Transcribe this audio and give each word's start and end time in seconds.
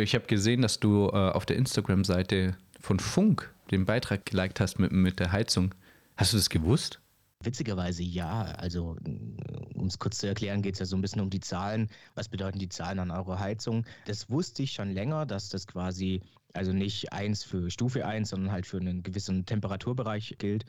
ich 0.00 0.14
habe 0.14 0.26
gesehen, 0.26 0.62
dass 0.62 0.80
du 0.80 1.08
äh, 1.08 1.30
auf 1.30 1.44
der 1.44 1.56
Instagram-Seite 1.56 2.56
von 2.80 2.98
Funk 2.98 3.52
den 3.70 3.84
Beitrag 3.84 4.24
geliked 4.26 4.60
hast 4.60 4.78
mit, 4.78 4.92
mit 4.92 5.20
der 5.20 5.32
Heizung. 5.32 5.74
Hast 6.16 6.32
du 6.32 6.36
das 6.36 6.48
gewusst? 6.48 7.00
Witzigerweise 7.42 8.02
ja. 8.02 8.42
Also, 8.42 8.96
um 9.74 9.86
es 9.86 9.98
kurz 9.98 10.18
zu 10.18 10.28
erklären, 10.28 10.62
geht 10.62 10.74
es 10.74 10.80
ja 10.80 10.86
so 10.86 10.96
ein 10.96 11.02
bisschen 11.02 11.20
um 11.20 11.30
die 11.30 11.40
Zahlen. 11.40 11.88
Was 12.14 12.28
bedeuten 12.28 12.58
die 12.58 12.68
Zahlen 12.68 13.00
an 13.00 13.10
eurer 13.10 13.38
Heizung? 13.38 13.84
Das 14.06 14.30
wusste 14.30 14.62
ich 14.62 14.72
schon 14.72 14.92
länger, 14.92 15.26
dass 15.26 15.48
das 15.48 15.66
quasi, 15.66 16.22
also 16.52 16.72
nicht 16.72 17.12
eins 17.12 17.42
für 17.42 17.70
Stufe 17.70 18.06
1, 18.06 18.30
sondern 18.30 18.52
halt 18.52 18.66
für 18.66 18.78
einen 18.78 19.02
gewissen 19.02 19.44
Temperaturbereich 19.44 20.36
gilt. 20.38 20.64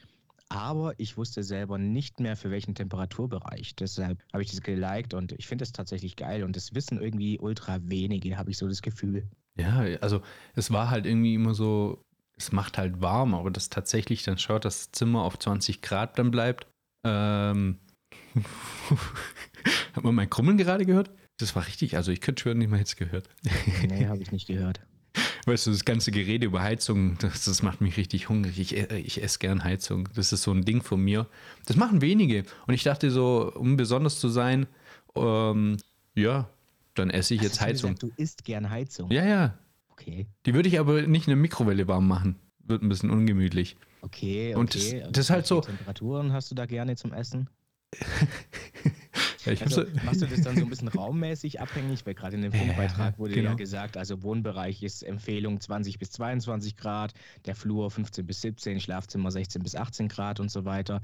Aber 0.50 0.94
ich 1.00 1.18
wusste 1.18 1.44
selber 1.44 1.78
nicht 1.78 2.20
mehr, 2.20 2.36
für 2.36 2.52
welchen 2.52 2.76
Temperaturbereich. 2.76 3.76
Deshalb 3.76 4.24
habe 4.32 4.44
ich 4.44 4.52
das 4.52 4.62
geliked 4.62 5.14
und 5.14 5.32
ich 5.34 5.48
finde 5.48 5.64
es 5.64 5.72
tatsächlich 5.72 6.16
geil. 6.16 6.44
Und 6.44 6.56
das 6.56 6.76
wissen 6.76 7.02
irgendwie 7.02 7.40
ultra 7.40 7.80
wenige, 7.82 8.38
habe 8.38 8.52
ich 8.52 8.58
so 8.58 8.68
das 8.68 8.82
Gefühl. 8.82 9.28
Ja, 9.56 9.80
also 10.02 10.22
es 10.56 10.72
war 10.72 10.90
halt 10.90 11.06
irgendwie 11.06 11.36
immer 11.36 11.54
so, 11.54 12.04
es 12.38 12.52
macht 12.52 12.78
halt 12.78 13.02
warm, 13.02 13.34
aber 13.34 13.52
das 13.52 13.70
tatsächlich 13.70 14.24
dann 14.24 14.38
schaut, 14.38 14.66
dass 14.66 14.86
das 14.86 14.92
Zimmer 14.92 15.24
auf 15.24 15.40
20 15.40 15.82
Grad 15.82 16.20
dann 16.20 16.32
bleibt. 16.32 16.68
Ähm, 17.04 17.80
Hat 19.94 20.04
man 20.04 20.16
mein 20.16 20.30
Krummeln 20.30 20.58
gerade 20.58 20.86
gehört? 20.86 21.12
Das 21.38 21.56
war 21.56 21.66
richtig, 21.66 21.96
also 21.96 22.12
ich 22.12 22.22
könnte 22.22 22.42
schwören, 22.42 22.58
nicht 22.58 22.70
mal 22.70 22.80
jetzt 22.80 22.98
gehört. 22.98 23.30
Nee, 23.88 24.06
habe 24.08 24.22
ich 24.22 24.32
nicht 24.32 24.48
gehört. 24.48 24.82
Weißt 25.46 25.68
du, 25.68 25.72
das 25.72 25.84
ganze 25.84 26.12
Gerede 26.12 26.46
über 26.46 26.62
Heizung, 26.62 27.18
das, 27.20 27.44
das 27.46 27.64
macht 27.64 27.82
mich 27.82 27.98
richtig 27.98 28.30
hungrig. 28.30 28.60
Ich, 28.60 28.78
äh, 28.78 28.98
ich 29.00 29.22
esse 29.22 29.40
gern 29.40 29.64
Heizung. 29.64 30.08
Das 30.16 30.32
ist 30.32 30.44
so 30.44 30.52
ein 30.52 30.64
Ding 30.64 30.82
von 30.82 31.02
mir. 31.04 31.28
Das 31.66 31.76
machen 31.76 32.02
wenige. 32.02 32.46
Und 32.66 32.74
ich 32.74 32.84
dachte 32.84 33.12
so, 33.12 33.52
um 33.54 33.76
besonders 33.76 34.20
zu 34.20 34.30
sein, 34.30 34.68
ähm, 35.16 35.78
ja, 36.16 36.48
dann 36.96 37.10
esse 37.10 37.34
ich 37.34 37.42
Hast 37.42 37.46
jetzt 37.48 37.58
du 37.62 37.66
Heizung. 37.66 37.96
Gesagt, 37.96 38.04
du 38.04 38.22
isst 38.22 38.46
gern 38.46 38.70
Heizung. 38.70 39.12
Ja, 39.12 39.26
ja. 39.26 39.58
Okay, 39.90 40.28
Die 40.46 40.54
würde 40.54 40.70
ich 40.70 40.80
aber 40.80 41.02
nicht 41.04 41.28
in 41.28 41.32
der 41.32 41.38
Mikrowelle 41.38 41.88
warm 41.88 42.08
machen. 42.08 42.38
Wird 42.66 42.82
ein 42.82 42.90
bisschen 42.90 43.10
ungemütlich. 43.10 43.76
okay, 44.02 44.54
okay. 44.54 44.56
Und 44.56 44.74
das- 44.76 44.94
das 45.12 45.26
ist 45.26 45.30
halt 45.30 45.46
so- 45.46 45.62
Temperaturen 45.62 46.32
hast 46.32 46.50
du 46.52 46.56
da 46.56 46.66
gerne 46.66 46.96
zum 46.96 47.12
Essen? 47.14 47.50
Ja, 49.46 49.54
Also, 49.62 49.84
machst 50.04 50.22
du 50.22 50.26
das 50.26 50.42
dann 50.42 50.58
so 50.58 50.64
ein 50.64 50.70
bisschen 50.70 50.88
raummäßig 50.88 51.60
abhängig? 51.60 52.06
Weil 52.06 52.14
gerade 52.14 52.36
in 52.36 52.42
dem 52.42 52.54
Funkbeitrag 52.54 53.18
wurde 53.20 53.34
genau. 53.34 53.52
ja 53.52 53.56
gesagt, 53.56 53.98
also 53.98 54.24
Wohnbereich 54.24 54.84
ist 54.84 55.04
Empfehlung 55.04 55.60
20 55.60 56.00
bis 56.00 56.12
22 56.12 56.76
Grad, 56.78 57.14
der 57.46 57.56
Flur 57.56 57.90
15 57.92 58.26
bis 58.26 58.42
17, 58.42 58.80
Schlafzimmer 58.80 59.32
16 59.32 59.62
bis 59.64 59.76
18 59.76 60.08
Grad 60.08 60.40
und 60.40 60.52
so 60.52 60.66
weiter. 60.66 61.02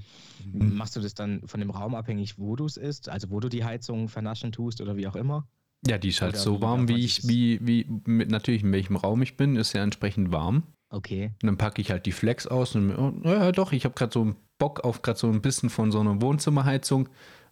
Mhm. 0.52 0.76
Machst 0.76 0.96
du 0.96 1.02
das 1.02 1.14
dann 1.14 1.42
von 1.48 1.60
dem 1.60 1.70
Raum 1.70 1.96
abhängig, 1.96 2.38
wo 2.38 2.56
du 2.56 2.66
es 2.66 2.78
isst? 2.78 3.10
Also 3.10 3.30
wo 3.30 3.40
du 3.40 3.50
die 3.50 3.64
Heizung 3.64 4.10
vernaschen 4.10 4.52
tust 4.52 4.82
oder 4.82 4.96
wie 4.98 5.08
auch 5.08 5.16
immer? 5.16 5.48
ja, 5.88 5.98
die 5.98 6.10
ist 6.10 6.22
halt 6.22 6.34
Oder 6.34 6.42
so 6.42 6.62
warm, 6.62 6.88
wie 6.88 7.06
ich, 7.06 7.28
wie, 7.28 7.60
wie, 7.66 7.86
mit, 8.06 8.30
natürlich 8.30 8.64
in 8.64 8.72
welchem 8.72 8.96
Raum 8.96 9.22
ich 9.22 9.38
bin, 9.38 9.56
ist 9.56 9.74
ja 9.74 9.84
entsprechend 9.84 10.32
warm. 10.32 10.64
Okay. 10.90 11.32
Und 11.42 11.48
dann 11.48 11.58
packe 11.58 11.82
ich 11.82 11.92
halt 11.92 12.06
die 12.06 12.12
Flex 12.12 12.48
aus 12.48 12.76
und 12.76 12.92
oh, 12.92 13.14
ja, 13.24 13.52
doch, 13.52 13.72
ich 13.72 13.86
habe 13.86 13.96
gerade 13.96 14.12
so 14.12 14.22
einen 14.22 14.36
Bock 14.58 14.82
auf 14.82 15.02
gerade 15.02 15.20
so 15.20 15.28
ein 15.28 15.42
bisschen 15.42 15.70
von 15.70 15.92
so 15.92 16.00
einer 16.00 16.22
Wohnzimmerheizung 16.22 17.10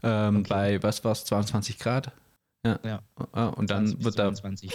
ähm, 0.08 0.38
Okay. 0.38 0.48
bei, 0.50 0.84
was 0.84 1.04
war's, 1.04 1.26
22 1.26 1.78
Grad. 1.80 2.12
Ja. 2.66 2.80
Ja. 2.84 3.02
Ah, 3.32 3.48
Und 3.48 3.70
dann 3.70 3.86
20 3.88 3.98
bis 3.98 4.06
wird 4.06 4.20
da 4.20 4.24
22. 4.34 4.72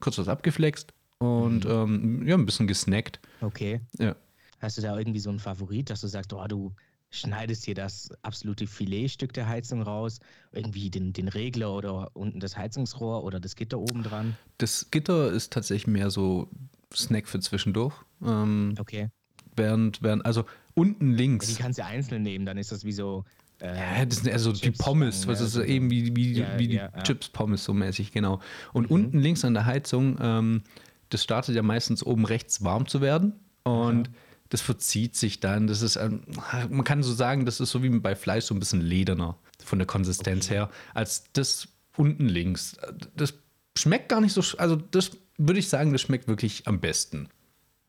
kurz 0.00 0.18
was 0.18 0.28
abgeflext 0.28 0.92
und 1.18 1.64
Mhm. 1.64 1.70
ähm, 1.70 2.26
ja, 2.26 2.34
ein 2.36 2.46
bisschen 2.46 2.66
gesnackt. 2.66 3.20
Okay. 3.40 3.80
Ja. 3.98 4.16
Hast 4.60 4.78
du 4.78 4.82
da 4.82 4.96
irgendwie 4.98 5.20
so 5.20 5.30
einen 5.30 5.38
Favorit, 5.38 5.90
dass 5.90 6.00
du 6.00 6.06
sagst, 6.08 6.32
oh, 6.32 6.44
du 6.46 6.72
schneidest 7.10 7.64
hier 7.64 7.74
das 7.74 8.10
absolute 8.22 8.66
Filetstück 8.66 9.32
der 9.34 9.46
Heizung 9.46 9.82
raus, 9.82 10.18
irgendwie 10.52 10.88
den, 10.90 11.12
den 11.12 11.28
Regler 11.28 11.72
oder 11.72 12.10
unten 12.14 12.40
das 12.40 12.56
Heizungsrohr 12.56 13.22
oder 13.24 13.38
das 13.38 13.54
Gitter 13.54 13.78
oben 13.78 14.02
dran? 14.02 14.36
Das 14.58 14.90
Gitter 14.90 15.30
ist 15.30 15.52
tatsächlich 15.52 15.86
mehr 15.88 16.10
so 16.10 16.48
Snack 16.94 17.28
für 17.28 17.40
zwischendurch. 17.40 17.94
Ähm, 18.24 18.74
Okay. 18.78 19.08
während, 19.56 20.02
während, 20.02 20.24
also 20.24 20.44
unten 20.74 21.10
Ja, 21.10 21.16
die 21.16 21.22
links. 21.22 21.58
kannst 21.58 21.78
du 21.78 21.84
einzeln 21.84 22.22
nehmen, 22.22 22.46
dann 22.46 22.56
ist 22.58 22.72
das 22.72 22.84
wie 22.84 22.92
so. 22.92 23.24
Ja, 23.62 24.04
das 24.04 24.18
sind 24.20 24.32
also 24.32 24.52
die 24.52 24.70
Pommes, 24.72 25.26
was 25.26 25.38
ja, 25.40 25.46
ist 25.46 25.52
so- 25.52 25.62
eben 25.62 25.90
wie, 25.90 26.14
wie, 26.16 26.32
Ja, 26.40 26.58
wie 26.58 26.68
die 26.68 26.74
ja, 26.76 26.90
ja. 26.94 27.02
Chips 27.02 27.28
Pommes 27.28 27.62
so 27.64 27.72
mäßig, 27.72 28.10
genau. 28.12 28.40
Und 28.72 28.90
Mhm. 28.90 28.94
unten 28.96 29.18
links 29.20 29.44
an 29.44 29.54
der 29.54 29.66
Heizung, 29.66 30.18
ähm, 30.20 30.62
das 31.10 31.22
startet 31.22 31.54
ja 31.54 31.62
meistens 31.62 32.04
oben 32.04 32.24
rechts 32.24 32.64
warm 32.64 32.86
zu 32.88 33.00
werden 33.00 33.34
und 33.64 34.10
das 34.48 34.60
verzieht 34.60 35.14
sich 35.16 35.40
dann. 35.40 35.66
Das 35.66 35.80
ist, 35.82 35.96
ähm, 35.96 36.22
man 36.70 36.84
kann 36.84 37.02
so 37.02 37.12
sagen, 37.12 37.46
das 37.46 37.60
ist 37.60 37.70
so 37.70 37.82
wie 37.82 37.88
bei 37.90 38.16
Fleisch 38.16 38.44
so 38.46 38.54
ein 38.54 38.58
bisschen 38.58 38.80
lederner 38.80 39.36
von 39.64 39.78
der 39.78 39.86
Konsistenz 39.86 40.50
her 40.50 40.68
als 40.94 41.24
das 41.32 41.68
unten 41.96 42.28
links. 42.28 42.76
Das 43.16 43.34
schmeckt 43.78 44.08
gar 44.08 44.20
nicht 44.20 44.32
so, 44.32 44.42
also 44.58 44.76
das 44.76 45.12
würde 45.38 45.60
ich 45.60 45.68
sagen, 45.68 45.92
das 45.92 46.00
schmeckt 46.02 46.26
wirklich 46.28 46.66
am 46.66 46.80
besten. 46.80 47.28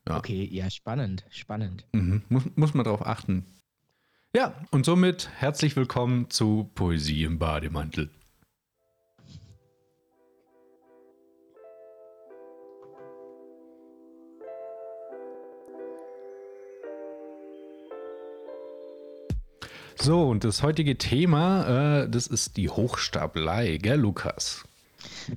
Okay, 0.07 0.47
ja, 0.51 0.69
spannend, 0.69 1.23
spannend. 1.29 1.85
Mhm. 1.93 2.21
Muss, 2.29 2.43
muss 2.55 2.73
man 2.73 2.83
darauf 2.83 3.05
achten. 3.05 3.45
Ja, 4.35 4.55
und 4.71 4.83
somit 4.83 5.29
herzlich 5.37 5.75
willkommen 5.75 6.27
zu 6.31 6.71
Poesie 6.73 7.23
im 7.23 7.37
Bademantel. 7.37 8.09
So, 19.93 20.27
und 20.27 20.43
das 20.43 20.63
heutige 20.63 20.97
Thema, 20.97 22.01
äh, 22.01 22.09
das 22.09 22.25
ist 22.25 22.57
die 22.57 22.69
Hochstapelei, 22.69 23.77
gell, 23.77 23.99
Lukas? 23.99 24.63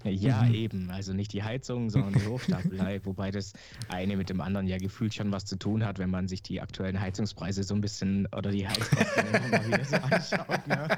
Ja, 0.05 0.49
eben. 0.49 0.91
Also 0.91 1.13
nicht 1.13 1.33
die 1.33 1.43
Heizung, 1.43 1.91
sondern 1.91 2.15
die 2.15 2.27
Hochstapelei, 2.27 3.01
wobei 3.05 3.31
das 3.31 3.53
eine 3.89 4.17
mit 4.17 4.31
dem 4.31 4.41
anderen 4.41 4.67
ja 4.67 4.79
gefühlt 4.79 5.15
schon 5.15 5.33
was 5.33 5.45
zu 5.45 5.57
tun 5.59 5.85
hat, 5.85 5.99
wenn 5.99 6.11
man 6.11 6.29
sich 6.29 6.43
die 6.43 6.61
aktuellen 6.61 7.01
Heizungspreise 7.01 7.63
so 7.63 7.75
ein 7.75 7.81
bisschen 7.81 8.27
oder 8.37 8.51
die 8.51 8.67
Heizkosten 8.67 9.27
immer 9.27 9.49
mal 9.49 9.67
wieder 9.67 9.85
so 9.85 9.97
anschaut. 9.97 10.67
Ne? 10.67 10.89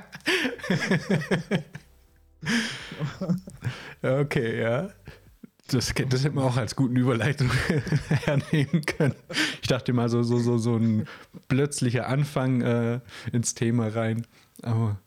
Okay, 4.02 4.60
ja. 4.60 4.90
Das, 5.70 5.92
das 5.92 6.24
hätte 6.24 6.34
man 6.34 6.44
auch 6.44 6.56
als 6.56 6.76
guten 6.76 6.96
Überleitung 6.96 7.50
hernehmen 8.08 8.86
können. 8.86 9.14
Ich 9.60 9.68
dachte 9.68 9.92
mal 9.92 10.08
so, 10.08 10.22
so, 10.22 10.38
so, 10.38 10.56
so 10.56 10.76
ein 10.76 11.06
plötzlicher 11.48 12.06
Anfang 12.06 12.62
äh, 12.62 13.00
ins 13.32 13.54
Thema 13.54 13.88
rein. 13.88 14.26
Aber 14.62 14.98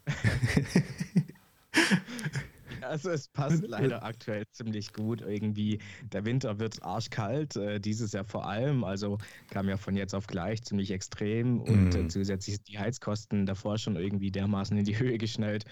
Also 2.92 3.10
es 3.10 3.28
passt 3.30 3.64
leider 3.68 4.04
aktuell 4.04 4.44
ziemlich 4.52 4.94
gut 4.94 5.22
irgendwie. 5.22 5.80
Der 6.12 6.26
Winter 6.26 6.60
wird 6.60 6.84
arschkalt, 6.84 7.56
äh, 7.56 7.80
dieses 7.80 8.12
Jahr 8.12 8.26
vor 8.26 8.46
allem. 8.48 8.84
Also 8.84 9.18
kam 9.50 9.70
ja 9.70 9.78
von 9.78 9.96
jetzt 9.96 10.14
auf 10.14 10.28
gleich 10.28 10.62
ziemlich 10.64 10.92
extrem 10.92 11.62
und 11.62 11.96
äh, 11.96 12.00
Mhm. 12.04 12.10
zusätzlich 12.10 12.56
sind 12.58 12.68
die 12.68 12.80
Heizkosten 12.80 13.46
davor 13.46 13.78
schon 13.78 13.96
irgendwie 13.96 14.32
dermaßen 14.32 14.78
in 14.78 14.86
die 14.86 15.00
Höhe 15.00 15.18
geschnellt. 15.18 15.66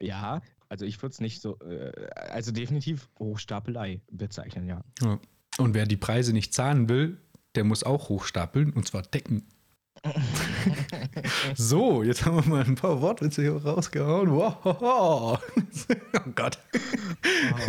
Ja, 0.00 0.40
also 0.68 0.84
ich 0.84 1.00
würde 1.02 1.12
es 1.12 1.20
nicht 1.20 1.40
so, 1.40 1.58
äh, 1.60 1.92
also 2.14 2.52
definitiv 2.52 3.08
Hochstapelei 3.18 4.00
bezeichnen, 4.10 4.66
ja. 4.66 4.82
ja. 5.02 5.18
Und 5.58 5.74
wer 5.74 5.86
die 5.86 5.96
Preise 5.96 6.32
nicht 6.32 6.52
zahlen 6.52 6.88
will, 6.88 7.18
der 7.54 7.64
muss 7.64 7.82
auch 7.84 8.08
hochstapeln 8.08 8.72
und 8.72 8.86
zwar 8.86 9.02
decken. 9.02 9.46
So, 11.54 12.02
jetzt 12.02 12.24
haben 12.24 12.36
wir 12.36 12.48
mal 12.48 12.64
ein 12.64 12.74
paar 12.74 13.00
Wortwitze 13.00 13.42
hier 13.42 13.56
rausgehauen. 13.56 14.30
Wow. 14.30 14.58
oh 16.14 16.30
Gott. 16.34 16.58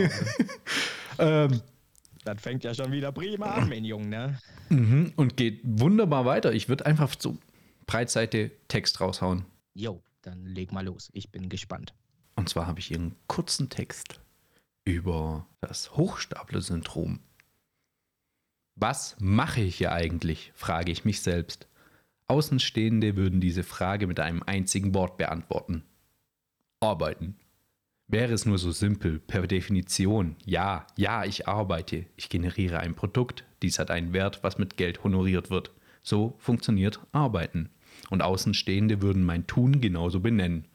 ähm, 1.19 1.61
Das 2.25 2.41
fängt 2.41 2.63
ja 2.63 2.73
schon 2.73 2.91
wieder 2.91 3.11
prima 3.11 3.47
an, 3.47 3.69
mein 3.69 3.85
Junge, 3.85 4.07
ne? 4.07 4.39
mhm, 4.69 5.13
und 5.15 5.37
geht 5.37 5.61
wunderbar 5.63 6.25
weiter. 6.25 6.51
Ich 6.53 6.69
würde 6.69 6.85
einfach 6.85 7.13
so 7.17 7.37
Breitseite 7.85 8.51
Text 8.67 8.99
raushauen. 8.99 9.45
Jo, 9.73 10.01
dann 10.21 10.45
leg 10.45 10.71
mal 10.71 10.85
los. 10.85 11.09
Ich 11.13 11.31
bin 11.31 11.47
gespannt. 11.49 11.93
Und 12.35 12.49
zwar 12.49 12.67
habe 12.67 12.79
ich 12.79 12.87
hier 12.87 12.97
einen 12.97 13.15
kurzen 13.27 13.69
Text 13.69 14.19
über 14.83 15.47
das 15.61 15.95
Hochstapler-Syndrom. 15.95 17.19
Was 18.75 19.15
mache 19.19 19.61
ich 19.61 19.77
hier 19.77 19.91
eigentlich? 19.91 20.51
frage 20.53 20.91
ich 20.91 21.03
mich 21.03 21.21
selbst. 21.21 21.67
Außenstehende 22.29 23.15
würden 23.15 23.39
diese 23.39 23.63
Frage 23.63 24.05
mit 24.05 24.19
einem 24.19 24.43
einzigen 24.43 24.93
Wort 24.93 25.17
beantworten. 25.17 25.83
Arbeiten. 26.81 27.37
Wäre 28.09 28.33
es 28.33 28.45
nur 28.45 28.57
so 28.57 28.71
simpel, 28.71 29.19
per 29.19 29.47
Definition, 29.47 30.35
ja, 30.45 30.85
ja, 30.97 31.23
ich 31.23 31.47
arbeite, 31.47 32.05
ich 32.15 32.29
generiere 32.29 32.79
ein 32.79 32.95
Produkt, 32.95 33.45
dies 33.61 33.79
hat 33.79 33.91
einen 33.91 34.13
Wert, 34.13 34.43
was 34.43 34.57
mit 34.57 34.77
Geld 34.77 35.03
honoriert 35.03 35.49
wird. 35.49 35.71
So 36.03 36.35
funktioniert 36.37 36.99
Arbeiten. 37.13 37.69
Und 38.09 38.21
Außenstehende 38.21 39.01
würden 39.01 39.23
mein 39.23 39.47
Tun 39.47 39.79
genauso 39.81 40.19
benennen. 40.19 40.67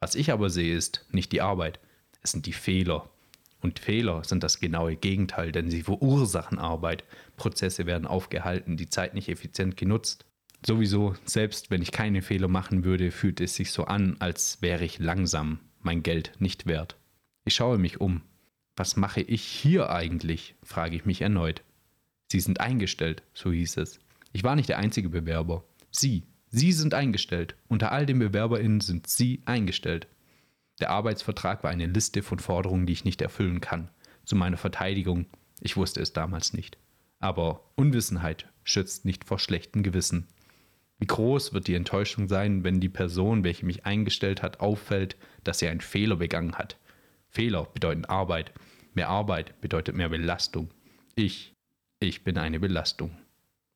Was 0.00 0.14
ich 0.14 0.30
aber 0.30 0.50
sehe, 0.50 0.76
ist 0.76 1.06
nicht 1.10 1.32
die 1.32 1.40
Arbeit, 1.40 1.80
es 2.22 2.32
sind 2.32 2.44
die 2.46 2.52
Fehler. 2.52 3.08
Und 3.60 3.78
Fehler 3.78 4.24
sind 4.24 4.42
das 4.42 4.60
genaue 4.60 4.96
Gegenteil, 4.96 5.52
denn 5.52 5.70
sie 5.70 5.82
verursachen 5.82 6.58
Arbeit. 6.58 7.04
Prozesse 7.36 7.86
werden 7.86 8.06
aufgehalten, 8.06 8.76
die 8.76 8.90
Zeit 8.90 9.14
nicht 9.14 9.28
effizient 9.30 9.76
genutzt. 9.76 10.25
Sowieso, 10.66 11.14
selbst 11.24 11.70
wenn 11.70 11.80
ich 11.80 11.92
keine 11.92 12.22
Fehler 12.22 12.48
machen 12.48 12.82
würde, 12.82 13.12
fühlt 13.12 13.40
es 13.40 13.54
sich 13.54 13.70
so 13.70 13.84
an, 13.84 14.16
als 14.18 14.60
wäre 14.62 14.84
ich 14.84 14.98
langsam, 14.98 15.60
mein 15.80 16.02
Geld 16.02 16.32
nicht 16.40 16.66
wert. 16.66 16.96
Ich 17.44 17.54
schaue 17.54 17.78
mich 17.78 18.00
um. 18.00 18.22
Was 18.74 18.96
mache 18.96 19.20
ich 19.20 19.42
hier 19.44 19.90
eigentlich? 19.90 20.56
frage 20.64 20.96
ich 20.96 21.04
mich 21.04 21.22
erneut. 21.22 21.62
Sie 22.26 22.40
sind 22.40 22.58
eingestellt, 22.58 23.22
so 23.32 23.52
hieß 23.52 23.76
es. 23.76 24.00
Ich 24.32 24.42
war 24.42 24.56
nicht 24.56 24.68
der 24.68 24.78
einzige 24.78 25.08
Bewerber. 25.08 25.62
Sie, 25.92 26.24
Sie 26.48 26.72
sind 26.72 26.94
eingestellt. 26.94 27.54
Unter 27.68 27.92
all 27.92 28.04
den 28.04 28.18
BewerberInnen 28.18 28.80
sind 28.80 29.06
Sie 29.06 29.42
eingestellt. 29.44 30.08
Der 30.80 30.90
Arbeitsvertrag 30.90 31.62
war 31.62 31.70
eine 31.70 31.86
Liste 31.86 32.24
von 32.24 32.40
Forderungen, 32.40 32.86
die 32.86 32.92
ich 32.92 33.04
nicht 33.04 33.22
erfüllen 33.22 33.60
kann. 33.60 33.88
Zu 34.24 34.34
meiner 34.34 34.56
Verteidigung, 34.56 35.26
ich 35.60 35.76
wusste 35.76 36.00
es 36.00 36.12
damals 36.12 36.54
nicht. 36.54 36.76
Aber 37.20 37.70
Unwissenheit 37.76 38.48
schützt 38.64 39.04
nicht 39.04 39.24
vor 39.24 39.38
schlechtem 39.38 39.84
Gewissen. 39.84 40.26
Wie 40.98 41.06
groß 41.06 41.52
wird 41.52 41.66
die 41.66 41.74
Enttäuschung 41.74 42.28
sein, 42.28 42.64
wenn 42.64 42.80
die 42.80 42.88
Person, 42.88 43.44
welche 43.44 43.66
mich 43.66 43.84
eingestellt 43.84 44.42
hat, 44.42 44.60
auffällt, 44.60 45.16
dass 45.44 45.58
sie 45.58 45.68
einen 45.68 45.80
Fehler 45.80 46.16
begangen 46.16 46.54
hat? 46.54 46.78
Fehler 47.28 47.64
bedeuten 47.74 48.06
Arbeit. 48.06 48.52
Mehr 48.94 49.08
Arbeit 49.08 49.60
bedeutet 49.60 49.94
mehr 49.94 50.08
Belastung. 50.08 50.70
Ich, 51.14 51.52
ich 52.00 52.24
bin 52.24 52.38
eine 52.38 52.60
Belastung. 52.60 53.10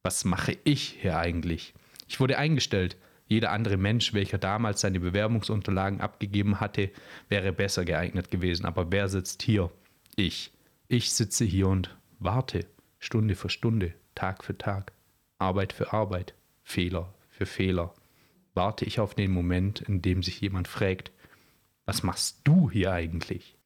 Was 0.02 0.24
mache 0.24 0.56
ich 0.64 0.96
hier 1.00 1.18
eigentlich? 1.18 1.74
Ich 2.08 2.20
wurde 2.20 2.38
eingestellt. 2.38 2.96
Jeder 3.26 3.52
andere 3.52 3.76
Mensch, 3.76 4.14
welcher 4.14 4.38
damals 4.38 4.80
seine 4.80 4.98
Bewerbungsunterlagen 4.98 6.00
abgegeben 6.00 6.58
hatte, 6.58 6.90
wäre 7.28 7.52
besser 7.52 7.84
geeignet 7.84 8.30
gewesen. 8.30 8.64
Aber 8.64 8.90
wer 8.90 9.08
sitzt 9.08 9.42
hier? 9.42 9.70
Ich. 10.16 10.52
Ich 10.88 11.12
sitze 11.12 11.44
hier 11.44 11.68
und 11.68 11.96
warte, 12.18 12.66
Stunde 12.98 13.36
für 13.36 13.50
Stunde, 13.50 13.94
Tag 14.14 14.42
für 14.42 14.58
Tag, 14.58 14.92
Arbeit 15.38 15.72
für 15.72 15.92
Arbeit, 15.92 16.34
Fehler 16.70 17.12
für 17.28 17.46
Fehler. 17.46 17.94
Warte 18.54 18.84
ich 18.84 19.00
auf 19.00 19.14
den 19.14 19.32
Moment, 19.32 19.80
in 19.80 20.02
dem 20.02 20.22
sich 20.22 20.40
jemand 20.40 20.68
fragt, 20.68 21.10
was 21.84 22.02
machst 22.02 22.40
du 22.44 22.70
hier 22.70 22.92
eigentlich? 22.92 23.56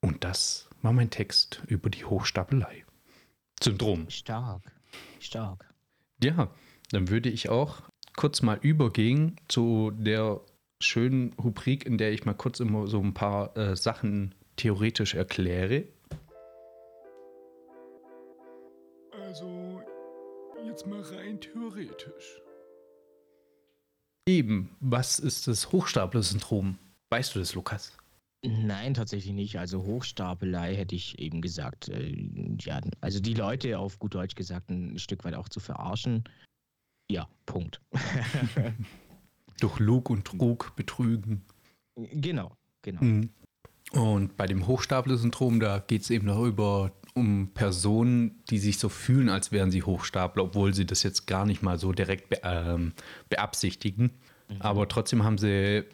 Und 0.00 0.24
das 0.24 0.68
war 0.82 0.92
mein 0.92 1.10
Text 1.10 1.62
über 1.66 1.90
die 1.90 2.04
Hochstapelei. 2.04 2.84
Syndrom. 3.62 4.08
Stark. 4.08 4.62
Stark. 5.20 5.74
Ja, 6.22 6.50
dann 6.90 7.08
würde 7.08 7.28
ich 7.28 7.48
auch 7.48 7.82
kurz 8.16 8.40
mal 8.40 8.58
übergehen 8.62 9.36
zu 9.48 9.92
der 9.94 10.40
schönen 10.80 11.34
Rubrik, 11.34 11.84
in 11.84 11.98
der 11.98 12.12
ich 12.12 12.24
mal 12.24 12.34
kurz 12.34 12.60
immer 12.60 12.86
so 12.86 13.00
ein 13.00 13.14
paar 13.14 13.56
äh, 13.56 13.76
Sachen 13.76 14.34
theoretisch 14.56 15.14
erkläre. 15.14 15.84
Jetzt 20.76 20.86
mal 20.86 21.00
rein 21.00 21.40
theoretisch. 21.40 22.42
Eben, 24.28 24.76
was 24.80 25.18
ist 25.18 25.48
das 25.48 25.72
Hochstapler-Syndrom? 25.72 26.76
Weißt 27.08 27.34
du 27.34 27.38
das, 27.38 27.54
Lukas? 27.54 27.96
Nein, 28.42 28.92
tatsächlich 28.92 29.32
nicht. 29.32 29.58
Also 29.58 29.84
Hochstapelei 29.84 30.76
hätte 30.76 30.94
ich 30.94 31.18
eben 31.18 31.40
gesagt. 31.40 31.88
Äh, 31.88 32.14
ja, 32.60 32.82
also 33.00 33.20
die 33.20 33.32
Leute 33.32 33.78
auf 33.78 33.98
gut 33.98 34.14
Deutsch 34.14 34.34
gesagt 34.34 34.68
ein 34.68 34.98
Stück 34.98 35.24
weit 35.24 35.34
auch 35.34 35.48
zu 35.48 35.60
verarschen. 35.60 36.24
Ja, 37.10 37.26
Punkt. 37.46 37.80
Durch 39.60 39.78
Lug 39.78 40.10
und 40.10 40.26
Trug 40.26 40.76
betrügen. 40.76 41.42
Genau, 41.94 42.54
genau. 42.82 43.02
Mhm. 43.02 43.30
Und 43.92 44.36
bei 44.36 44.46
dem 44.46 44.66
Hochstapler-Syndrom, 44.66 45.60
da 45.60 45.78
geht 45.78 46.02
es 46.02 46.10
eben 46.10 46.26
darüber, 46.26 46.92
um 47.14 47.48
Personen, 47.54 48.42
die 48.50 48.58
sich 48.58 48.78
so 48.78 48.88
fühlen, 48.88 49.30
als 49.30 49.50
wären 49.50 49.70
sie 49.70 49.82
Hochstapler, 49.82 50.44
obwohl 50.44 50.74
sie 50.74 50.84
das 50.84 51.02
jetzt 51.02 51.26
gar 51.26 51.46
nicht 51.46 51.62
mal 51.62 51.78
so 51.78 51.92
direkt 51.92 52.28
be 52.28 52.40
ähm, 52.42 52.92
beabsichtigen. 53.30 54.10
Mhm. 54.48 54.56
Aber 54.60 54.86
trotzdem 54.88 55.24
haben 55.24 55.38
sie 55.38 55.84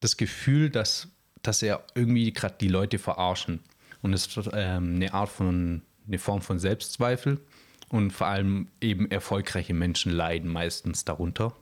das 0.00 0.16
Gefühl, 0.16 0.70
dass, 0.70 1.08
dass 1.42 1.62
er 1.62 1.84
irgendwie 1.94 2.32
gerade 2.32 2.56
die 2.60 2.68
Leute 2.68 2.98
verarschen. 2.98 3.60
Und 4.02 4.12
es 4.12 4.26
ist 4.26 4.50
ähm, 4.52 4.96
eine 4.96 5.14
Art 5.14 5.28
von, 5.28 5.82
eine 6.06 6.18
Form 6.18 6.42
von 6.42 6.58
Selbstzweifel. 6.58 7.40
Und 7.88 8.10
vor 8.10 8.26
allem 8.26 8.68
eben 8.80 9.10
erfolgreiche 9.10 9.74
Menschen 9.74 10.10
leiden 10.10 10.50
meistens 10.50 11.04
darunter. 11.04 11.54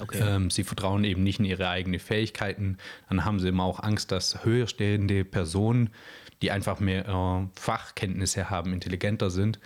Okay. 0.00 0.20
Ähm, 0.20 0.50
sie 0.50 0.64
vertrauen 0.64 1.04
eben 1.04 1.22
nicht 1.22 1.38
in 1.38 1.46
ihre 1.46 1.68
eigenen 1.68 2.00
Fähigkeiten. 2.00 2.76
Dann 3.08 3.24
haben 3.24 3.40
sie 3.40 3.48
immer 3.48 3.64
auch 3.64 3.80
Angst, 3.80 4.12
dass 4.12 4.44
höherstehende 4.44 5.24
Personen, 5.24 5.90
die 6.42 6.50
einfach 6.50 6.80
mehr 6.80 7.08
äh, 7.08 7.58
Fachkenntnisse 7.58 8.50
haben, 8.50 8.74
intelligenter 8.74 9.30
sind, 9.30 9.58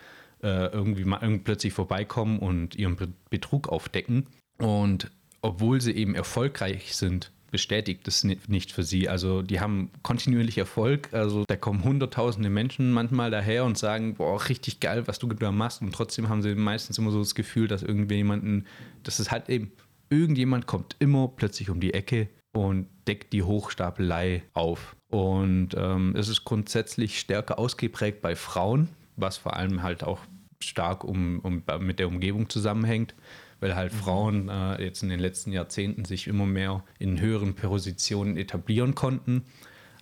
äh, 0.42 0.66
irgendwie 0.66 1.04
mal 1.04 1.18
irgendwie 1.20 1.42
plötzlich 1.42 1.72
vorbeikommen 1.72 2.38
und 2.38 2.76
ihren 2.76 2.96
Betrug 3.28 3.68
aufdecken. 3.68 4.26
Und 4.58 5.10
obwohl 5.42 5.80
sie 5.80 5.92
eben 5.92 6.14
erfolgreich 6.14 6.94
sind, 6.94 7.32
bestätigt 7.50 8.06
das 8.06 8.22
nicht 8.22 8.70
für 8.70 8.84
sie. 8.84 9.08
Also 9.08 9.42
die 9.42 9.58
haben 9.58 9.90
kontinuierlich 10.02 10.58
Erfolg. 10.58 11.12
Also 11.12 11.44
da 11.48 11.56
kommen 11.56 11.82
hunderttausende 11.82 12.50
Menschen 12.50 12.92
manchmal 12.92 13.32
daher 13.32 13.64
und 13.64 13.76
sagen, 13.76 14.14
boah, 14.14 14.48
richtig 14.48 14.78
geil, 14.78 15.08
was 15.08 15.18
du 15.18 15.26
da 15.26 15.50
machst. 15.50 15.82
Und 15.82 15.92
trotzdem 15.92 16.28
haben 16.28 16.42
sie 16.42 16.54
meistens 16.54 16.98
immer 16.98 17.10
so 17.10 17.18
das 17.18 17.34
Gefühl, 17.34 17.66
dass 17.66 17.82
irgendjemanden, 17.82 18.66
das 19.02 19.18
ist 19.18 19.32
halt 19.32 19.48
eben 19.48 19.72
irgendjemand 20.10 20.66
kommt 20.66 20.96
immer 20.98 21.28
plötzlich 21.28 21.70
um 21.70 21.80
die 21.80 21.94
Ecke 21.94 22.28
und 22.52 22.88
deckt 23.06 23.32
die 23.32 23.42
Hochstapelei 23.42 24.42
auf. 24.52 24.96
Und 25.08 25.70
ähm, 25.76 26.14
es 26.16 26.28
ist 26.28 26.44
grundsätzlich 26.44 27.18
stärker 27.18 27.58
ausgeprägt 27.58 28.20
bei 28.20 28.36
Frauen, 28.36 28.88
was 29.16 29.38
vor 29.38 29.56
allem 29.56 29.82
halt 29.82 30.04
auch 30.04 30.20
stark 30.62 31.04
um, 31.04 31.40
um 31.40 31.62
mit 31.80 31.98
der 31.98 32.08
Umgebung 32.08 32.48
zusammenhängt, 32.48 33.14
weil 33.60 33.74
halt 33.74 33.92
mhm. 33.92 33.96
Frauen 33.96 34.48
äh, 34.48 34.82
jetzt 34.82 35.02
in 35.02 35.08
den 35.08 35.20
letzten 35.20 35.52
Jahrzehnten 35.52 36.04
sich 36.04 36.26
immer 36.26 36.46
mehr 36.46 36.84
in 36.98 37.20
höheren 37.20 37.54
Positionen 37.54 38.36
etablieren 38.36 38.94
konnten, 38.94 39.44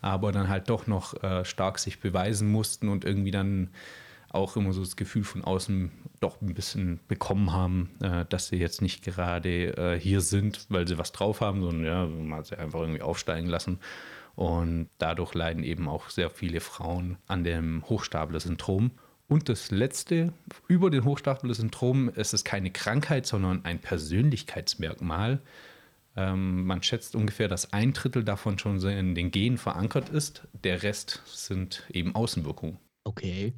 aber 0.00 0.32
dann 0.32 0.49
halt 0.49 0.69
doch 0.69 0.87
noch 0.87 1.22
äh, 1.22 1.44
stark 1.44 1.78
sich 1.78 2.00
beweisen 2.00 2.50
mussten 2.50 2.88
und 2.88 3.04
irgendwie 3.04 3.31
dann 3.31 3.70
auch 4.30 4.56
immer 4.56 4.72
so 4.72 4.80
das 4.80 4.96
Gefühl 4.96 5.25
von 5.25 5.44
außen 5.44 5.90
doch 6.20 6.40
ein 6.42 6.54
bisschen 6.54 7.00
bekommen 7.08 7.52
haben, 7.52 7.90
äh, 8.00 8.25
dass 8.28 8.48
sie 8.48 8.56
jetzt 8.56 8.82
nicht 8.82 9.02
gerade 9.04 9.76
äh, 9.76 10.00
hier 10.00 10.20
sind, 10.20 10.66
weil 10.69 10.86
sie 10.86 10.98
was 10.98 11.12
drauf 11.12 11.40
haben, 11.40 11.62
sondern 11.62 11.84
ja, 11.84 12.06
man 12.06 12.38
hat 12.38 12.46
sie 12.46 12.58
einfach 12.58 12.80
irgendwie 12.80 13.02
aufsteigen 13.02 13.48
lassen. 13.48 13.78
Und 14.34 14.88
dadurch 14.98 15.34
leiden 15.34 15.64
eben 15.64 15.88
auch 15.88 16.10
sehr 16.10 16.30
viele 16.30 16.60
Frauen 16.60 17.19
an 17.26 17.42
dem 17.42 17.82
Hochstapler-Syndrom. 17.88 18.92
Und 19.26 19.48
das 19.48 19.70
letzte, 19.70 20.32
über 20.69 20.90
den 20.90 21.04
Hochstapler-Syndrom 21.04 22.08
ist 22.10 22.34
es 22.34 22.44
keine 22.44 22.70
Krankheit, 22.70 23.26
sondern 23.26 23.64
ein 23.64 23.80
Persönlichkeitsmerkmal. 23.80 25.40
Ähm, 26.16 26.66
man 26.66 26.82
schätzt 26.82 27.14
ungefähr, 27.14 27.48
dass 27.48 27.72
ein 27.72 27.92
Drittel 27.92 28.25
davon 28.25 28.58
schon 28.58 28.80
in 28.80 29.14
den 29.14 29.30
Genen 29.30 29.58
verankert 29.58 30.08
ist. 30.08 30.46
Der 30.64 30.82
Rest 30.82 31.22
sind 31.26 31.86
eben 31.92 32.14
Außenwirkungen. 32.14 32.78
Okay. 33.04 33.54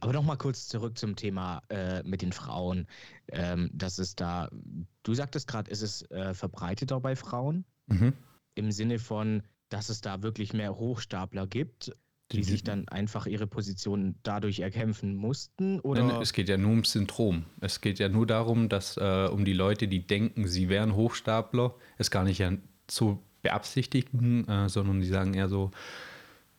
Aber 0.00 0.12
noch 0.12 0.22
mal 0.22 0.36
kurz 0.36 0.68
zurück 0.68 0.98
zum 0.98 1.16
Thema 1.16 1.62
äh, 1.68 2.02
mit 2.02 2.22
den 2.22 2.32
Frauen. 2.32 2.86
Ähm, 3.28 3.70
das 3.72 3.98
ist 3.98 4.20
da, 4.20 4.50
du 5.02 5.14
sagtest 5.14 5.48
gerade, 5.48 5.70
ist 5.70 5.82
es 5.82 6.08
äh, 6.10 6.34
verbreiteter 6.34 7.00
bei 7.00 7.16
Frauen? 7.16 7.64
Mhm. 7.86 8.12
Im 8.54 8.72
Sinne 8.72 8.98
von, 8.98 9.42
dass 9.68 9.88
es 9.88 10.00
da 10.00 10.22
wirklich 10.22 10.52
mehr 10.52 10.76
Hochstapler 10.76 11.46
gibt, 11.46 11.96
die, 12.32 12.38
die 12.38 12.44
sich 12.44 12.62
dann 12.62 12.88
einfach 12.88 13.26
ihre 13.26 13.46
Position 13.46 14.16
dadurch 14.22 14.60
erkämpfen 14.60 15.14
mussten? 15.16 15.80
Oder? 15.80 16.04
Nein, 16.04 16.22
es 16.22 16.32
geht 16.32 16.48
ja 16.48 16.56
nur 16.56 16.70
ums 16.70 16.92
Syndrom. 16.92 17.46
Es 17.60 17.80
geht 17.80 17.98
ja 17.98 18.08
nur 18.08 18.26
darum, 18.26 18.68
dass 18.68 18.96
äh, 18.96 19.28
um 19.30 19.44
die 19.44 19.52
Leute, 19.52 19.88
die 19.88 20.06
denken, 20.06 20.46
sie 20.46 20.68
wären 20.68 20.94
Hochstapler, 20.94 21.74
es 21.98 22.10
gar 22.10 22.24
nicht 22.24 22.42
zu 22.86 23.22
beabsichtigen, 23.42 24.46
äh, 24.48 24.68
sondern 24.68 25.00
die 25.00 25.06
sagen 25.06 25.34
eher 25.34 25.48
so, 25.48 25.70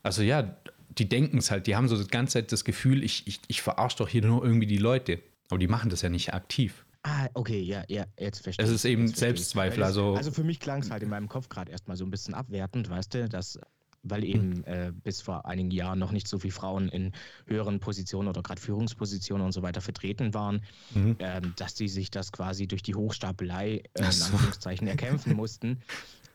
also 0.03 0.21
ja, 0.21 0.55
die 0.97 1.09
denken 1.09 1.37
es 1.37 1.51
halt, 1.51 1.67
die 1.67 1.75
haben 1.75 1.87
so 1.87 2.01
die 2.01 2.07
ganze 2.07 2.33
Zeit 2.33 2.51
das 2.51 2.63
Gefühl, 2.63 3.03
ich, 3.03 3.27
ich, 3.27 3.41
ich 3.47 3.61
verarsche 3.61 3.97
doch 3.97 4.07
hier 4.07 4.25
nur 4.25 4.43
irgendwie 4.43 4.67
die 4.67 4.77
Leute. 4.77 5.21
Aber 5.49 5.59
die 5.59 5.67
machen 5.67 5.89
das 5.89 6.01
ja 6.01 6.09
nicht 6.09 6.33
aktiv. 6.33 6.85
Ah, 7.03 7.27
okay, 7.35 7.59
ja, 7.59 7.83
ja, 7.87 8.05
jetzt 8.19 8.41
verstehe 8.41 8.65
ich. 8.65 8.71
Es 8.71 8.75
ist 8.75 8.85
eben 8.85 9.07
Selbstzweifel. 9.07 9.83
Also, 9.83 10.15
also 10.15 10.31
für 10.31 10.43
mich 10.43 10.59
klang 10.59 10.81
es 10.81 10.89
halt 10.89 11.03
in 11.03 11.09
meinem 11.09 11.29
Kopf 11.29 11.49
gerade 11.49 11.71
erstmal 11.71 11.97
so 11.97 12.03
ein 12.03 12.09
bisschen 12.09 12.33
abwertend, 12.33 12.89
weißt 12.89 13.13
du, 13.13 13.29
dass, 13.29 13.59
weil 14.01 14.23
eben 14.23 14.55
hm. 14.55 14.63
äh, 14.65 14.91
bis 14.91 15.21
vor 15.21 15.45
einigen 15.45 15.69
Jahren 15.69 15.99
noch 15.99 16.11
nicht 16.11 16.27
so 16.27 16.39
viele 16.39 16.53
Frauen 16.53 16.89
in 16.89 17.11
höheren 17.45 17.79
Positionen 17.79 18.27
oder 18.27 18.41
gerade 18.41 18.59
Führungspositionen 18.59 19.45
und 19.45 19.51
so 19.51 19.61
weiter 19.61 19.81
vertreten 19.81 20.33
waren, 20.33 20.63
mhm. 20.95 21.15
ähm, 21.19 21.53
dass 21.57 21.75
die 21.75 21.89
sich 21.89 22.09
das 22.09 22.31
quasi 22.31 22.65
durch 22.65 22.81
die 22.81 22.95
Hochstapelei 22.95 23.83
äh, 23.93 23.99
in 23.99 24.05
Anführungszeichen 24.05 24.87
erkämpfen 24.87 25.33
mussten. 25.35 25.81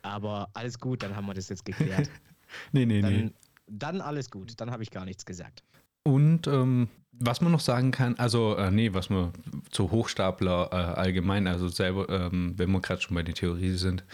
Aber 0.03 0.51
alles 0.55 0.79
gut, 0.79 1.03
dann 1.03 1.17
haben 1.17 1.27
wir 1.27 1.35
das 1.35 1.49
jetzt 1.49 1.65
geklärt. 1.65 2.09
nee, 2.71 2.87
nee, 2.87 3.01
dann, 3.01 3.13
nee 3.13 3.31
dann 3.71 4.01
alles 4.01 4.31
gut. 4.31 4.61
Dann 4.61 4.71
habe 4.71 4.83
ich 4.83 4.91
gar 4.91 5.05
nichts 5.05 5.25
gesagt. 5.25 5.63
Und 6.03 6.47
ähm, 6.47 6.89
was 7.13 7.41
man 7.41 7.53
noch 7.53 7.61
sagen 7.61 7.91
kann, 7.91 8.15
also 8.17 8.57
äh, 8.57 8.71
nee, 8.71 8.95
was 8.95 9.11
man 9.11 9.33
zu 9.71 9.91
Hochstapler 9.91 10.71
äh, 10.73 10.77
allgemein, 10.77 11.47
also 11.47 11.69
selber, 11.69 12.09
ähm, 12.09 12.55
wenn 12.57 12.71
wir 12.71 12.81
gerade 12.81 13.01
schon 13.01 13.15
bei 13.15 13.23
der 13.23 13.35
Theorie 13.35 13.73
sind, 13.73 14.05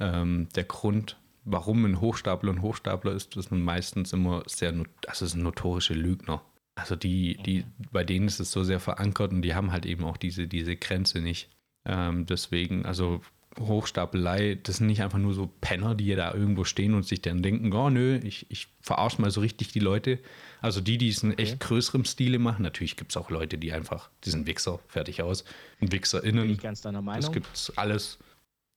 ähm, 0.00 0.48
der 0.54 0.64
Grund, 0.64 1.16
warum 1.44 1.84
ein 1.84 2.00
Hochstapler 2.00 2.52
ein 2.52 2.62
Hochstapler 2.62 3.12
ist, 3.12 3.36
ist 3.36 3.50
man 3.50 3.62
meistens 3.62 4.12
immer 4.12 4.42
sehr, 4.46 4.74
das 5.02 5.22
ist 5.22 5.34
ein 5.34 5.42
notorische 5.42 5.94
Lügner. 5.94 6.42
Also 6.74 6.96
die, 6.96 7.36
die, 7.38 7.64
bei 7.90 8.04
denen 8.04 8.26
ist 8.26 8.40
es 8.40 8.50
so 8.50 8.64
sehr 8.64 8.80
verankert 8.80 9.32
und 9.32 9.42
die 9.42 9.54
haben 9.54 9.72
halt 9.72 9.86
eben 9.86 10.04
auch 10.04 10.16
diese, 10.16 10.46
diese 10.46 10.76
Grenze 10.76 11.20
nicht. 11.20 11.48
Ähm, 11.86 12.26
deswegen, 12.26 12.84
also 12.84 13.20
Hochstapelei, 13.58 14.58
das 14.62 14.76
sind 14.76 14.86
nicht 14.86 15.02
einfach 15.02 15.18
nur 15.18 15.34
so 15.34 15.50
Penner, 15.60 15.94
die 15.94 16.14
da 16.14 16.34
irgendwo 16.34 16.64
stehen 16.64 16.94
und 16.94 17.06
sich 17.06 17.22
dann 17.22 17.42
denken, 17.42 17.72
oh 17.72 17.90
nö, 17.90 18.20
ich, 18.22 18.46
ich 18.50 18.68
verarsche 18.80 19.20
mal 19.20 19.30
so 19.30 19.40
richtig 19.40 19.72
die 19.72 19.80
Leute. 19.80 20.18
Also 20.60 20.80
die, 20.80 20.98
die 20.98 21.08
es 21.08 21.22
in 21.22 21.32
okay. 21.32 21.42
echt 21.42 21.60
größerem 21.60 22.04
Stile 22.04 22.38
machen, 22.38 22.62
natürlich 22.62 22.96
gibt 22.96 23.12
es 23.12 23.16
auch 23.16 23.30
Leute, 23.30 23.58
die 23.58 23.72
einfach, 23.72 24.10
die 24.24 24.30
sind 24.30 24.46
Wichser, 24.46 24.80
fertig 24.88 25.22
aus. 25.22 25.44
Und 25.80 25.92
WichserInnen. 25.92 26.42
Bin 26.42 26.52
ich 26.52 26.60
ganz 26.60 26.82
deiner 26.82 27.02
Meinung. 27.02 27.22
Das 27.22 27.32
gibt 27.32 27.72
alles. 27.76 28.18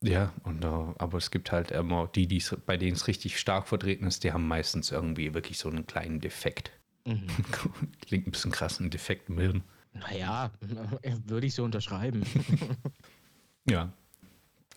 Ja, 0.01 0.31
und, 0.43 0.63
uh, 0.63 0.93
aber 0.97 1.17
es 1.17 1.29
gibt 1.29 1.51
halt 1.51 1.71
immer 1.71 2.07
die, 2.07 2.27
die's, 2.27 2.55
bei 2.65 2.77
denen 2.77 2.93
es 2.93 3.07
richtig 3.07 3.37
stark 3.37 3.67
vertreten 3.67 4.07
ist, 4.07 4.23
die 4.23 4.31
haben 4.31 4.47
meistens 4.47 4.91
irgendwie 4.91 5.33
wirklich 5.33 5.57
so 5.57 5.69
einen 5.69 5.87
kleinen 5.87 6.21
Defekt. 6.21 6.71
Mhm. 7.05 7.27
Klingt 8.05 8.27
ein 8.27 8.31
bisschen 8.31 8.51
krass, 8.51 8.79
ein 8.79 8.89
Defekt 8.89 9.29
im 9.29 9.39
Hirn. 9.39 9.63
Naja, 9.93 10.51
würde 11.25 11.47
ich 11.47 11.53
so 11.53 11.63
unterschreiben. 11.63 12.23
ja. 13.69 13.91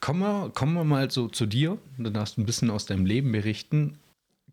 Kommen 0.02 0.21
wir, 0.21 0.50
kommen 0.50 0.75
wir 0.75 0.82
mal 0.82 1.12
so 1.12 1.28
zu 1.28 1.47
dir. 1.47 1.78
Dann 1.97 2.12
darfst 2.12 2.37
du 2.37 2.42
ein 2.42 2.47
bisschen 2.47 2.71
aus 2.71 2.87
deinem 2.87 3.06
Leben 3.06 3.30
berichten. 3.30 3.99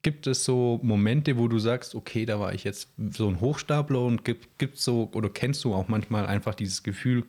Gibt 0.03 0.27
es 0.27 0.45
so 0.45 0.79
Momente, 0.83 1.37
wo 1.37 1.47
du 1.47 1.57
sagst, 1.57 1.95
okay, 1.95 2.27
da 2.27 2.39
war 2.39 2.53
ich 2.53 2.63
jetzt 2.63 2.89
so 3.11 3.27
ein 3.27 3.41
Hochstapler 3.41 3.99
und 3.99 4.23
gibt 4.23 4.47
es 4.61 4.83
so, 4.83 5.09
oder 5.11 5.27
kennst 5.29 5.63
du 5.63 5.73
auch 5.73 5.87
manchmal 5.87 6.27
einfach 6.27 6.53
dieses 6.53 6.83
Gefühl, 6.83 7.25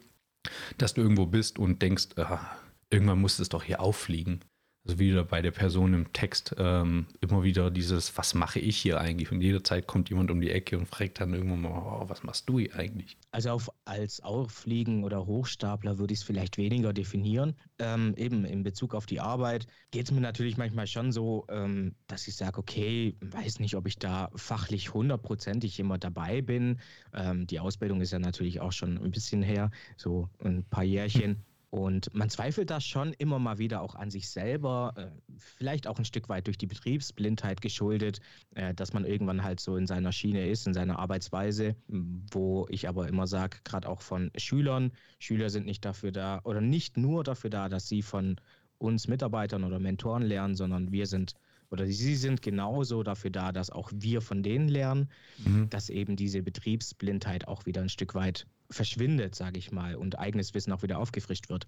dass 0.77 0.93
du 0.93 1.01
irgendwo 1.01 1.25
bist 1.25 1.59
und 1.59 1.81
denkst, 1.81 2.09
ah, 2.17 2.57
irgendwann 2.91 3.23
muss 3.23 3.39
es 3.39 3.49
doch 3.49 3.65
hier 3.65 3.81
auffliegen. 3.81 4.41
Also 4.87 4.99
wieder 4.99 5.25
bei 5.25 5.43
der 5.43 5.51
Person 5.51 5.93
im 5.93 6.11
Text 6.15 6.55
ähm, 6.57 7.07
immer 7.21 7.43
wieder 7.43 7.71
dieses, 7.71 8.17
was 8.17 8.33
mache 8.33 8.61
ich 8.61 8.79
hier 8.79 8.99
eigentlich? 8.99 9.31
Und 9.31 9.43
jederzeit 9.43 9.87
kommt 9.87 10.09
jemand 10.09 10.31
um 10.31 10.41
die 10.41 10.51
Ecke 10.51 10.79
und 10.79 10.87
fragt 10.87 11.21
dann 11.21 11.35
irgendwann 11.35 11.61
mal, 11.61 11.71
oh, 11.71 12.09
was 12.09 12.23
machst 12.23 12.49
du 12.49 12.59
hier 12.59 12.75
eigentlich? 12.75 13.19
Also 13.31 13.51
auf, 13.51 13.71
als 13.85 14.23
Auffliegen 14.23 15.05
oder 15.05 15.27
Hochstapler 15.27 15.99
würde 15.99 16.15
ich 16.15 16.21
es 16.21 16.25
vielleicht 16.25 16.57
weniger 16.57 16.95
definieren. 16.95 17.57
Ähm, 17.79 18.15
eben 18.17 18.47
in 18.47 18.63
Bezug 18.63 18.95
auf 18.95 19.05
die 19.05 19.21
Arbeit 19.21 19.67
geht 19.91 20.07
es 20.07 20.13
mir 20.13 20.23
natürlich 20.23 20.57
manchmal 20.57 20.87
schon 20.87 21.13
so, 21.13 21.45
ähm, 21.51 21.95
dass 22.07 22.27
ich 22.27 22.37
sage, 22.37 22.59
okay, 22.59 23.19
weiß 23.21 23.61
nicht, 23.61 23.77
ob 23.77 23.87
ich 23.87 23.99
da 23.99 24.31
fachlich 24.35 24.95
hundertprozentig 24.95 25.79
immer 25.79 25.99
dabei 25.99 26.41
bin. 26.41 26.81
Ähm, 27.13 27.47
die 27.47 27.61
Ausbildung 27.61 28.01
ist 28.01 28.13
ja 28.13 28.19
natürlich 28.19 28.61
auch 28.63 28.73
schon 28.73 28.97
ein 28.97 29.11
bisschen 29.11 29.43
her, 29.43 29.71
so 29.99 30.31
ein 30.43 30.65
paar 30.65 30.85
Jährchen. 30.85 31.45
Und 31.71 32.13
man 32.13 32.29
zweifelt 32.29 32.69
das 32.69 32.85
schon 32.85 33.13
immer 33.13 33.39
mal 33.39 33.59
wieder 33.59 33.81
auch 33.81 33.95
an 33.95 34.11
sich 34.11 34.29
selber, 34.29 34.93
äh, 34.97 35.07
vielleicht 35.39 35.87
auch 35.87 35.99
ein 35.99 36.05
Stück 36.05 36.29
weit 36.29 36.49
durch 36.49 36.59
die 36.59 36.67
Betriebsblindheit 36.67 37.61
geschuldet, 37.61 38.21
äh, 38.57 38.75
dass 38.75 38.93
man 38.93 39.05
irgendwann 39.05 39.45
halt 39.45 39.61
so 39.61 39.77
in 39.77 39.87
seiner 39.87 40.11
Schiene 40.11 40.49
ist, 40.49 40.67
in 40.67 40.75
seiner 40.75 40.99
Arbeitsweise, 40.99 41.77
wo 41.87 42.67
ich 42.71 42.89
aber 42.89 43.07
immer 43.07 43.29
sage, 43.29 43.59
gerade 43.63 43.89
auch 43.89 44.01
von 44.01 44.33
Schülern, 44.37 44.91
Schüler 45.21 45.49
sind 45.49 45.65
nicht 45.65 45.85
dafür 45.85 46.11
da 46.11 46.41
oder 46.43 46.61
nicht 46.61 46.97
nur 46.97 47.23
dafür 47.23 47.51
da, 47.51 47.69
dass 47.69 47.89
sie 47.89 48.03
von 48.03 48.41
uns 48.79 49.07
Mitarbeitern 49.07 49.63
oder 49.63 49.79
Mentoren 49.79 50.23
lernen, 50.23 50.57
sondern 50.57 50.91
wir 50.91 51.07
sind 51.07 51.35
oder 51.71 51.87
sie 51.87 52.17
sind 52.17 52.43
genauso 52.43 53.05
dafür 53.05 53.31
da, 53.31 53.53
dass 53.53 53.71
auch 53.71 53.93
wir 53.95 54.23
von 54.23 54.43
denen 54.43 54.69
lernen, 54.69 55.09
mhm. 55.39 55.71
dass 55.71 55.89
eben 55.89 56.17
diese 56.17 56.43
Betriebsblindheit 56.43 57.47
auch 57.47 57.65
wieder 57.65 57.81
ein 57.81 57.89
Stück 57.89 58.17
weit 58.17 58.47
verschwindet, 58.71 59.35
sage 59.35 59.59
ich 59.59 59.73
mal, 59.73 59.97
und 59.97 60.19
eigenes 60.19 60.55
Wissen 60.55 60.73
auch 60.73 60.83
wieder 60.83 60.99
aufgefrischt 60.99 61.49
wird. 61.49 61.67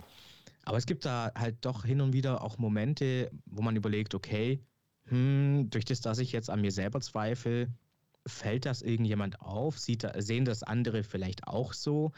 Aber 0.64 0.78
es 0.78 0.86
gibt 0.86 1.04
da 1.04 1.32
halt 1.34 1.64
doch 1.64 1.84
hin 1.84 2.00
und 2.00 2.12
wieder 2.12 2.42
auch 2.42 2.58
Momente, 2.58 3.30
wo 3.46 3.62
man 3.62 3.76
überlegt, 3.76 4.14
okay, 4.14 4.60
hm, 5.06 5.68
durch 5.70 5.84
das, 5.84 6.00
dass 6.00 6.18
ich 6.18 6.32
jetzt 6.32 6.50
an 6.50 6.60
mir 6.60 6.70
selber 6.70 7.00
zweifle, 7.00 7.68
fällt 8.26 8.66
das 8.66 8.82
irgendjemand 8.82 9.40
auf? 9.40 9.78
Sieht, 9.78 10.06
sehen 10.18 10.44
das 10.44 10.62
andere 10.62 11.02
vielleicht 11.02 11.46
auch 11.48 11.72
so, 11.72 12.12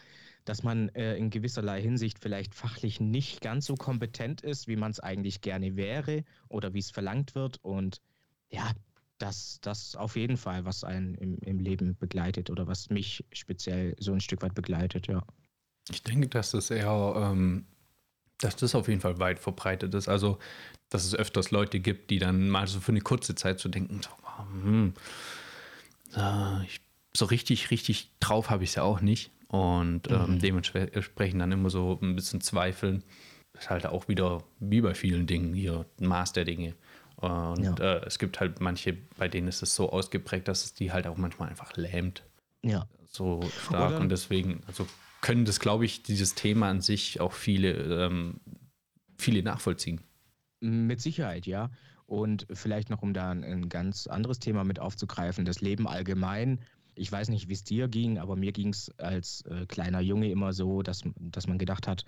dass 0.45 0.63
man 0.63 0.91
äh, 0.91 1.17
in 1.17 1.31
gewisserlei 1.31 1.81
Hinsicht 1.81 2.19
vielleicht 2.19 2.55
fachlich 2.55 3.01
nicht 3.01 3.41
ganz 3.41 3.65
so 3.65 3.75
kompetent 3.75 4.43
ist, 4.43 4.69
wie 4.69 4.77
man 4.77 4.91
es 4.91 5.01
eigentlich 5.01 5.41
gerne 5.41 5.77
wäre 5.77 6.25
oder 6.49 6.75
wie 6.75 6.81
es 6.81 6.91
verlangt 6.91 7.35
wird? 7.35 7.59
Und 7.63 8.03
ja, 8.51 8.71
das, 9.25 9.59
das 9.63 9.97
auf 9.97 10.17
jeden 10.17 10.37
Fall, 10.37 10.67
was 10.67 10.85
einen 10.85 11.15
im, 11.15 11.39
im 11.39 11.59
Leben 11.59 11.97
begleitet 11.97 12.51
oder 12.51 12.67
was 12.67 12.91
mich 12.91 13.25
speziell 13.33 13.97
so 13.99 14.13
ein 14.13 14.21
Stück 14.21 14.43
weit 14.43 14.55
begleitet, 14.55 15.07
ja. 15.07 15.25
Ich 15.91 16.03
denke, 16.03 16.29
dass 16.29 16.51
das 16.51 16.71
eher, 16.71 17.15
ähm, 17.17 17.65
dass 18.39 18.57
das 18.57 18.75
auf 18.75 18.87
jeden 18.89 19.01
Fall 19.01 19.19
weit 19.19 19.39
verbreitet 19.39 19.95
ist. 19.95 20.09
Also, 20.09 20.39
dass 20.91 21.07
es 21.07 21.15
öfters 21.15 21.51
Leute 21.51 21.81
gibt, 21.81 22.11
die 22.11 22.19
dann 22.19 22.51
mal 22.51 22.67
so 22.67 22.81
für 22.81 22.93
eine 22.93 23.01
kurze 23.01 23.35
Zeit 23.35 23.61
so 23.61 23.71
denken, 23.71 24.01
so, 24.03 24.11
hm, 24.53 24.93
äh, 26.17 26.65
ich, 26.65 26.81
so 27.17 27.25
richtig, 27.25 27.71
richtig 27.71 28.11
drauf 28.21 28.51
habe 28.51 28.65
ich 28.65 28.71
es 28.71 28.77
ja 28.77 28.83
auch 28.83 29.01
nicht. 29.01 29.31
Und 29.49 30.11
ähm, 30.11 30.35
mhm. 30.35 30.39
dementsprechend 30.41 31.41
dann 31.41 31.53
immer 31.53 31.71
so 31.71 31.99
ein 32.03 32.15
bisschen 32.17 32.41
zweifeln. 32.41 33.05
Das 33.53 33.65
ist 33.65 33.71
halt 33.71 33.87
auch 33.87 34.09
wieder 34.09 34.43
wie 34.59 34.81
bei 34.81 34.95
vielen 34.95 35.27
Dingen 35.27 35.55
hier 35.55 35.87
Maß 36.01 36.33
der 36.33 36.45
Dinge. 36.45 36.75
Und 37.25 37.79
ja. 37.79 37.97
äh, 37.97 38.07
es 38.07 38.19
gibt 38.19 38.41
halt 38.41 38.61
manche, 38.61 38.97
bei 39.17 39.29
denen 39.29 39.49
ist 39.49 39.63
es 39.63 39.75
so 39.75 39.91
ausgeprägt, 39.91 40.49
dass 40.49 40.65
es 40.65 40.75
die 40.75 40.93
halt 40.93 41.07
auch 41.07 41.17
manchmal 41.17 41.49
einfach 41.49 41.77
lähmt. 41.77 42.25
Ja. 42.63 42.87
So 43.09 43.43
stark. 43.67 43.93
Oder 43.93 44.01
und 44.01 44.09
deswegen, 44.09 44.63
also 44.67 44.87
können 45.21 45.45
das, 45.45 45.61
glaube 45.61 45.85
ich, 45.85 46.03
dieses 46.03 46.35
Thema 46.35 46.69
an 46.69 46.81
sich 46.81 47.21
auch 47.21 47.33
viele, 47.33 47.73
ähm, 48.07 48.41
viele 49.17 49.43
nachvollziehen. 49.43 50.01
Mit 50.61 51.01
Sicherheit, 51.01 51.47
ja. 51.47 51.71
Und 52.07 52.47
vielleicht 52.53 52.91
noch, 52.91 53.03
um 53.03 53.15
da 53.15 53.31
ein, 53.31 53.45
ein 53.45 53.69
ganz 53.69 54.07
anderes 54.07 54.39
Thema 54.39 54.65
mit 54.65 54.79
aufzugreifen, 54.79 55.45
das 55.45 55.61
Leben 55.61 55.89
allgemein 55.89 56.61
ich 56.97 57.11
weiß 57.11 57.29
nicht, 57.29 57.49
wie 57.49 57.55
es 57.55 57.65
dir 57.65 57.89
ging, 57.89 58.19
aber 58.19 58.37
mir 58.37 58.53
ging 58.53 58.69
es 58.69 58.91
als 58.99 59.43
äh, 59.43 59.67
kleiner 59.67 60.01
Junge 60.01 60.31
immer 60.31 60.53
so, 60.53 60.83
dass, 60.83 61.03
dass 61.17 61.47
man 61.47 61.59
gedacht 61.59 61.89
hat, 61.89 62.05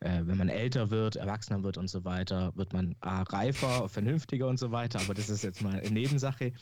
äh, 0.00 0.22
wenn 0.24 0.38
man 0.38 0.48
älter 0.48 0.90
wird, 0.90 1.16
erwachsener 1.16 1.62
wird 1.62 1.76
und 1.76 1.88
so 1.88 2.04
weiter, 2.04 2.52
wird 2.56 2.72
man 2.72 2.96
A, 3.00 3.22
reifer, 3.22 3.88
vernünftiger 3.88 4.48
und 4.48 4.58
so 4.58 4.72
weiter. 4.72 5.00
Aber 5.00 5.14
das 5.14 5.28
ist 5.28 5.44
jetzt 5.44 5.62
mal 5.62 5.78
eine 5.78 5.90
Nebensache. 5.90 6.52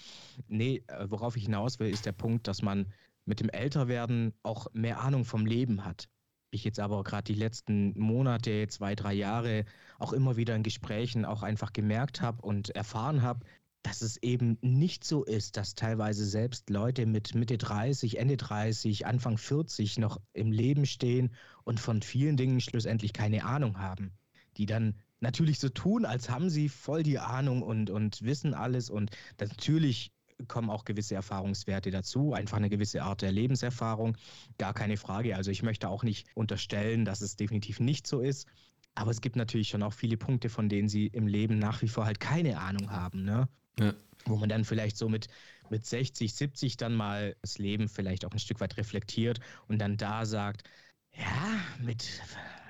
Nee, 0.49 0.83
äh, 0.89 1.07
worauf 1.09 1.37
ich 1.37 1.45
hinaus 1.45 1.79
will, 1.79 1.91
ist 1.91 2.07
der 2.07 2.13
Punkt, 2.13 2.49
dass 2.49 2.63
man 2.63 2.87
mit 3.25 3.41
dem 3.41 3.49
Älterwerden 3.49 4.35
auch 4.43 4.67
mehr 4.73 5.01
Ahnung 5.01 5.25
vom 5.25 5.47
Leben 5.47 5.85
hat. 5.85 6.09
Ich 6.51 6.65
jetzt 6.65 6.81
aber 6.81 7.05
gerade 7.05 7.25
die 7.25 7.39
letzten 7.39 7.99
Monate, 7.99 8.67
zwei, 8.69 8.95
drei 8.95 9.13
Jahre 9.13 9.67
auch 9.99 10.13
immer 10.13 10.37
wieder 10.37 10.57
in 10.57 10.63
Gesprächen 10.63 11.25
auch 11.25 11.43
einfach 11.43 11.73
gemerkt 11.73 12.23
habe 12.23 12.41
und 12.43 12.71
erfahren 12.71 13.23
habe, 13.23 13.45
dass 13.83 14.03
es 14.03 14.17
eben 14.19 14.59
nicht 14.61 15.05
so 15.05 15.25
ist, 15.25 15.57
dass 15.57 15.75
teilweise 15.75 16.27
selbst 16.27 16.69
Leute 16.69 17.07
mit 17.07 17.35
Mitte 17.35 17.59
30, 17.59 18.19
Ende 18.19 18.37
30, 18.37 19.07
Anfang 19.07 19.39
40 19.39 19.99
noch 19.99 20.21
im 20.33 20.53
Leben 20.53 20.85
stehen 20.85 21.33
und 21.65 21.81
von 21.81 22.03
vielen 22.03 22.37
Dingen 22.37 22.61
schlussendlich 22.61 23.13
keine 23.13 23.45
Ahnung 23.45 23.79
haben, 23.79 24.13
die 24.57 24.67
dann 24.67 24.97
natürlich 25.21 25.59
so 25.59 25.69
tun, 25.69 26.05
als 26.05 26.29
haben 26.29 26.51
sie 26.51 26.69
voll 26.69 27.03
die 27.03 27.19
Ahnung 27.19 27.63
und, 27.63 27.91
und 27.91 28.23
wissen 28.23 28.55
alles 28.55 28.91
und 28.91 29.11
natürlich 29.41 30.13
kommen 30.47 30.71
auch 30.71 30.85
gewisse 30.85 31.17
Erfahrungswerte 31.17 31.91
dazu, 31.91 32.33
einfach 32.33 32.59
eine 32.59 32.71
gewisse 32.71 33.03
Art 33.03 33.23
der 33.23 33.33
Lebenserfahrung, 33.33 34.17
gar 34.59 34.73
keine 34.73 34.97
Frage. 34.97 35.35
Also 35.35 35.51
ich 35.51 35.65
möchte 35.65 35.89
auch 35.89 36.05
nicht 36.05 36.29
unterstellen, 36.35 37.05
dass 37.05 37.23
es 37.23 37.37
definitiv 37.37 37.81
nicht 37.81 38.07
so 38.07 38.21
ist. 38.21 38.47
Aber 38.95 39.11
es 39.11 39.21
gibt 39.21 39.37
natürlich 39.37 39.69
schon 39.69 39.83
auch 39.83 39.93
viele 39.93 40.17
Punkte, 40.17 40.49
von 40.49 40.69
denen 40.69 40.89
sie 40.89 41.07
im 41.07 41.27
Leben 41.27 41.59
nach 41.59 41.83
wie 41.83 41.89
vor 41.89 42.05
halt 42.05 42.21
keine 42.21 42.61
Ahnung 42.61 42.91
haben. 42.91 43.25
Ne? 43.25 43.49
Ja. 43.79 43.95
Wo 44.25 44.37
man 44.37 44.49
dann 44.49 44.65
vielleicht 44.65 44.97
so 44.97 45.09
mit, 45.09 45.29
mit 45.71 45.87
60, 45.87 46.35
70 46.35 46.77
dann 46.77 46.95
mal 46.95 47.37
das 47.43 47.59
Leben 47.59 47.89
vielleicht 47.89 48.25
auch 48.25 48.33
ein 48.33 48.39
Stück 48.39 48.61
weit 48.61 48.77
reflektiert 48.77 49.41
und 49.69 49.79
dann 49.79 49.97
da 49.97 50.27
sagt, 50.27 50.69
ja, 51.13 51.61
mit 51.81 52.21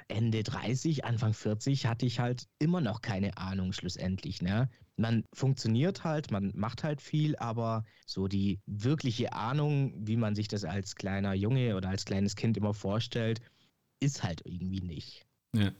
Ende 0.08 0.42
30, 0.42 1.04
Anfang 1.04 1.34
40 1.34 1.86
hatte 1.86 2.06
ich 2.06 2.18
halt 2.18 2.48
immer 2.58 2.80
noch 2.80 3.02
keine 3.02 3.36
Ahnung 3.36 3.72
schlussendlich. 3.72 4.40
Ne? 4.40 4.70
Man 4.96 5.24
funktioniert 5.34 6.02
halt, 6.04 6.30
man 6.30 6.50
macht 6.54 6.82
halt 6.82 7.02
viel, 7.02 7.36
aber 7.36 7.84
so 8.06 8.26
die 8.26 8.60
wirkliche 8.66 9.32
Ahnung, 9.34 9.92
wie 9.96 10.16
man 10.16 10.34
sich 10.34 10.48
das 10.48 10.64
als 10.64 10.94
kleiner 10.94 11.34
Junge 11.34 11.76
oder 11.76 11.90
als 11.90 12.06
kleines 12.06 12.36
Kind 12.36 12.56
immer 12.56 12.72
vorstellt, 12.72 13.40
ist 14.00 14.22
halt 14.22 14.40
irgendwie 14.44 14.80
nicht. 14.80 15.26
Ja, 15.54 15.72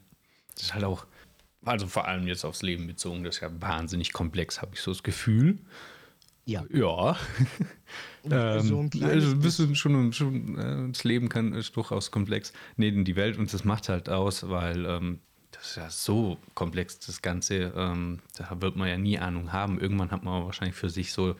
das 0.53 0.63
ist 0.63 0.73
halt 0.73 0.83
auch 0.83 1.07
also 1.65 1.87
vor 1.87 2.07
allem 2.07 2.27
jetzt 2.27 2.45
aufs 2.45 2.61
Leben 2.61 2.87
bezogen, 2.87 3.23
das 3.23 3.35
ist 3.35 3.41
ja 3.41 3.49
wahnsinnig 3.61 4.13
komplex, 4.13 4.61
habe 4.61 4.71
ich 4.75 4.81
so 4.81 4.91
das 4.91 5.03
Gefühl. 5.03 5.59
Ja. 6.45 6.65
Ja. 6.71 7.15
ähm, 8.31 8.61
so 8.61 8.79
ein 8.79 9.03
also 9.03 9.31
ein 9.31 9.39
bisschen 9.39 9.75
schon, 9.75 10.13
schon 10.13 10.57
äh, 10.57 10.91
das 10.91 11.03
Leben 11.03 11.29
kann 11.29 11.53
ist 11.53 11.75
durchaus 11.75 12.09
komplex. 12.09 12.53
Nee, 12.75 12.91
die 12.91 13.15
Welt 13.15 13.37
und 13.37 13.53
das 13.53 13.65
macht 13.65 13.89
halt 13.89 14.09
aus, 14.09 14.49
weil 14.49 14.85
ähm, 14.85 15.19
das 15.51 15.71
ist 15.71 15.75
ja 15.77 15.89
so 15.89 16.37
komplex, 16.55 16.99
das 16.99 17.21
Ganze. 17.21 17.73
Ähm, 17.75 18.19
da 18.35 18.61
wird 18.61 18.75
man 18.77 18.87
ja 18.87 18.97
nie 18.97 19.19
Ahnung 19.19 19.51
haben. 19.51 19.79
Irgendwann 19.79 20.11
hat 20.11 20.23
man 20.23 20.45
wahrscheinlich 20.45 20.75
für 20.75 20.89
sich 20.89 21.13
so 21.13 21.35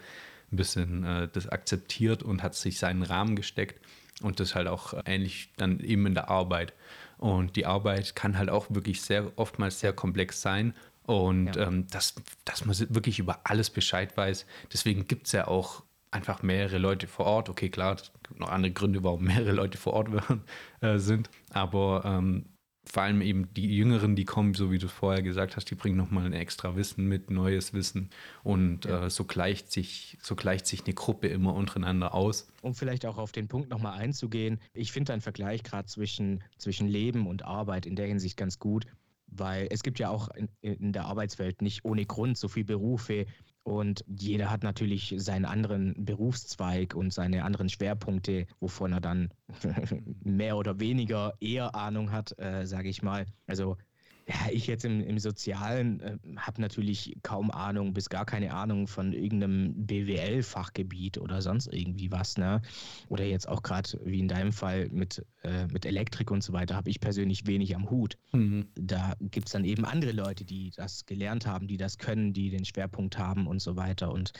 ein 0.51 0.55
bisschen 0.55 1.03
äh, 1.03 1.27
das 1.31 1.47
akzeptiert 1.47 2.21
und 2.21 2.43
hat 2.43 2.53
sich 2.53 2.79
seinen 2.79 3.03
Rahmen 3.03 3.35
gesteckt. 3.35 3.83
Und 4.21 4.39
das 4.39 4.53
halt 4.53 4.67
auch 4.67 4.93
ähnlich 5.05 5.49
dann 5.55 5.79
eben 5.79 6.05
in 6.05 6.13
der 6.13 6.29
Arbeit. 6.29 6.73
Und 7.19 7.57
die 7.57 7.65
Arbeit 7.65 8.15
kann 8.15 8.38
halt 8.38 8.49
auch 8.49 8.67
wirklich 8.69 9.01
sehr 9.01 9.31
oftmals 9.35 9.79
sehr 9.79 9.93
komplex 9.93 10.41
sein. 10.41 10.73
Und 11.03 11.55
ja. 11.55 11.67
ähm, 11.67 11.88
dass, 11.88 12.15
dass 12.45 12.65
man 12.65 12.77
wirklich 12.93 13.19
über 13.19 13.41
alles 13.43 13.69
Bescheid 13.69 14.15
weiß. 14.15 14.45
Deswegen 14.71 15.07
gibt 15.07 15.27
es 15.27 15.33
ja 15.33 15.47
auch 15.47 15.83
einfach 16.11 16.41
mehrere 16.43 16.77
Leute 16.77 17.07
vor 17.07 17.25
Ort. 17.25 17.49
Okay, 17.49 17.69
klar, 17.69 17.95
es 17.95 18.11
gibt 18.23 18.39
noch 18.39 18.49
andere 18.49 18.71
Gründe, 18.71 19.03
warum 19.03 19.23
mehrere 19.25 19.51
Leute 19.51 19.77
vor 19.77 19.93
Ort 19.93 20.09
äh, 20.81 20.97
sind. 20.97 21.29
Aber 21.51 22.03
ähm, 22.05 22.45
vor 22.91 23.03
allem 23.03 23.22
eben 23.22 23.53
die 23.53 23.75
Jüngeren, 23.75 24.15
die 24.15 24.25
kommen, 24.25 24.55
so 24.55 24.72
wie 24.72 24.79
du 24.79 24.88
vorher 24.88 25.22
gesagt 25.22 25.55
hast, 25.55 25.69
die 25.69 25.75
bringen 25.75 25.96
nochmal 25.96 26.25
ein 26.25 26.34
extra 26.34 26.75
Wissen 26.75 27.08
mit, 27.08 27.29
neues 27.29 27.74
Wissen. 27.74 28.10
Und 28.43 28.86
ja. 28.86 29.05
äh, 29.05 29.10
so, 29.10 29.25
gleicht 29.25 29.72
sich, 29.72 30.17
so 30.22 30.36
gleicht 30.36 30.65
sich 30.65 30.86
eine 30.86 30.96
Gruppe 30.96 31.27
immer 31.27 31.53
untereinander 31.53 32.15
aus. 32.15 32.51
Um 32.62 32.74
vielleicht 32.74 33.05
auch 33.05 33.19
auf 33.19 33.31
den 33.31 33.48
Punkt 33.48 33.69
nochmal 33.69 34.00
einzugehen, 34.00 34.60
ich 34.74 34.91
finde 34.91 35.13
einen 35.13 35.22
Vergleich 35.22 35.62
gerade 35.63 35.88
zwischen, 35.88 36.43
zwischen 36.58 36.88
Leben 36.88 37.27
und 37.27 37.46
Arbeit 37.46 37.86
in 37.86 37.96
der 37.96 38.08
Hinsicht 38.08 38.38
ganz 38.38 38.58
gut, 38.58 38.88
weil 39.27 39.67
es 39.69 39.84
gibt 39.84 40.00
ja 40.00 40.10
auch 40.10 40.29
in, 40.29 40.50
in 40.62 40.91
der 40.91 41.05
Arbeitswelt 41.05 41.62
nicht 41.62 41.86
ohne 41.86 42.05
Grund 42.05 42.39
so 42.39 42.48
viele 42.48 42.65
Berufe, 42.65 43.27
und 43.69 44.03
jeder 44.07 44.49
hat 44.49 44.63
natürlich 44.63 45.13
seinen 45.17 45.45
anderen 45.45 45.93
Berufszweig 46.03 46.95
und 46.95 47.13
seine 47.13 47.43
anderen 47.43 47.69
Schwerpunkte, 47.69 48.47
wovon 48.59 48.93
er 48.93 48.99
dann 48.99 49.29
mehr 50.23 50.57
oder 50.57 50.79
weniger 50.79 51.35
eher 51.39 51.75
Ahnung 51.75 52.11
hat, 52.11 52.38
äh, 52.39 52.65
sage 52.65 52.89
ich 52.89 53.03
mal. 53.03 53.27
Also 53.45 53.77
ja, 54.29 54.36
ich 54.51 54.67
jetzt 54.67 54.86
im, 54.86 55.01
im 55.01 55.17
Sozialen 55.17 56.00
äh, 56.01 56.17
habe 56.38 56.62
natürlich 56.62 57.17
kaum 57.24 57.50
Ahnung, 57.50 57.93
bis 57.93 58.09
gar 58.09 58.25
keine 58.27 58.53
Ahnung 58.53 58.88
von 58.88 59.12
irgendeinem 59.12 59.88
BWL-Fachgebiet 59.88 61.17
oder 61.17 61.41
sonst 61.41 61.65
irgendwie 61.74 62.12
was. 62.12 62.38
Ne? 62.38 62.62
Oder 63.07 63.25
jetzt 63.25 63.48
auch 63.48 63.63
gerade 63.63 64.00
wie 64.03 64.19
in 64.19 64.27
deinem 64.27 64.51
Fall 64.53 64.88
mit, 64.89 65.25
äh, 65.41 65.65
mit 65.67 65.83
Elektrik 65.83 66.29
und 66.29 66.43
so 66.43 66.53
weiter, 66.53 66.75
habe 66.75 66.91
ich 66.91 67.00
persönlich 67.00 67.48
wenig 67.48 67.75
am 67.75 67.89
Hut. 67.89 68.19
Mhm. 68.31 68.67
Da 68.75 69.15
gibt 69.19 69.48
es 69.48 69.53
dann 69.53 69.65
eben 69.65 69.83
andere 69.83 70.12
Leute, 70.12 70.45
die 70.45 70.69
das 70.75 71.07
gelernt 71.07 71.48
haben, 71.48 71.67
die 71.67 71.77
das 71.77 71.98
können, 71.98 72.31
die 72.31 72.51
den 72.51 72.65
Schwerpunkt 72.65 73.17
haben 73.17 73.48
und 73.48 73.63
so 73.63 73.77
weiter. 73.77 74.12
Und 74.12 74.33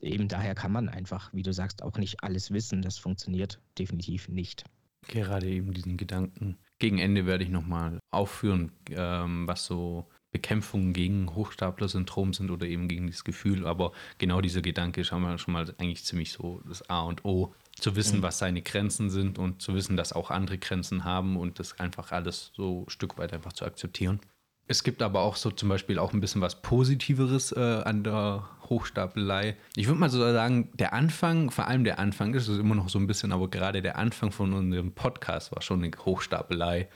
eben 0.00 0.28
daher 0.28 0.54
kann 0.54 0.70
man 0.70 0.88
einfach, 0.88 1.34
wie 1.34 1.42
du 1.42 1.52
sagst, 1.52 1.82
auch 1.82 1.98
nicht 1.98 2.22
alles 2.22 2.52
wissen. 2.52 2.82
Das 2.82 2.98
funktioniert 2.98 3.60
definitiv 3.80 4.28
nicht. 4.28 4.62
Gerade 5.08 5.48
eben 5.48 5.74
diesen 5.74 5.96
Gedanken 5.96 6.56
gegen 6.78 6.98
Ende 6.98 7.26
werde 7.26 7.44
ich 7.44 7.50
nochmal 7.50 7.98
aufführen, 8.10 8.72
ähm, 8.90 9.46
was 9.46 9.66
so 9.66 10.08
Bekämpfungen 10.34 10.92
gegen 10.92 11.32
Hochstapler-Syndrom 11.32 12.32
sind 12.32 12.50
oder 12.50 12.66
eben 12.66 12.88
gegen 12.88 13.06
dieses 13.06 13.22
Gefühl. 13.22 13.66
Aber 13.66 13.92
genau 14.18 14.40
dieser 14.40 14.62
Gedanke 14.62 15.02
ist 15.02 15.06
schon 15.06 15.22
mal, 15.22 15.38
schon 15.38 15.54
mal 15.54 15.72
eigentlich 15.78 16.04
ziemlich 16.04 16.32
so 16.32 16.60
das 16.66 16.90
A 16.90 17.02
und 17.02 17.24
O. 17.24 17.54
Zu 17.78 17.96
wissen, 17.96 18.18
mhm. 18.18 18.22
was 18.22 18.38
seine 18.38 18.62
Grenzen 18.62 19.10
sind 19.10 19.38
und 19.38 19.62
zu 19.62 19.74
wissen, 19.74 19.96
dass 19.96 20.12
auch 20.12 20.30
andere 20.30 20.58
Grenzen 20.58 21.04
haben 21.04 21.36
und 21.36 21.58
das 21.58 21.78
einfach 21.78 22.12
alles 22.12 22.50
so 22.54 22.84
ein 22.86 22.90
Stück 22.90 23.16
weit 23.18 23.32
einfach 23.32 23.52
zu 23.52 23.64
akzeptieren. 23.64 24.20
Es 24.66 24.82
gibt 24.82 25.02
aber 25.02 25.20
auch 25.20 25.36
so 25.36 25.50
zum 25.50 25.68
Beispiel 25.68 25.98
auch 25.98 26.12
ein 26.12 26.20
bisschen 26.20 26.40
was 26.40 26.62
Positiveres 26.62 27.52
äh, 27.52 27.82
an 27.84 28.02
der 28.02 28.48
Hochstapelei. 28.70 29.56
Ich 29.76 29.88
würde 29.88 30.00
mal 30.00 30.08
so 30.08 30.18
sagen, 30.20 30.70
der 30.74 30.94
Anfang, 30.94 31.50
vor 31.50 31.68
allem 31.68 31.84
der 31.84 31.98
Anfang, 31.98 32.32
ist 32.32 32.48
immer 32.48 32.74
noch 32.74 32.88
so 32.88 32.98
ein 32.98 33.06
bisschen, 33.06 33.32
aber 33.32 33.48
gerade 33.48 33.82
der 33.82 33.98
Anfang 33.98 34.32
von 34.32 34.54
unserem 34.54 34.92
Podcast 34.92 35.54
war 35.54 35.60
schon 35.60 35.84
eine 35.84 35.92
Hochstapelei. 36.04 36.88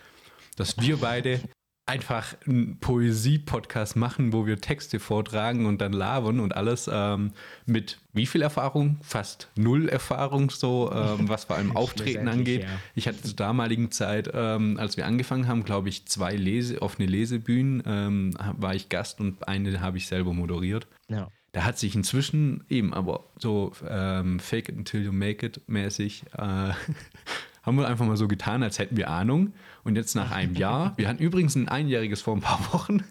Dass 0.57 0.81
wir 0.81 0.97
beide 0.97 1.41
einfach 1.89 2.37
einen 2.47 2.79
Poesie-Podcast 2.79 3.97
machen, 3.97 4.33
wo 4.33 4.47
wir 4.47 4.61
Texte 4.61 5.01
vortragen 5.01 5.67
und 5.67 5.81
dann 5.81 5.93
labern 5.93 6.39
und 6.39 6.55
alles 6.55 6.89
ähm, 6.93 7.33
mit 7.67 7.99
wie 8.13 8.27
viel 8.27 8.43
Erfahrung? 8.43 8.99
Fast 9.03 9.49
null 9.57 9.89
Erfahrung, 9.89 10.51
so 10.51 10.93
ähm, 10.93 11.29
was 11.29 11.45
vor 11.45 11.57
allem 11.57 11.75
Auftreten 11.77 12.29
angeht. 12.29 12.65
Ja. 12.65 12.69
Ich 12.95 13.09
hatte 13.09 13.23
zur 13.23 13.37
damaligen 13.37 13.91
Zeit, 13.91 14.31
ähm, 14.35 14.77
als 14.79 14.97
wir 14.97 15.07
angefangen 15.07 15.49
haben, 15.49 15.65
glaube 15.65 15.89
ich, 15.89 16.07
zwei 16.07 16.35
Lese, 16.35 16.83
offene 16.83 17.09
Lesebühnen, 17.09 17.83
ähm, 17.87 18.35
war 18.57 18.75
ich 18.75 18.89
Gast 18.89 19.21
und 19.21 19.49
eine 19.49 19.81
habe 19.81 19.97
ich 19.97 20.07
selber 20.07 20.35
moderiert. 20.35 20.87
Ja. 21.09 21.29
Da 21.53 21.65
hat 21.65 21.79
sich 21.79 21.95
inzwischen 21.95 22.65
eben 22.69 22.93
aber 22.93 23.25
so 23.39 23.73
ähm, 23.89 24.39
Fake 24.39 24.69
it 24.69 24.77
until 24.77 25.03
you 25.03 25.13
make 25.13 25.45
it 25.47 25.63
mäßig 25.67 26.25
äh, 26.37 26.73
haben 27.69 27.79
wir 27.79 27.87
einfach 27.87 28.07
mal 28.07 28.17
so 28.17 28.29
getan, 28.29 28.63
als 28.63 28.79
hätten 28.79 28.97
wir 28.97 29.11
Ahnung. 29.11 29.53
Und 29.85 29.97
jetzt 29.97 30.15
nach 30.15 30.31
einem 30.31 30.55
Jahr, 30.55 30.95
wir 30.97 31.07
hatten 31.07 31.23
übrigens 31.23 31.55
ein 31.55 31.69
einjähriges 31.69 32.23
vor 32.23 32.35
ein 32.35 32.41
paar 32.41 32.73
Wochen, 32.73 33.05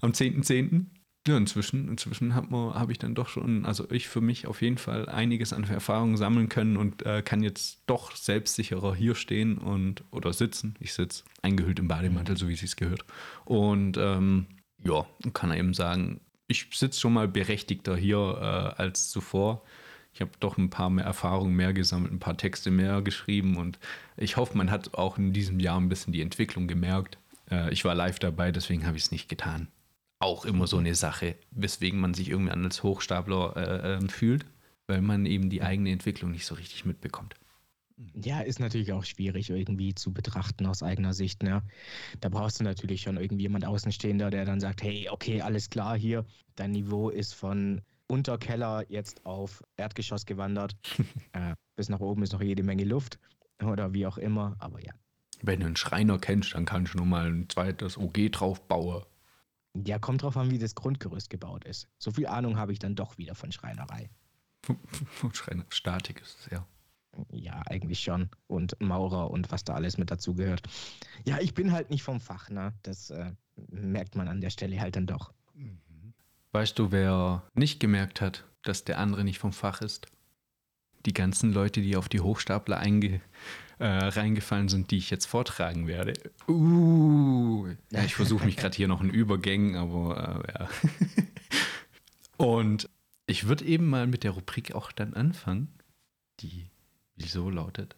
am 0.00 0.12
10.10. 0.12 0.44
.10. 0.44 0.84
Ja, 1.26 1.38
inzwischen, 1.38 1.88
inzwischen 1.88 2.34
habe 2.34 2.74
hab 2.74 2.90
ich 2.90 2.98
dann 2.98 3.14
doch 3.14 3.28
schon, 3.28 3.64
also 3.64 3.90
ich 3.90 4.08
für 4.08 4.20
mich 4.20 4.46
auf 4.46 4.60
jeden 4.60 4.76
Fall 4.76 5.08
einiges 5.08 5.54
an 5.54 5.64
Erfahrungen 5.64 6.18
sammeln 6.18 6.50
können 6.50 6.76
und 6.76 7.06
äh, 7.06 7.22
kann 7.22 7.42
jetzt 7.42 7.80
doch 7.86 8.14
selbstsicherer 8.14 8.94
hier 8.94 9.14
stehen 9.14 9.56
und 9.56 10.04
oder 10.10 10.34
sitzen. 10.34 10.74
Ich 10.80 10.92
sitze 10.92 11.24
eingehüllt 11.40 11.78
im 11.78 11.88
Bademantel, 11.88 12.36
so 12.36 12.46
wie 12.46 12.52
es 12.52 12.76
gehört. 12.76 13.06
Und 13.46 13.96
ähm, 13.96 14.44
ja, 14.84 15.06
kann 15.32 15.50
eben 15.50 15.72
sagen, 15.72 16.20
ich 16.46 16.66
sitze 16.74 17.00
schon 17.00 17.14
mal 17.14 17.26
berechtigter 17.26 17.96
hier 17.96 18.18
äh, 18.18 18.82
als 18.82 19.08
zuvor 19.08 19.62
ich 20.14 20.20
habe 20.20 20.30
doch 20.38 20.56
ein 20.56 20.70
paar 20.70 20.90
mehr 20.90 21.04
Erfahrungen 21.04 21.54
mehr 21.54 21.72
gesammelt, 21.72 22.12
ein 22.12 22.20
paar 22.20 22.36
Texte 22.36 22.70
mehr 22.70 23.02
geschrieben 23.02 23.56
und 23.56 23.80
ich 24.16 24.36
hoffe, 24.36 24.56
man 24.56 24.70
hat 24.70 24.94
auch 24.94 25.18
in 25.18 25.32
diesem 25.32 25.58
Jahr 25.58 25.80
ein 25.80 25.88
bisschen 25.88 26.12
die 26.12 26.22
Entwicklung 26.22 26.68
gemerkt. 26.68 27.18
Äh, 27.50 27.72
ich 27.72 27.84
war 27.84 27.96
live 27.96 28.20
dabei, 28.20 28.52
deswegen 28.52 28.86
habe 28.86 28.96
ich 28.96 29.04
es 29.04 29.10
nicht 29.10 29.28
getan. 29.28 29.66
Auch 30.20 30.44
immer 30.44 30.68
so 30.68 30.78
eine 30.78 30.94
Sache, 30.94 31.34
weswegen 31.50 31.98
man 31.98 32.14
sich 32.14 32.30
irgendwie 32.30 32.52
als 32.52 32.84
Hochstapler 32.84 33.56
äh, 33.56 34.04
äh, 34.04 34.08
fühlt, 34.08 34.46
weil 34.86 35.00
man 35.00 35.26
eben 35.26 35.50
die 35.50 35.62
eigene 35.62 35.90
Entwicklung 35.90 36.30
nicht 36.30 36.46
so 36.46 36.54
richtig 36.54 36.84
mitbekommt. 36.84 37.34
Ja, 38.14 38.40
ist 38.40 38.60
natürlich 38.60 38.92
auch 38.92 39.04
schwierig 39.04 39.50
irgendwie 39.50 39.94
zu 39.94 40.12
betrachten 40.12 40.66
aus 40.66 40.84
eigener 40.84 41.12
Sicht. 41.12 41.42
Ne? 41.42 41.62
Da 42.20 42.28
brauchst 42.28 42.60
du 42.60 42.64
natürlich 42.64 43.02
schon 43.02 43.16
irgendwie 43.16 43.42
jemand 43.42 43.64
Außenstehender, 43.64 44.30
der 44.30 44.44
dann 44.44 44.60
sagt, 44.60 44.82
hey, 44.82 45.08
okay, 45.10 45.40
alles 45.40 45.70
klar 45.70 45.98
hier, 45.98 46.24
dein 46.54 46.70
Niveau 46.70 47.10
ist 47.10 47.34
von 47.34 47.82
Unterkeller 48.08 48.84
jetzt 48.90 49.24
auf 49.24 49.62
Erdgeschoss 49.76 50.26
gewandert. 50.26 50.76
äh, 51.32 51.54
bis 51.76 51.88
nach 51.88 52.00
oben 52.00 52.22
ist 52.22 52.32
noch 52.32 52.42
jede 52.42 52.62
Menge 52.62 52.84
Luft 52.84 53.18
oder 53.62 53.92
wie 53.92 54.06
auch 54.06 54.18
immer, 54.18 54.56
aber 54.58 54.82
ja. 54.84 54.92
Wenn 55.42 55.60
du 55.60 55.66
einen 55.66 55.76
Schreiner 55.76 56.18
kennst, 56.18 56.54
dann 56.54 56.64
kannst 56.64 56.94
du 56.94 56.98
nur 56.98 57.06
mal 57.06 57.30
ein 57.30 57.48
zweites 57.48 57.98
OG 57.98 58.32
drauf 58.32 58.66
bauen. 58.66 59.04
Ja, 59.84 59.98
kommt 59.98 60.22
drauf 60.22 60.36
an, 60.36 60.50
wie 60.50 60.58
das 60.58 60.74
Grundgerüst 60.74 61.30
gebaut 61.30 61.64
ist. 61.64 61.88
So 61.98 62.12
viel 62.12 62.26
Ahnung 62.26 62.56
habe 62.56 62.72
ich 62.72 62.78
dann 62.78 62.94
doch 62.94 63.18
wieder 63.18 63.34
von 63.34 63.50
Schreinerei. 63.50 64.08
Von 64.62 64.78
Schreiner, 65.34 65.64
Statik 65.68 66.20
ist 66.20 66.38
es, 66.40 66.50
ja. 66.50 66.66
Ja, 67.30 67.62
eigentlich 67.66 68.00
schon. 68.00 68.30
Und 68.46 68.80
Maurer 68.80 69.30
und 69.30 69.50
was 69.52 69.64
da 69.64 69.74
alles 69.74 69.98
mit 69.98 70.10
dazu 70.10 70.34
gehört. 70.34 70.62
Ja, 71.24 71.38
ich 71.40 71.54
bin 71.54 71.72
halt 71.72 71.90
nicht 71.90 72.02
vom 72.02 72.20
Fach, 72.20 72.50
ne? 72.50 72.72
Das 72.82 73.10
äh, 73.10 73.32
merkt 73.68 74.16
man 74.16 74.28
an 74.28 74.40
der 74.40 74.50
Stelle 74.50 74.80
halt 74.80 74.96
dann 74.96 75.06
doch. 75.06 75.32
Mhm. 75.54 75.80
Weißt 76.54 76.78
du, 76.78 76.92
wer 76.92 77.42
nicht 77.54 77.80
gemerkt 77.80 78.20
hat, 78.20 78.44
dass 78.62 78.84
der 78.84 79.00
andere 79.00 79.24
nicht 79.24 79.40
vom 79.40 79.52
Fach 79.52 79.82
ist? 79.82 80.06
Die 81.04 81.12
ganzen 81.12 81.52
Leute, 81.52 81.80
die 81.80 81.96
auf 81.96 82.08
die 82.08 82.20
Hochstapler 82.20 82.78
einge, 82.78 83.20
äh, 83.80 83.86
reingefallen 83.86 84.68
sind, 84.68 84.92
die 84.92 84.98
ich 84.98 85.10
jetzt 85.10 85.26
vortragen 85.26 85.88
werde. 85.88 86.12
Uh, 86.46 87.66
ja, 87.90 88.04
ich 88.04 88.14
versuche 88.14 88.44
mich 88.44 88.56
gerade 88.56 88.76
hier 88.76 88.86
noch 88.86 89.00
in 89.00 89.10
Übergängen, 89.10 89.74
aber 89.74 90.44
äh, 90.46 90.52
ja. 90.52 90.68
Und 92.46 92.88
ich 93.26 93.48
würde 93.48 93.64
eben 93.64 93.88
mal 93.88 94.06
mit 94.06 94.22
der 94.22 94.30
Rubrik 94.30 94.76
auch 94.76 94.92
dann 94.92 95.14
anfangen, 95.14 95.76
die 96.38 96.70
so 97.16 97.50
lautet. 97.50 97.96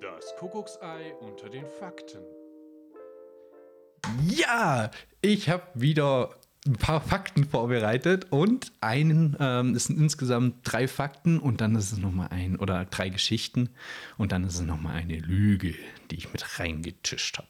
Das 0.00 0.34
Kuckucksei 0.38 1.14
unter 1.20 1.50
den 1.50 1.66
Fakten. 1.78 2.22
Ja, 4.26 4.90
ich 5.20 5.50
habe 5.50 5.64
wieder 5.74 6.38
ein 6.66 6.74
paar 6.74 7.00
Fakten 7.00 7.44
vorbereitet 7.44 8.26
und 8.30 8.72
einen, 8.80 9.36
ähm, 9.40 9.74
es 9.74 9.84
sind 9.84 9.98
insgesamt 9.98 10.60
drei 10.62 10.86
Fakten 10.86 11.38
und 11.38 11.60
dann 11.60 11.74
ist 11.74 11.90
es 11.90 11.98
nochmal 11.98 12.28
ein 12.28 12.56
oder 12.56 12.84
drei 12.84 13.08
Geschichten 13.08 13.70
und 14.16 14.32
dann 14.32 14.44
ist 14.44 14.54
es 14.54 14.60
nochmal 14.60 14.96
eine 14.96 15.18
Lüge, 15.18 15.74
die 16.10 16.16
ich 16.16 16.32
mit 16.32 16.60
reingetischt 16.60 17.38
habe. 17.38 17.48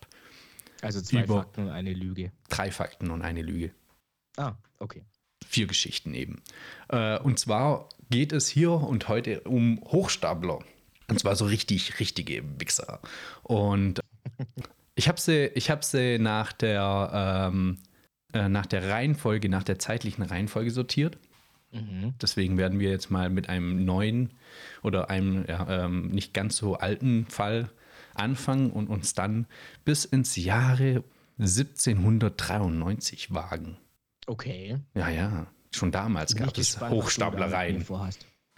Also 0.80 1.00
zwei 1.02 1.24
Über 1.24 1.42
Fakten 1.42 1.64
und 1.64 1.70
eine 1.70 1.92
Lüge. 1.92 2.32
Drei 2.48 2.70
Fakten 2.70 3.10
und 3.10 3.22
eine 3.22 3.42
Lüge. 3.42 3.72
Ah, 4.36 4.54
okay. 4.78 5.04
Vier 5.46 5.66
Geschichten 5.66 6.14
eben. 6.14 6.42
Äh, 6.88 7.18
und 7.18 7.38
zwar 7.38 7.88
geht 8.10 8.32
es 8.32 8.48
hier 8.48 8.72
und 8.72 9.08
heute 9.08 9.42
um 9.42 9.80
Hochstapler. 9.84 10.60
Und 11.08 11.20
zwar 11.20 11.36
so 11.36 11.44
richtig, 11.44 12.00
richtige 12.00 12.42
Wichser. 12.58 13.00
Und 13.42 14.00
ich 14.94 15.08
habe 15.08 15.20
sie, 15.20 15.48
hab 15.48 15.84
sie 15.84 16.18
nach 16.18 16.52
der 16.52 17.50
ähm, 17.52 17.78
äh, 18.32 18.48
nach 18.48 18.66
der 18.66 18.88
Reihenfolge, 18.88 19.48
nach 19.48 19.62
der 19.62 19.78
zeitlichen 19.78 20.22
Reihenfolge 20.22 20.70
sortiert. 20.70 21.18
Mhm. 21.72 22.14
Deswegen 22.20 22.58
werden 22.58 22.80
wir 22.80 22.90
jetzt 22.90 23.10
mal 23.10 23.30
mit 23.30 23.48
einem 23.48 23.84
neuen 23.84 24.30
oder 24.82 25.10
einem 25.10 25.44
ja, 25.48 25.84
ähm, 25.84 26.08
nicht 26.08 26.34
ganz 26.34 26.56
so 26.56 26.76
alten 26.76 27.26
Fall 27.26 27.70
anfangen 28.14 28.70
und 28.70 28.88
uns 28.88 29.14
dann 29.14 29.46
bis 29.84 30.04
ins 30.04 30.36
Jahre 30.36 31.02
1793 31.38 33.32
wagen. 33.32 33.78
Okay. 34.26 34.78
Ja, 34.94 35.08
ja. 35.08 35.46
Schon 35.74 35.90
damals 35.90 36.36
gab 36.36 36.56
es 36.58 36.78
Hochstaplereien. 36.80 37.84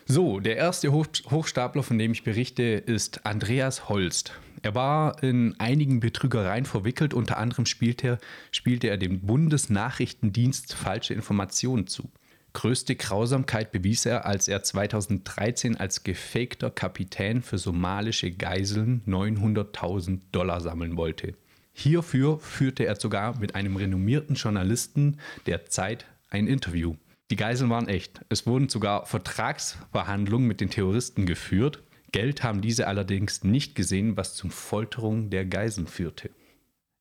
So, 0.06 0.40
der 0.40 0.56
erste 0.56 0.92
Hochstapler, 0.92 1.82
von 1.82 1.96
dem 1.96 2.12
ich 2.12 2.24
berichte, 2.24 2.62
ist 2.62 3.24
Andreas 3.24 3.88
Holst. 3.88 4.34
Er 4.64 4.74
war 4.74 5.22
in 5.22 5.54
einigen 5.60 6.00
Betrügereien 6.00 6.64
verwickelt, 6.64 7.12
unter 7.12 7.36
anderem 7.36 7.66
spielte 7.66 8.06
er, 8.06 8.18
spielte 8.50 8.88
er 8.88 8.96
dem 8.96 9.20
Bundesnachrichtendienst 9.20 10.72
falsche 10.72 11.12
Informationen 11.12 11.86
zu. 11.86 12.10
Größte 12.54 12.96
Grausamkeit 12.96 13.72
bewies 13.72 14.06
er, 14.06 14.24
als 14.24 14.48
er 14.48 14.62
2013 14.62 15.76
als 15.76 16.02
gefakter 16.02 16.70
Kapitän 16.70 17.42
für 17.42 17.58
somalische 17.58 18.30
Geiseln 18.30 19.02
900.000 19.06 20.20
Dollar 20.32 20.62
sammeln 20.62 20.96
wollte. 20.96 21.34
Hierfür 21.74 22.38
führte 22.38 22.86
er 22.86 22.96
sogar 22.96 23.38
mit 23.38 23.54
einem 23.54 23.76
renommierten 23.76 24.34
Journalisten 24.34 25.18
der 25.44 25.66
Zeit 25.66 26.06
ein 26.30 26.46
Interview. 26.46 26.94
Die 27.30 27.36
Geiseln 27.36 27.68
waren 27.68 27.88
echt. 27.88 28.22
Es 28.30 28.46
wurden 28.46 28.70
sogar 28.70 29.04
Vertragsverhandlungen 29.04 30.48
mit 30.48 30.62
den 30.62 30.70
Terroristen 30.70 31.26
geführt. 31.26 31.82
Geld 32.14 32.42
haben 32.44 32.60
diese 32.60 32.86
allerdings 32.86 33.42
nicht 33.44 33.74
gesehen, 33.74 34.16
was 34.16 34.34
zur 34.34 34.50
Folterung 34.50 35.30
der 35.30 35.44
Geiseln 35.44 35.86
führte. 35.88 36.30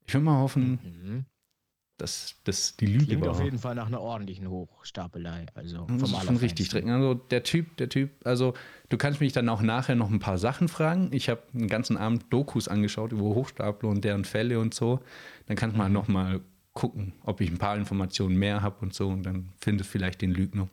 Ich 0.08 0.13
würde 0.13 0.26
mal 0.26 0.39
hoffen, 0.39 0.80
Mhm. 0.84 1.26
dass 1.97 2.36
das 2.43 2.76
die 2.78 2.88
Lüge 2.88 3.06
Klingt 3.06 3.21
war. 3.21 3.32
auf 3.32 3.41
jeden 3.43 3.60
Fall 3.60 3.76
nach 3.76 3.86
einer 3.86 4.02
ordentlichen 4.02 4.49
Hochstapelei. 4.49 5.45
Also 5.54 5.86
Das 5.88 6.10
vom 6.10 6.19
ist 6.19 6.26
schon 6.26 6.38
richtig 6.38 6.65
strecken. 6.65 6.89
Also 6.89 7.13
der 7.13 7.43
Typ, 7.43 7.78
der 7.78 7.89
Typ, 7.89 8.10
also 8.26 8.54
du 8.89 8.97
kannst 8.97 9.21
mich 9.21 9.32
dann 9.34 9.47
auch 9.49 9.62
nachher 9.62 9.95
noch 9.95 10.10
ein 10.10 10.19
paar 10.19 10.38
Sachen 10.39 10.67
fragen. 10.67 11.10
Ich 11.13 11.30
habe 11.30 11.41
einen 11.54 11.67
ganzen 11.67 11.95
Abend 11.95 12.26
Dokus 12.32 12.67
angeschaut 12.67 13.12
über 13.12 13.21
Hochstapler 13.21 13.89
und 13.89 14.04
deren 14.04 14.26
Fälle 14.26 14.60
und 14.60 14.73
so. 14.73 14.99
Dann 15.45 15.56
kannst 15.56 15.76
du 15.76 15.78
mal 15.78 15.89
noch 15.89 16.08
mal 16.08 16.41
gucken, 16.73 17.13
ob 17.23 17.39
ich 17.39 17.52
ein 17.52 17.60
paar 17.60 17.78
Informationen 17.78 18.36
mehr 18.36 18.63
habe 18.63 18.78
und 18.82 18.95
so 18.95 19.10
und 19.10 19.23
dann 19.23 19.49
findest 19.60 19.89
vielleicht 19.91 20.21
den 20.23 20.32
Lügner. 20.32 20.67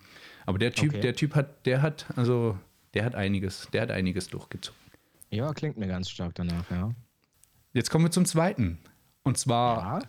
Aber 0.46 0.59
der 0.59 0.72
Typ, 0.72 0.92
Okay. 0.92 1.00
der 1.03 1.14
Typ 1.14 1.35
hat, 1.35 1.66
der 1.66 1.83
hat, 1.83 2.07
also 2.16 2.59
der 2.94 3.05
hat 3.05 3.14
einiges, 3.14 3.68
der 3.72 3.83
hat 3.83 3.90
einiges 3.90 4.29
durchgezogen. 4.29 4.79
Ja, 5.31 5.53
klingt 5.53 5.76
mir 5.76 5.87
ganz 5.87 6.11
stark 6.11 6.35
danach, 6.35 6.70
ja. 6.70 6.92
Jetzt 7.72 7.90
kommen 7.90 8.05
wir 8.05 8.11
zum 8.11 8.24
zweiten. 8.24 8.79
Und 9.22 9.38
zwar 9.38 9.76
Ja, 9.76 10.09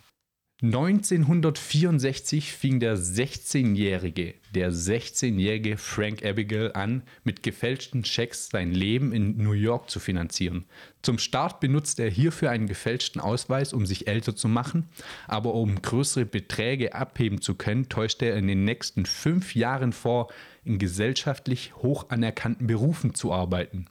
1964 0.63 2.53
fing 2.53 2.79
der 2.79 2.95
16-jährige, 2.95 4.35
der 4.53 4.71
16-jährige 4.71 5.75
Frank 5.75 6.23
Abigail 6.23 6.71
an, 6.73 7.01
mit 7.23 7.41
gefälschten 7.41 8.05
Schecks 8.05 8.49
sein 8.49 8.71
Leben 8.71 9.11
in 9.11 9.37
New 9.37 9.53
York 9.53 9.89
zu 9.89 9.99
finanzieren. 9.99 10.65
Zum 11.01 11.17
Start 11.17 11.61
benutzte 11.61 12.03
er 12.03 12.11
hierfür 12.11 12.51
einen 12.51 12.67
gefälschten 12.67 13.19
Ausweis, 13.19 13.73
um 13.73 13.87
sich 13.87 14.07
älter 14.07 14.35
zu 14.35 14.47
machen, 14.47 14.87
aber 15.27 15.55
um 15.55 15.81
größere 15.81 16.25
Beträge 16.25 16.93
abheben 16.93 17.41
zu 17.41 17.55
können, 17.55 17.89
täuschte 17.89 18.27
er 18.27 18.37
in 18.37 18.47
den 18.47 18.63
nächsten 18.63 19.07
fünf 19.07 19.55
Jahren 19.55 19.93
vor, 19.93 20.31
in 20.63 20.77
gesellschaftlich 20.77 21.73
hoch 21.77 22.11
anerkannten 22.11 22.67
Berufen 22.67 23.15
zu 23.15 23.33
arbeiten. 23.33 23.87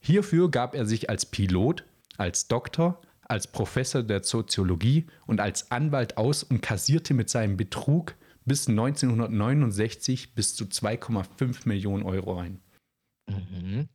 Hierfür 0.00 0.50
gab 0.50 0.74
er 0.74 0.86
sich 0.86 1.10
als 1.10 1.26
Pilot, 1.26 1.84
als 2.16 2.48
Doktor, 2.48 3.02
als 3.28 3.46
Professor 3.46 4.02
der 4.02 4.22
Soziologie 4.22 5.06
und 5.26 5.40
als 5.40 5.70
Anwalt 5.70 6.16
aus 6.16 6.42
und 6.42 6.62
kassierte 6.62 7.14
mit 7.14 7.28
seinem 7.28 7.56
Betrug 7.56 8.14
bis 8.44 8.68
1969 8.68 10.34
bis 10.34 10.54
zu 10.54 10.64
2,5 10.64 11.66
Millionen 11.68 12.04
Euro 12.04 12.38
ein. 12.38 12.60
mhm. 13.28 13.88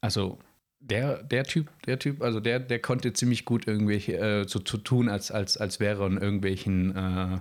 Also 0.00 0.38
der, 0.80 1.22
der 1.22 1.44
Typ, 1.44 1.70
der 1.86 1.98
Typ, 1.98 2.22
also 2.22 2.40
der, 2.40 2.58
der 2.58 2.80
konnte 2.80 3.12
ziemlich 3.12 3.44
gut 3.44 3.68
irgendwelche 3.68 4.16
äh, 4.18 4.48
so 4.48 4.58
zu 4.58 4.78
tun, 4.78 5.08
als, 5.08 5.30
als, 5.30 5.56
als 5.56 5.78
wäre 5.78 6.02
er 6.02 6.06
in 6.08 6.18
irgendwelchen 6.18 6.96
äh, 6.96 7.38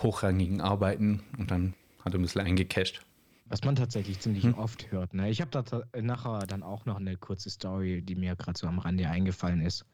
hochrangigen 0.00 0.60
Arbeiten 0.60 1.22
und 1.38 1.50
dann 1.50 1.74
hat 2.04 2.14
er 2.14 2.20
ein 2.20 2.22
bisschen 2.22 2.42
eingecasht. 2.42 3.02
Was 3.46 3.62
man 3.62 3.76
tatsächlich 3.76 4.20
ziemlich 4.20 4.44
Hm. 4.44 4.54
oft 4.54 4.90
hört. 4.92 5.12
Ne? 5.14 5.28
Ich 5.30 5.40
habe 5.40 5.50
da 5.50 5.82
nachher 6.00 6.46
dann 6.46 6.62
auch 6.62 6.86
noch 6.86 6.96
eine 6.96 7.16
kurze 7.16 7.50
Story, 7.50 8.02
die 8.02 8.14
mir 8.14 8.36
gerade 8.36 8.58
so 8.58 8.66
am 8.66 8.78
Rande 8.78 9.08
eingefallen 9.08 9.60
ist. 9.60 9.84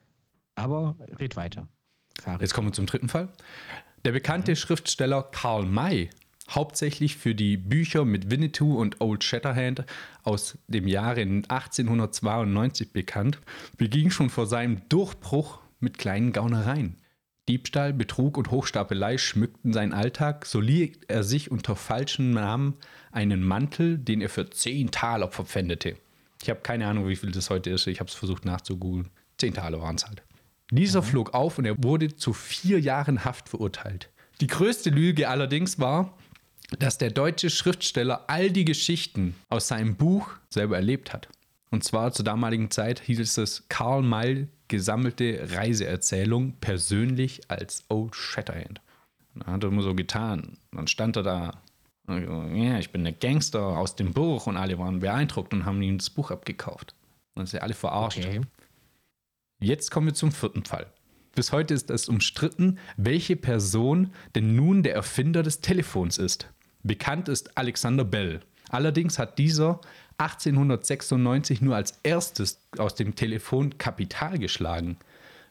Aber 0.55 0.97
red 1.19 1.37
weiter. 1.37 1.69
Farid. 2.21 2.41
Jetzt 2.43 2.55
kommen 2.55 2.69
wir 2.69 2.73
zum 2.73 2.87
dritten 2.87 3.09
Fall. 3.09 3.29
Der 4.05 4.13
bekannte 4.13 4.57
Schriftsteller 4.57 5.23
Karl 5.23 5.67
May, 5.67 6.11
hauptsächlich 6.51 7.17
für 7.17 7.35
die 7.35 7.57
Bücher 7.57 8.05
mit 8.05 8.31
Winnetou 8.31 8.79
und 8.79 9.01
Old 9.01 9.25
Shatterhand 9.25 9.85
aus 10.23 10.59
dem 10.69 10.89
Jahre 10.89 11.21
1892 11.21 12.93
bekannt, 12.93 13.39
beging 13.77 14.11
schon 14.11 14.31
vor 14.31 14.47
seinem 14.47 14.89
Durchbruch 14.89 15.61
mit 15.81 15.99
kleinen 15.99 16.33
Gaunereien. 16.33 16.97
Diebstahl, 17.49 17.93
Betrug 17.93 18.37
und 18.39 18.51
Hochstapelei 18.51 19.19
schmückten 19.19 19.73
seinen 19.73 19.93
Alltag, 19.93 20.47
so 20.47 20.61
lieh 20.61 20.93
er 21.09 21.25
sich 21.25 21.51
unter 21.51 21.75
falschem 21.75 22.31
Namen 22.31 22.75
einen 23.11 23.43
Mantel, 23.43 23.99
den 23.99 24.21
er 24.21 24.29
für 24.29 24.49
10 24.49 24.91
Taler 24.93 25.31
verpfändete. 25.31 25.97
Ich 26.43 26.49
habe 26.49 26.61
keine 26.61 26.87
Ahnung, 26.87 27.09
wie 27.09 27.17
viel 27.17 27.33
das 27.33 27.51
heute 27.51 27.71
ist. 27.71 27.87
Ich 27.87 28.01
habe 28.01 28.09
es 28.09 28.15
versucht 28.15 28.45
nachzugoogeln. 28.45 29.09
10 29.39 29.55
Taler 29.55 29.81
waren 29.81 29.97
es 29.97 30.07
halt. 30.07 30.23
Dieser 30.71 31.03
flog 31.03 31.35
auf 31.35 31.59
und 31.59 31.65
er 31.65 31.83
wurde 31.83 32.15
zu 32.15 32.33
vier 32.33 32.81
Jahren 32.81 33.25
Haft 33.25 33.49
verurteilt. 33.49 34.09
Die 34.41 34.47
größte 34.47 34.91
Lüge 34.91 35.29
allerdings 35.29 35.79
war, 35.79 36.17
dass 36.79 36.99
der 36.99 37.11
deutsche 37.11 37.51
Schriftsteller 37.51 38.25
all 38.29 38.51
die 38.51 38.65
Geschichten 38.65 39.35
aus 39.49 39.69
seinem 39.69 39.97
Buch 39.97 40.31
selber 40.49 40.77
erlebt 40.77 41.13
hat. 41.13 41.29
Und 41.71 41.85
zwar 41.85 42.13
zur 42.13 42.25
damaligen 42.25 42.71
Zeit 42.71 43.01
hieß 43.01 43.39
es 43.39 43.65
Karl 43.69 44.03
May 44.03 44.49
gesammelte 44.69 45.49
Reiseerzählung 45.53 46.55
persönlich 46.61 47.41
als 47.49 47.85
Old 47.89 48.15
Shatterhand. 48.15 48.81
Dann 49.35 49.55
hat 49.55 49.65
er 49.65 49.69
immer 49.69 49.83
so 49.83 49.95
getan. 49.95 50.57
Dann 50.73 50.87
stand 50.87 51.17
er 51.17 51.23
da. 51.23 51.61
und 52.07 52.57
Ja, 52.57 52.79
ich 52.79 52.91
bin 52.91 53.05
der 53.05 53.13
Gangster 53.13 53.63
aus 53.63 53.97
dem 53.97 54.13
Buch 54.13 54.47
und 54.47 54.57
alle 54.57 54.79
waren 54.79 55.01
beeindruckt 55.01 55.53
und 55.53 55.65
haben 55.65 55.83
ihm 55.83 55.99
das 55.99 56.11
Buch 56.11 56.31
abgekauft. 56.31 56.95
Und 57.35 57.49
sie 57.49 57.61
alle 57.61 57.75
verarscht. 57.75 58.19
Okay. 58.19 58.41
Jetzt 59.63 59.91
kommen 59.91 60.07
wir 60.07 60.15
zum 60.15 60.33
vierten 60.33 60.65
Fall. 60.65 60.87
Bis 61.35 61.53
heute 61.53 61.75
ist 61.75 61.91
es 61.91 62.09
umstritten, 62.09 62.79
welche 62.97 63.37
Person 63.37 64.11
denn 64.35 64.57
nun 64.57 64.83
der 64.83 64.95
Erfinder 64.95 65.43
des 65.43 65.61
Telefons 65.61 66.17
ist. 66.17 66.49
Bekannt 66.83 67.29
ist 67.29 67.59
Alexander 67.59 68.05
Bell. 68.05 68.41
Allerdings 68.71 69.19
hat 69.19 69.37
dieser 69.39 69.81
1896 70.17 71.61
nur 71.61 71.77
als 71.77 72.01
erstes 72.03 72.59
aus 72.79 72.95
dem 72.95 73.17
Telefon 73.17 73.77
Kapital 73.77 74.39
geschlagen. 74.39 74.97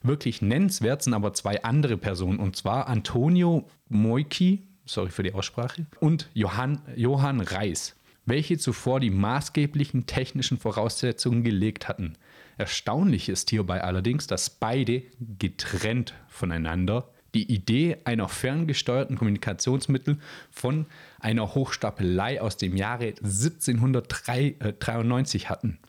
Wirklich 0.02 0.42
nennenswert 0.42 1.04
sind 1.04 1.14
aber 1.14 1.34
zwei 1.34 1.64
andere 1.64 1.98
Personen, 1.98 2.40
und 2.40 2.56
zwar 2.56 2.88
Antonio 2.88 3.68
Moiki, 3.90 4.64
sorry 4.86 5.12
für 5.12 5.24
die 5.24 5.34
Aussprache, 5.34 5.86
und 6.00 6.30
Johann, 6.34 6.82
Johann 6.96 7.42
Reis, 7.42 7.96
welche 8.26 8.58
zuvor 8.58 9.00
die 9.00 9.12
maßgeblichen 9.12 10.08
technischen 10.08 10.58
Voraussetzungen 10.58 11.44
gelegt 11.44 11.88
hatten. 11.88 12.16
Erstaunlich 12.60 13.30
ist 13.30 13.50
hierbei 13.52 13.84
allerdings, 13.86 14.28
dass 14.28 14.50
beide 14.50 15.04
getrennt 15.38 16.14
voneinander 16.28 17.08
die 17.34 17.50
Idee 17.50 17.96
einer 18.04 18.28
ferngesteuerten 18.28 19.18
Kommunikationsmittel 19.18 20.18
von 20.52 20.86
einer 21.22 21.56
Hochstapelei 21.56 22.42
aus 22.42 22.58
dem 22.58 22.76
Jahre 22.76 23.14
1793 23.24 25.50
hatten. 25.50 25.80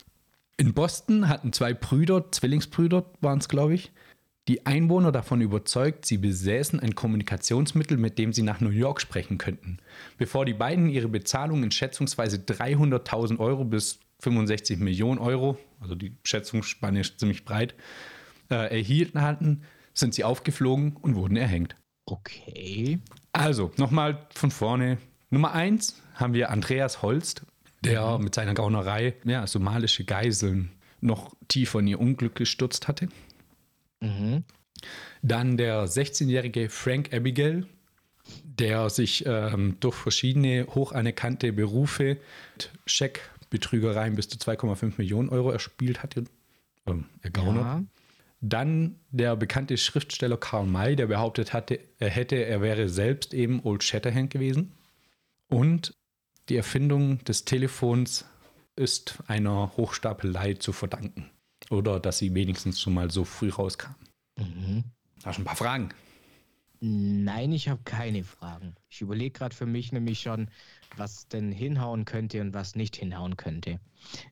In 0.59 0.73
Boston 0.73 1.29
hatten 1.29 1.53
zwei 1.53 1.75
Brüder, 1.75 2.31
Zwillingsbrüder 2.31 3.05
waren 3.21 3.41
es, 3.41 3.49
glaube 3.49 3.75
ich, 3.75 3.91
die 4.47 4.65
Einwohner 4.65 5.11
davon 5.11 5.41
überzeugt, 5.41 6.07
sie 6.07 6.19
besäßen 6.19 6.79
ein 6.79 6.95
Kommunikationsmittel, 6.95 7.97
mit 7.97 8.17
dem 8.17 8.33
sie 8.33 8.43
nach 8.43 8.61
New 8.61 8.71
York 8.71 9.01
sprechen 9.01 9.39
könnten. 9.39 9.79
Bevor 10.19 10.45
die 10.45 10.55
beiden 10.55 10.89
ihre 10.89 11.09
Bezahlung 11.09 11.65
in 11.65 11.73
schätzungsweise 11.73 12.37
300.000 12.37 13.41
Euro 13.41 13.65
bis 13.65 13.99
65 14.21 14.79
Millionen 14.79 15.19
Euro, 15.19 15.59
also 15.81 15.95
die 15.95 16.17
Schätzungsspanne 16.25 17.01
ist 17.01 17.19
ziemlich 17.19 17.45
breit, 17.45 17.75
äh, 18.51 18.71
erhielten 18.71 19.23
hatten, 19.23 19.63
sind 19.95 20.15
sie 20.15 20.25
aufgeflogen 20.25 20.97
und 20.97 21.15
wurden 21.15 21.37
erhängt. 21.37 21.77
Okay. 22.07 22.99
Also, 23.33 23.73
nochmal 23.77 24.27
von 24.35 24.51
vorne. 24.51 24.99
Nummer 25.31 25.53
eins 25.53 26.01
haben 26.15 26.35
wir 26.35 26.51
Andreas 26.51 27.03
Holst, 27.03 27.43
der 27.85 28.19
mit 28.19 28.35
seiner 28.35 28.55
Gaunerei 28.55 29.15
ja, 29.25 29.47
somalische 29.47 30.05
Geiseln 30.05 30.73
noch 31.01 31.35
tiefer 31.49 31.79
in 31.79 31.87
ihr 31.87 32.01
Unglück 32.01 32.35
gestürzt 32.35 32.89
hatte. 32.89 33.09
Mhm. 34.01 34.45
Dann 35.23 35.57
der 35.57 35.87
16-jährige 35.87 36.69
Frank 36.69 37.13
Abigail, 37.15 37.67
der 38.45 38.91
sich 38.91 39.25
ähm, 39.27 39.77
durch 39.81 39.95
verschiedene 39.95 40.67
hoch 40.75 40.93
anerkannte 40.93 41.53
Berufe 41.53 42.19
mit 42.55 42.71
Scheckbetrügereien 43.51 44.15
bis 44.15 44.29
zu 44.29 44.39
2,5 44.39 44.95
Millionen 44.99 45.29
Euro 45.29 45.51
erspielt 45.51 46.03
hatte, 46.03 46.25
ähm, 46.87 47.07
ergaunert. 47.23 47.65
Ja. 47.65 47.85
Dann 48.41 48.97
der 49.11 49.37
bekannte 49.37 49.77
Schriftsteller 49.77 50.39
Karl 50.39 50.67
May, 50.67 50.97
der 50.97 51.09
behauptet 51.09 51.53
hatte, 51.53 51.81
er 51.99 52.09
hätte, 52.09 52.37
er 52.37 52.63
wäre 52.63 52.89
selbst 52.89 53.35
eben 53.35 53.61
Old 53.65 53.83
Shatterhand 53.83 54.31
gewesen. 54.31 54.73
Und 55.49 55.95
die 56.49 56.57
Erfindung 56.57 57.23
des 57.25 57.45
Telefons 57.45 58.25
ist 58.77 59.19
einer 59.27 59.77
Hochstapelei 59.77 60.55
zu 60.55 60.73
verdanken. 60.73 61.31
Oder 61.69 62.01
dass 62.01 62.19
sie 62.19 62.35
wenigstens 62.35 62.81
schon 62.81 62.95
mal 62.95 63.11
so 63.11 63.25
früh 63.25 63.51
rauskam. 63.51 63.95
Mhm. 64.39 64.85
Hast 65.23 65.39
du 65.39 65.43
ein 65.43 65.45
paar 65.45 65.57
Fragen? 65.57 65.91
Nein, 66.81 67.53
ich 67.53 67.69
habe 67.69 67.83
keine 67.85 68.25
Fragen. 68.25 68.75
Ich 68.89 69.03
überlege 69.03 69.33
gerade 69.33 69.55
für 69.55 69.67
mich 69.67 69.93
nämlich 69.93 70.21
schon, 70.21 70.49
was 70.97 71.29
denn 71.29 71.53
hinhauen 71.53 72.05
könnte 72.05 72.41
und 72.41 72.55
was 72.55 72.75
nicht 72.75 72.97
hinhauen 72.97 73.37
könnte. 73.37 73.81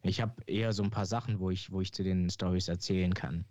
Ich 0.03 0.21
habe 0.21 0.43
eher 0.47 0.73
so 0.73 0.83
ein 0.83 0.91
paar 0.91 1.07
Sachen, 1.07 1.41
wo 1.41 1.51
ich, 1.51 1.71
wo 1.71 1.81
ich 1.81 1.93
zu 1.93 2.03
den 2.03 2.31
Stories 2.31 2.69
erzählen 2.69 3.15
kann. 3.15 3.45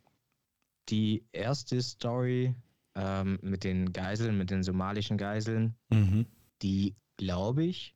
Die 0.89 1.25
erste 1.31 1.81
Story 1.81 2.55
ähm, 2.95 3.39
mit 3.41 3.63
den 3.63 3.93
Geiseln, 3.93 4.37
mit 4.37 4.49
den 4.49 4.63
somalischen 4.63 5.17
Geiseln, 5.17 5.75
Mhm. 5.89 6.25
die 6.61 6.95
glaube 7.17 7.63
ich, 7.63 7.95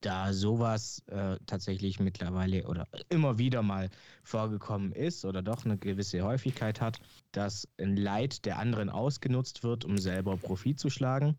da 0.00 0.32
sowas 0.32 1.02
äh, 1.06 1.36
tatsächlich 1.46 2.00
mittlerweile 2.00 2.66
oder 2.66 2.88
immer 3.08 3.38
wieder 3.38 3.62
mal 3.62 3.88
vorgekommen 4.24 4.92
ist 4.92 5.24
oder 5.24 5.42
doch 5.42 5.64
eine 5.64 5.78
gewisse 5.78 6.22
Häufigkeit 6.22 6.80
hat, 6.80 7.00
dass 7.30 7.68
ein 7.78 7.96
Leid 7.96 8.44
der 8.44 8.58
anderen 8.58 8.90
ausgenutzt 8.90 9.62
wird, 9.62 9.84
um 9.84 9.98
selber 9.98 10.36
Profit 10.36 10.80
zu 10.80 10.90
schlagen. 10.90 11.38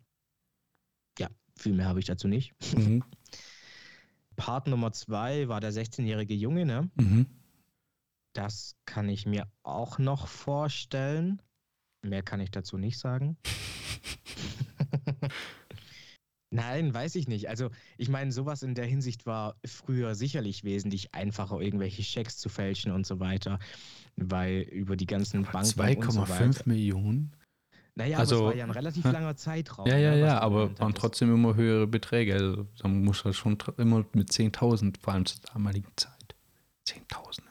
Viel 1.58 1.74
mehr 1.74 1.88
habe 1.88 2.00
ich 2.00 2.06
dazu 2.06 2.28
nicht. 2.28 2.54
Mhm. 2.76 3.04
Part 4.36 4.68
Nummer 4.68 4.92
zwei 4.92 5.48
war 5.48 5.60
der 5.62 5.72
16-jährige 5.72 6.34
Junge, 6.34 6.66
ne? 6.66 6.90
Mhm. 6.96 7.28
Das 8.34 8.76
kann 8.86 9.10
ich 9.10 9.26
mir 9.26 9.48
auch 9.62 10.00
noch 10.00 10.28
vorstellen. 10.28 11.42
Mehr 12.02 12.24
kann 12.24 12.40
ich 12.40 12.50
dazu 12.52 12.78
nicht 12.78 12.98
sagen. 12.98 13.38
Nein, 16.54 16.94
weiß 16.94 17.16
ich 17.16 17.28
nicht. 17.28 17.50
Also, 17.50 17.72
ich 17.98 18.10
meine, 18.10 18.32
sowas 18.32 18.62
in 18.62 18.76
der 18.76 18.86
Hinsicht 18.86 19.26
war 19.26 19.56
früher 19.66 20.14
sicherlich 20.14 20.64
wesentlich 20.64 21.14
einfacher, 21.14 21.60
irgendwelche 21.60 22.04
Schecks 22.04 22.38
zu 22.38 22.48
fälschen 22.48 22.92
und 22.92 23.08
so 23.08 23.20
weiter, 23.20 23.58
weil 24.18 24.62
über 24.62 24.96
die 24.96 25.08
ganzen 25.08 25.44
Banken. 25.44 25.80
2,5 25.80 26.44
und 26.44 26.54
so. 26.54 26.62
Millionen? 26.66 27.32
Naja, 27.96 28.18
Also, 28.18 28.36
aber 28.38 28.46
es 28.46 28.50
war 28.52 28.56
ja 28.58 28.64
ein 28.66 28.72
relativ 28.72 29.04
langer 29.04 29.36
Zeitraum. 29.36 29.88
Ja, 29.88 29.98
ja, 29.98 30.16
ne, 30.16 30.22
was 30.24 30.28
ja, 30.28 30.40
du 30.40 30.46
aber 30.46 30.80
waren 30.80 30.94
trotzdem 30.96 31.34
immer 31.34 31.56
höhere 31.56 31.86
Beträge. 31.86 32.34
Also 32.34 32.68
da 32.80 32.88
muss 32.88 33.24
er 33.24 33.34
schon 33.34 33.58
tr- 33.58 33.80
immer 33.80 34.04
mit 34.14 34.32
10.000, 34.32 35.00
vor 35.00 35.14
allem 35.14 35.26
zur 35.28 35.42
damaligen 35.54 35.92
Zeit. 35.96 36.36
10.000. 36.88 37.42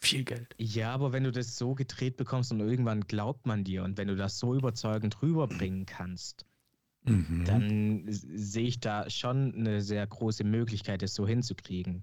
Viel 0.00 0.24
Geld. 0.24 0.54
Ja, 0.58 0.92
aber 0.92 1.12
wenn 1.12 1.22
du 1.22 1.30
das 1.30 1.56
so 1.56 1.74
gedreht 1.76 2.16
bekommst 2.16 2.50
und 2.50 2.58
irgendwann 2.58 3.02
glaubt 3.02 3.46
man 3.46 3.62
dir 3.62 3.84
und 3.84 3.96
wenn 3.96 4.08
du 4.08 4.16
das 4.16 4.38
so 4.38 4.54
überzeugend 4.54 5.22
rüberbringen 5.22 5.86
kannst, 5.86 6.44
Mhm. 7.04 7.44
dann 7.44 8.04
sehe 8.08 8.66
ich 8.68 8.78
da 8.78 9.10
schon 9.10 9.54
eine 9.56 9.80
sehr 9.82 10.06
große 10.06 10.44
Möglichkeit, 10.44 11.02
das 11.02 11.14
so 11.14 11.26
hinzukriegen. 11.26 12.02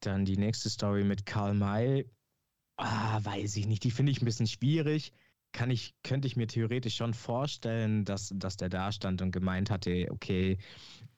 Dann 0.00 0.26
die 0.26 0.36
nächste 0.36 0.68
Story 0.68 1.02
mit 1.04 1.24
Karl 1.24 1.54
May. 1.54 2.06
Ah, 2.76 3.20
weiß 3.24 3.56
ich 3.56 3.66
nicht. 3.66 3.84
Die 3.84 3.90
finde 3.90 4.12
ich 4.12 4.20
ein 4.20 4.26
bisschen 4.26 4.46
schwierig. 4.46 5.12
Kann 5.52 5.70
ich, 5.70 5.94
könnte 6.02 6.28
ich 6.28 6.36
mir 6.36 6.46
theoretisch 6.46 6.96
schon 6.96 7.14
vorstellen, 7.14 8.04
dass, 8.04 8.32
dass 8.36 8.56
der 8.56 8.68
da 8.68 8.92
stand 8.92 9.22
und 9.22 9.32
gemeint 9.32 9.70
hatte, 9.70 10.06
okay, 10.10 10.58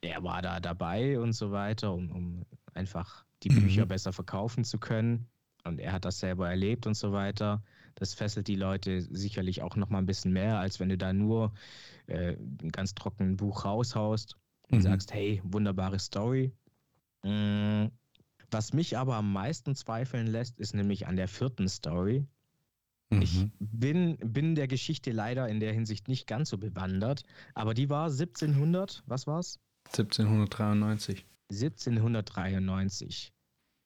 er 0.01 0.23
war 0.23 0.43
da 0.43 0.61
dabei 0.61 1.19
und 1.21 1.33
so 1.33 1.51
weiter, 1.53 1.93
um, 1.95 2.11
um 2.13 2.47
einfach 2.75 3.27
die 3.43 3.51
Mhm. 3.51 3.57
Bücher 3.63 3.87
besser 3.87 4.13
verkaufen 4.13 4.65
zu 4.65 4.79
können. 4.79 5.31
Und 5.65 5.79
er 5.81 5.93
hat 5.93 6.05
das 6.05 6.21
selber 6.21 6.49
erlebt 6.49 6.87
und 6.87 6.95
so 6.95 7.13
weiter. 7.13 7.63
Das 7.97 8.15
fesselt 8.15 8.49
die 8.49 8.57
Leute 8.57 9.03
sicherlich 9.03 9.63
auch 9.63 9.77
noch 9.77 9.91
mal 9.91 9.99
ein 9.99 10.07
bisschen 10.07 10.33
mehr, 10.33 10.59
als 10.59 10.81
wenn 10.81 10.89
du 10.89 10.97
da 10.97 11.13
nur 11.13 11.53
äh, 12.07 12.37
ein 12.37 12.71
ganz 12.71 12.95
trockenes 12.95 13.37
Buch 13.37 13.65
raushaust 13.65 14.37
und 14.71 14.79
Mhm. 14.79 14.83
sagst, 14.83 15.13
hey, 15.13 15.41
wunderbare 15.45 15.99
Story. 15.99 16.53
Mm, 17.25 17.89
Was 18.51 18.73
mich 18.73 18.99
aber 18.99 19.17
am 19.17 19.33
meisten 19.33 19.75
zweifeln 19.75 20.27
lässt, 20.27 20.59
ist 20.61 20.75
nämlich 20.75 21.07
an 21.07 21.17
der 21.17 21.29
vierten 21.29 21.69
Story. 21.69 22.27
Ich 23.11 23.35
Mhm. 23.41 23.51
bin, 23.59 24.17
bin 24.19 24.55
der 24.55 24.69
Geschichte 24.69 25.11
leider 25.11 25.49
in 25.49 25.59
der 25.59 25.73
Hinsicht 25.73 26.07
nicht 26.07 26.27
ganz 26.29 26.51
so 26.51 26.59
bewandert, 26.59 27.25
aber 27.55 27.75
die 27.75 27.89
war 27.91 28.09
1700, 28.09 29.03
was 29.07 29.27
war's? 29.27 29.59
1793. 29.93 31.27
1793. 31.51 33.33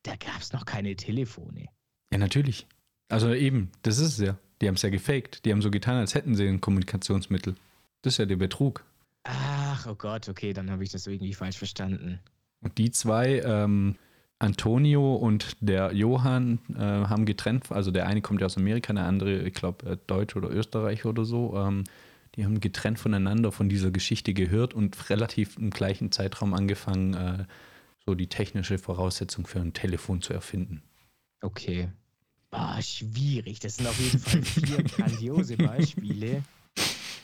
Da 0.03 0.17
gab 0.17 0.41
es 0.41 0.53
noch 0.53 0.67
keine 0.67 0.97
Telefone. 0.97 1.67
Ja, 2.13 2.19
natürlich. 2.19 2.67
Also 3.09 3.33
eben, 3.33 3.71
das 3.83 3.99
ist 3.99 4.19
es 4.19 4.19
ja. 4.19 4.39
Die 4.61 4.69
haben 4.69 4.75
es 4.75 4.83
ja 4.83 4.91
gefaked. 4.91 5.45
Die 5.45 5.53
haben 5.53 5.63
so 5.63 5.71
getan, 5.71 5.97
als 5.97 6.15
hätten 6.15 6.35
sie 6.35 6.47
ein 6.47 6.61
Kommunikationsmittel. 6.61 7.55
Das 8.03 8.15
ist 8.15 8.19
ja 8.19 8.27
der 8.27 8.37
Betrug. 8.37 8.85
Ach, 9.25 9.87
oh 9.87 9.95
Gott, 9.95 10.29
okay, 10.29 10.53
dann 10.53 10.71
habe 10.71 10.85
ich 10.85 10.91
das 10.91 11.07
irgendwie 11.07 11.33
falsch 11.35 11.57
verstanden. 11.57 12.21
Und 12.61 12.77
die 12.79 12.91
zwei, 12.91 13.41
ähm, 13.41 13.97
Antonio 14.45 15.15
und 15.15 15.57
der 15.61 15.93
Johann, 15.93 16.59
äh, 16.75 16.81
haben 16.81 17.25
getrennt. 17.25 17.73
Also 17.73 17.91
der 17.91 18.07
eine 18.07 18.21
kommt 18.21 18.41
ja 18.41 18.47
aus 18.47 18.57
Amerika, 18.57 18.93
der 18.93 19.05
andere, 19.05 19.43
ich 19.43 19.55
glaube, 19.55 19.93
äh, 19.93 19.97
Deutsch 20.07 20.37
oder 20.37 20.51
Österreich 20.51 21.05
oder 21.07 21.25
so. 21.25 21.57
Ähm, 21.57 21.85
die 22.35 22.45
haben 22.45 22.61
getrennt 22.61 22.99
voneinander 22.99 23.53
von 23.53 23.69
dieser 23.69 23.91
Geschichte 23.91 24.35
gehört 24.35 24.75
und 24.75 25.09
relativ 25.09 25.57
im 25.57 25.71
gleichen 25.71 26.13
Zeitraum 26.13 26.53
angefangen, 26.53 27.15
äh, 27.15 27.45
so 28.05 28.15
die 28.15 28.27
technische 28.27 28.79
Voraussetzung 28.79 29.47
für 29.47 29.61
ein 29.61 29.73
Telefon 29.73 30.21
zu 30.21 30.35
erfinden. 30.35 30.83
Okay. 31.41 31.89
Ah, 32.51 32.81
schwierig. 32.83 33.61
Das 33.61 33.77
sind 33.77 33.87
auf 33.87 33.99
jeden 33.99 34.19
Fall 34.19 34.43
vier 34.43 34.83
grandiose 34.85 35.57
Beispiele. 35.57 36.43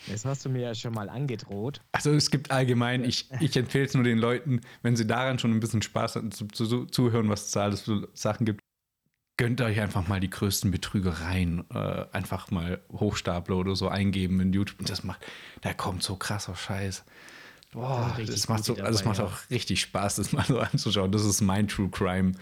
Das 0.08 0.24
hast 0.24 0.44
du 0.44 0.48
mir 0.48 0.62
ja 0.62 0.74
schon 0.74 0.94
mal 0.94 1.08
angedroht. 1.08 1.80
Also 1.92 2.12
es 2.12 2.30
gibt 2.30 2.50
allgemein, 2.50 3.04
ich, 3.04 3.28
ich 3.40 3.56
empfehle 3.56 3.84
es 3.84 3.94
nur 3.94 4.04
den 4.04 4.18
Leuten, 4.18 4.60
wenn 4.82 4.96
sie 4.96 5.06
daran 5.06 5.38
schon 5.38 5.52
ein 5.52 5.60
bisschen 5.60 5.82
Spaß 5.82 6.16
hatten, 6.16 6.32
zu, 6.32 6.46
zu, 6.46 6.86
zuhören, 6.86 7.28
was 7.28 7.46
es 7.46 7.50
da 7.52 7.64
alles 7.64 7.82
für 7.82 8.08
Sachen 8.14 8.46
gibt, 8.46 8.60
gönnt 9.36 9.60
euch 9.62 9.80
einfach 9.80 10.06
mal 10.06 10.20
die 10.20 10.28
größten 10.28 10.70
Betrügereien, 10.70 11.64
äh, 11.70 12.04
einfach 12.12 12.50
mal 12.50 12.82
Hochstapler 12.92 13.56
oder 13.56 13.74
so 13.74 13.88
eingeben 13.88 14.40
in 14.40 14.52
YouTube. 14.52 14.86
Das 14.86 15.02
macht, 15.02 15.24
da 15.62 15.72
kommt 15.72 16.02
so 16.02 16.16
krasser 16.16 16.54
Scheiß. 16.54 17.04
Boah, 17.72 18.00
Da 18.00 18.04
sind 18.08 18.18
richtig 18.18 18.34
das 18.36 18.48
macht, 18.48 18.64
so, 18.64 18.74
gute 18.74 18.84
also 18.84 18.98
dabei, 18.98 19.08
macht 19.08 19.18
ja. 19.18 19.24
auch 19.24 19.50
richtig 19.50 19.80
Spaß, 19.80 20.16
das 20.16 20.32
mal 20.32 20.44
so 20.44 20.58
anzuschauen. 20.58 21.12
Das 21.12 21.24
ist 21.24 21.40
mein 21.40 21.68
True 21.68 21.88
Crime, 21.88 22.32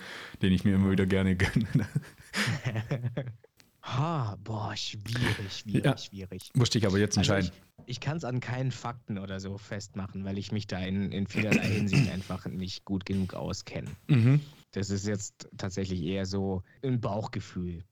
den 0.42 0.52
ich 0.52 0.64
mir 0.64 0.74
immer 0.74 0.90
wieder 0.90 1.06
gerne 1.06 1.36
gönne. 1.36 1.68
Ha, 3.96 4.36
boah, 4.44 4.76
schwierig, 4.76 5.52
schwierig, 5.60 5.84
Ja. 5.84 5.96
schwierig. 5.96 6.50
Musste 6.54 6.78
ich 6.78 6.86
aber 6.86 6.98
jetzt 6.98 7.16
Also 7.18 7.32
entscheiden. 7.32 7.56
ich 7.56 7.68
ich 7.90 8.00
kann 8.00 8.18
es 8.18 8.24
an 8.24 8.40
keinen 8.40 8.70
Fakten 8.70 9.16
oder 9.16 9.40
so 9.40 9.56
festmachen, 9.56 10.22
weil 10.26 10.36
ich 10.36 10.52
mich 10.52 10.66
da 10.66 10.78
in, 10.78 11.10
in 11.10 11.26
vielerlei 11.26 11.66
Hinsicht 11.68 12.06
einfach 12.12 12.44
nicht 12.44 12.84
gut 12.84 13.06
genug 13.06 13.32
auskenne. 13.32 13.90
mhm. 14.08 14.40
Das 14.72 14.90
ist 14.90 15.06
jetzt 15.06 15.48
tatsächlich 15.56 16.02
eher 16.02 16.26
so 16.26 16.62
ein 16.82 17.00
Bauchgefühl. 17.00 17.84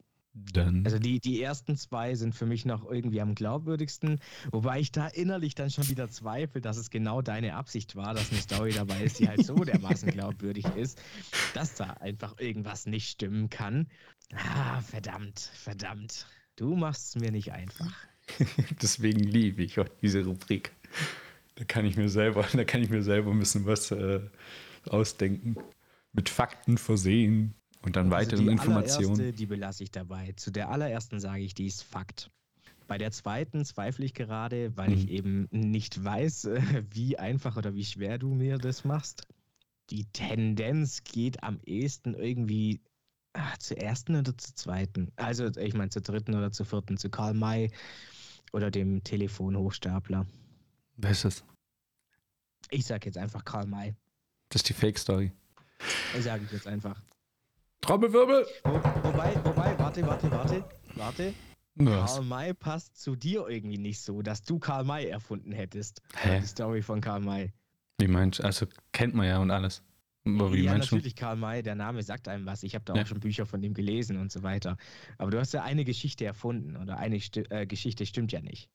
Dann. 0.52 0.84
Also 0.84 0.98
die, 0.98 1.18
die 1.18 1.40
ersten 1.42 1.76
zwei 1.76 2.14
sind 2.14 2.34
für 2.34 2.44
mich 2.44 2.66
noch 2.66 2.84
irgendwie 2.90 3.22
am 3.22 3.34
glaubwürdigsten, 3.34 4.20
wobei 4.50 4.80
ich 4.80 4.92
da 4.92 5.06
innerlich 5.06 5.54
dann 5.54 5.70
schon 5.70 5.88
wieder 5.88 6.10
zweifle, 6.10 6.60
dass 6.60 6.76
es 6.76 6.90
genau 6.90 7.22
deine 7.22 7.54
Absicht 7.54 7.96
war, 7.96 8.12
dass 8.12 8.30
eine 8.30 8.40
Story 8.42 8.72
dabei 8.72 9.02
ist, 9.02 9.18
die 9.18 9.28
halt 9.28 9.46
so 9.46 9.54
dermaßen 9.54 10.10
glaubwürdig 10.10 10.66
ist, 10.76 11.00
dass 11.54 11.74
da 11.74 11.84
einfach 12.00 12.38
irgendwas 12.38 12.84
nicht 12.84 13.08
stimmen 13.08 13.48
kann. 13.48 13.88
Ah, 14.34 14.82
verdammt, 14.82 15.40
verdammt. 15.54 16.26
Du 16.56 16.76
machst 16.76 17.16
es 17.16 17.22
mir 17.22 17.32
nicht 17.32 17.52
einfach. 17.52 17.94
Deswegen 18.82 19.20
liebe 19.20 19.62
ich 19.62 19.80
auch 19.80 19.88
diese 20.02 20.22
Rubrik. 20.24 20.72
Da 21.54 21.64
kann 21.64 21.86
ich 21.86 21.96
mir 21.96 22.10
selber, 22.10 22.46
da 22.52 22.64
kann 22.64 22.82
ich 22.82 22.90
mir 22.90 23.02
selber 23.02 23.30
ein 23.30 23.38
bisschen 23.38 23.64
was 23.64 23.90
äh, 23.90 24.20
ausdenken. 24.86 25.56
Mit 26.12 26.28
Fakten 26.28 26.76
versehen 26.76 27.54
und 27.86 27.96
dann 27.96 28.12
Also 28.12 28.36
die 28.36 28.48
Informationen. 28.48 29.34
die 29.34 29.46
belasse 29.46 29.84
ich 29.84 29.90
dabei. 29.90 30.32
Zu 30.36 30.50
der 30.50 30.68
allerersten 30.70 31.20
sage 31.20 31.42
ich, 31.42 31.54
die 31.54 31.66
ist 31.66 31.82
Fakt. 31.82 32.30
Bei 32.88 32.98
der 32.98 33.10
zweiten 33.12 33.64
zweifle 33.64 34.04
ich 34.04 34.14
gerade, 34.14 34.76
weil 34.76 34.92
ich 34.92 35.04
Mhm. 35.04 35.08
eben 35.08 35.48
nicht 35.50 36.02
weiß, 36.04 36.44
äh, 36.46 36.84
wie 36.90 37.18
einfach 37.18 37.56
oder 37.56 37.74
wie 37.74 37.84
schwer 37.84 38.18
du 38.18 38.34
mir 38.34 38.58
das 38.58 38.84
machst. 38.84 39.26
Die 39.90 40.04
Tendenz 40.06 41.02
geht 41.04 41.42
am 41.42 41.60
ehesten 41.64 42.14
irgendwie 42.14 42.80
ah, 43.34 43.54
zur 43.58 43.78
ersten 43.78 44.16
oder 44.16 44.36
zur 44.36 44.54
zweiten. 44.56 45.12
Also 45.16 45.46
ich 45.56 45.74
meine 45.74 45.90
zur 45.90 46.02
dritten 46.02 46.34
oder 46.34 46.50
zur 46.52 46.66
vierten, 46.66 46.96
zu 46.96 47.08
Karl 47.10 47.34
May 47.34 47.70
oder 48.52 48.70
dem 48.70 49.02
Telefonhochstapler. 49.04 50.26
Wer 50.96 51.10
ist 51.10 51.24
das? 51.24 51.44
Ich 52.70 52.84
sage 52.86 53.06
jetzt 53.06 53.18
einfach 53.18 53.44
Karl 53.44 53.66
May. 53.66 53.94
Das 54.48 54.60
ist 54.60 54.68
die 54.68 54.72
Fake-Story. 54.72 55.30
Sage 56.20 56.44
ich 56.46 56.52
jetzt 56.52 56.66
einfach. 56.66 57.00
Trommelwirbel! 57.86 58.44
Wo, 58.64 58.72
wobei, 58.74 59.32
wobei, 59.44 59.78
warte, 59.78 60.04
warte, 60.06 60.30
warte, 60.30 60.64
warte. 60.96 61.34
Was? 61.76 62.14
Karl 62.16 62.24
May 62.24 62.54
passt 62.54 63.00
zu 63.00 63.14
dir 63.14 63.46
irgendwie 63.48 63.78
nicht 63.78 64.00
so, 64.00 64.22
dass 64.22 64.42
du 64.42 64.58
Karl 64.58 64.82
May 64.84 65.06
erfunden 65.06 65.52
hättest. 65.52 66.02
Hä? 66.16 66.40
Die 66.40 66.46
Story 66.46 66.82
von 66.82 67.00
Karl 67.00 67.20
May. 67.20 67.52
Wie 68.00 68.08
meinst 68.08 68.40
du? 68.40 68.44
Also 68.44 68.66
kennt 68.92 69.14
man 69.14 69.26
ja 69.26 69.38
und 69.38 69.50
alles. 69.52 69.84
Aber 70.24 70.52
wie 70.52 70.64
ja, 70.64 70.72
meinst 70.72 70.90
du? 70.90 70.96
natürlich 70.96 71.14
Karl 71.14 71.36
May, 71.36 71.62
der 71.62 71.76
Name 71.76 72.02
sagt 72.02 72.26
einem 72.26 72.44
was. 72.44 72.64
Ich 72.64 72.74
habe 72.74 72.84
da 72.84 72.96
Ja. 72.96 73.02
auch 73.02 73.06
schon 73.06 73.20
Bücher 73.20 73.46
von 73.46 73.62
ihm 73.62 73.72
gelesen 73.74 74.16
und 74.16 74.32
so 74.32 74.42
weiter. 74.42 74.76
Aber 75.18 75.30
du 75.30 75.38
hast 75.38 75.52
ja 75.54 75.62
eine 75.62 75.84
Geschichte 75.84 76.24
erfunden 76.24 76.76
oder 76.76 76.96
eine 76.98 77.20
Sti 77.20 77.42
äh, 77.50 77.66
Geschichte 77.66 78.04
stimmt 78.04 78.32
ja 78.32 78.40
nicht. 78.40 78.68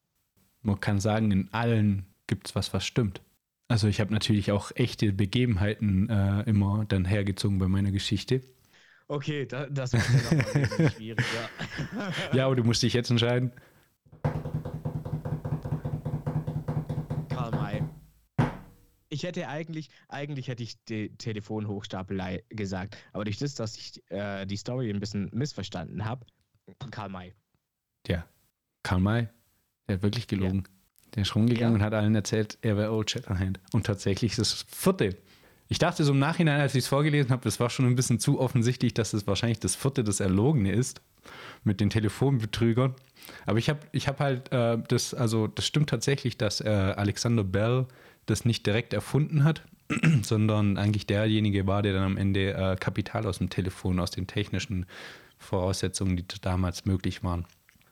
Man 0.61 0.79
kann 0.79 0.99
sagen, 1.01 1.31
in 1.31 1.49
allen 1.51 2.05
gibt 2.27 2.47
es 2.47 2.55
was, 2.55 2.73
was 2.73 2.85
stimmt. 2.85 3.21
Also 3.67 3.87
ich 3.87 3.99
habe 3.99 4.13
natürlich 4.13 4.51
auch 4.53 4.71
echte 4.75 5.11
Begebenheiten 5.11 6.07
äh, 6.09 6.43
immer 6.43 6.85
dann 6.87 7.03
hergezogen 7.03 7.57
bei 7.59 7.67
meiner 7.67 7.91
Geschichte. 7.91 8.41
Okay, 9.11 9.45
da, 9.45 9.65
das 9.67 9.91
wird 9.91 10.03
ja 10.31 10.55
wesentlich 10.55 10.91
schwieriger. 10.95 11.49
Ja, 12.31 12.45
aber 12.45 12.55
du 12.55 12.63
musst 12.63 12.81
dich 12.81 12.93
jetzt 12.93 13.11
entscheiden. 13.11 13.51
Karl 17.27 17.51
May. 17.51 17.83
Ich 19.09 19.23
hätte 19.23 19.49
eigentlich, 19.49 19.89
eigentlich 20.07 20.47
hätte 20.47 20.63
ich 20.63 20.81
die 20.85 21.09
Telefonhochstapelei 21.17 22.45
gesagt, 22.47 22.97
aber 23.11 23.25
durch 23.25 23.37
das, 23.37 23.53
dass 23.55 23.75
ich 23.75 24.01
äh, 24.11 24.45
die 24.45 24.55
Story 24.55 24.89
ein 24.89 25.01
bisschen 25.01 25.29
missverstanden 25.33 26.05
habe, 26.05 26.25
Karl 26.89 27.09
May. 27.09 27.33
Ja, 28.07 28.25
Karl 28.83 29.01
May, 29.01 29.27
der 29.89 29.95
hat 29.97 30.03
wirklich 30.03 30.27
gelogen. 30.27 30.63
Der 31.15 31.23
ist 31.23 31.35
rumgegangen 31.35 31.73
Ja. 31.73 31.75
und 31.79 31.83
hat 31.83 31.93
allen 31.93 32.15
erzählt, 32.15 32.57
er 32.61 32.77
wäre 32.77 32.93
Old 32.93 33.11
Shatterhand. 33.11 33.59
Und 33.73 33.85
tatsächlich 33.85 34.31
ist 34.31 34.39
das 34.39 34.65
vierte 34.69 35.17
Ich 35.71 35.79
dachte 35.79 36.03
so 36.03 36.11
im 36.11 36.19
Nachhinein, 36.19 36.59
als 36.59 36.75
ich 36.75 36.83
es 36.83 36.89
vorgelesen 36.89 37.31
habe, 37.31 37.45
das 37.45 37.61
war 37.61 37.69
schon 37.69 37.85
ein 37.85 37.95
bisschen 37.95 38.19
zu 38.19 38.41
offensichtlich, 38.41 38.93
dass 38.93 39.13
es 39.13 39.25
wahrscheinlich 39.25 39.61
das 39.61 39.73
vierte, 39.73 40.03
das 40.03 40.19
Erlogene 40.19 40.73
ist 40.73 41.01
mit 41.63 41.79
den 41.79 41.89
Telefonbetrügern. 41.89 42.93
Aber 43.45 43.57
ich 43.57 43.69
habe 43.69 43.79
ich 43.93 44.09
hab 44.09 44.19
halt 44.19 44.51
äh, 44.51 44.77
das, 44.89 45.13
also 45.13 45.47
das 45.47 45.65
stimmt 45.65 45.89
tatsächlich, 45.89 46.37
dass 46.37 46.59
äh, 46.59 46.67
Alexander 46.67 47.45
Bell 47.45 47.85
das 48.25 48.43
nicht 48.43 48.65
direkt 48.65 48.91
erfunden 48.91 49.45
hat, 49.45 49.63
sondern 50.23 50.75
eigentlich 50.77 51.07
derjenige 51.07 51.65
war, 51.67 51.81
der 51.83 51.93
dann 51.93 52.03
am 52.03 52.17
Ende 52.17 52.53
äh, 52.53 52.75
Kapital 52.75 53.25
aus 53.25 53.37
dem 53.37 53.49
Telefon, 53.49 54.01
aus 54.01 54.11
den 54.11 54.27
technischen 54.27 54.85
Voraussetzungen, 55.37 56.17
die 56.17 56.25
damals 56.41 56.83
möglich 56.83 57.23
waren, 57.23 57.45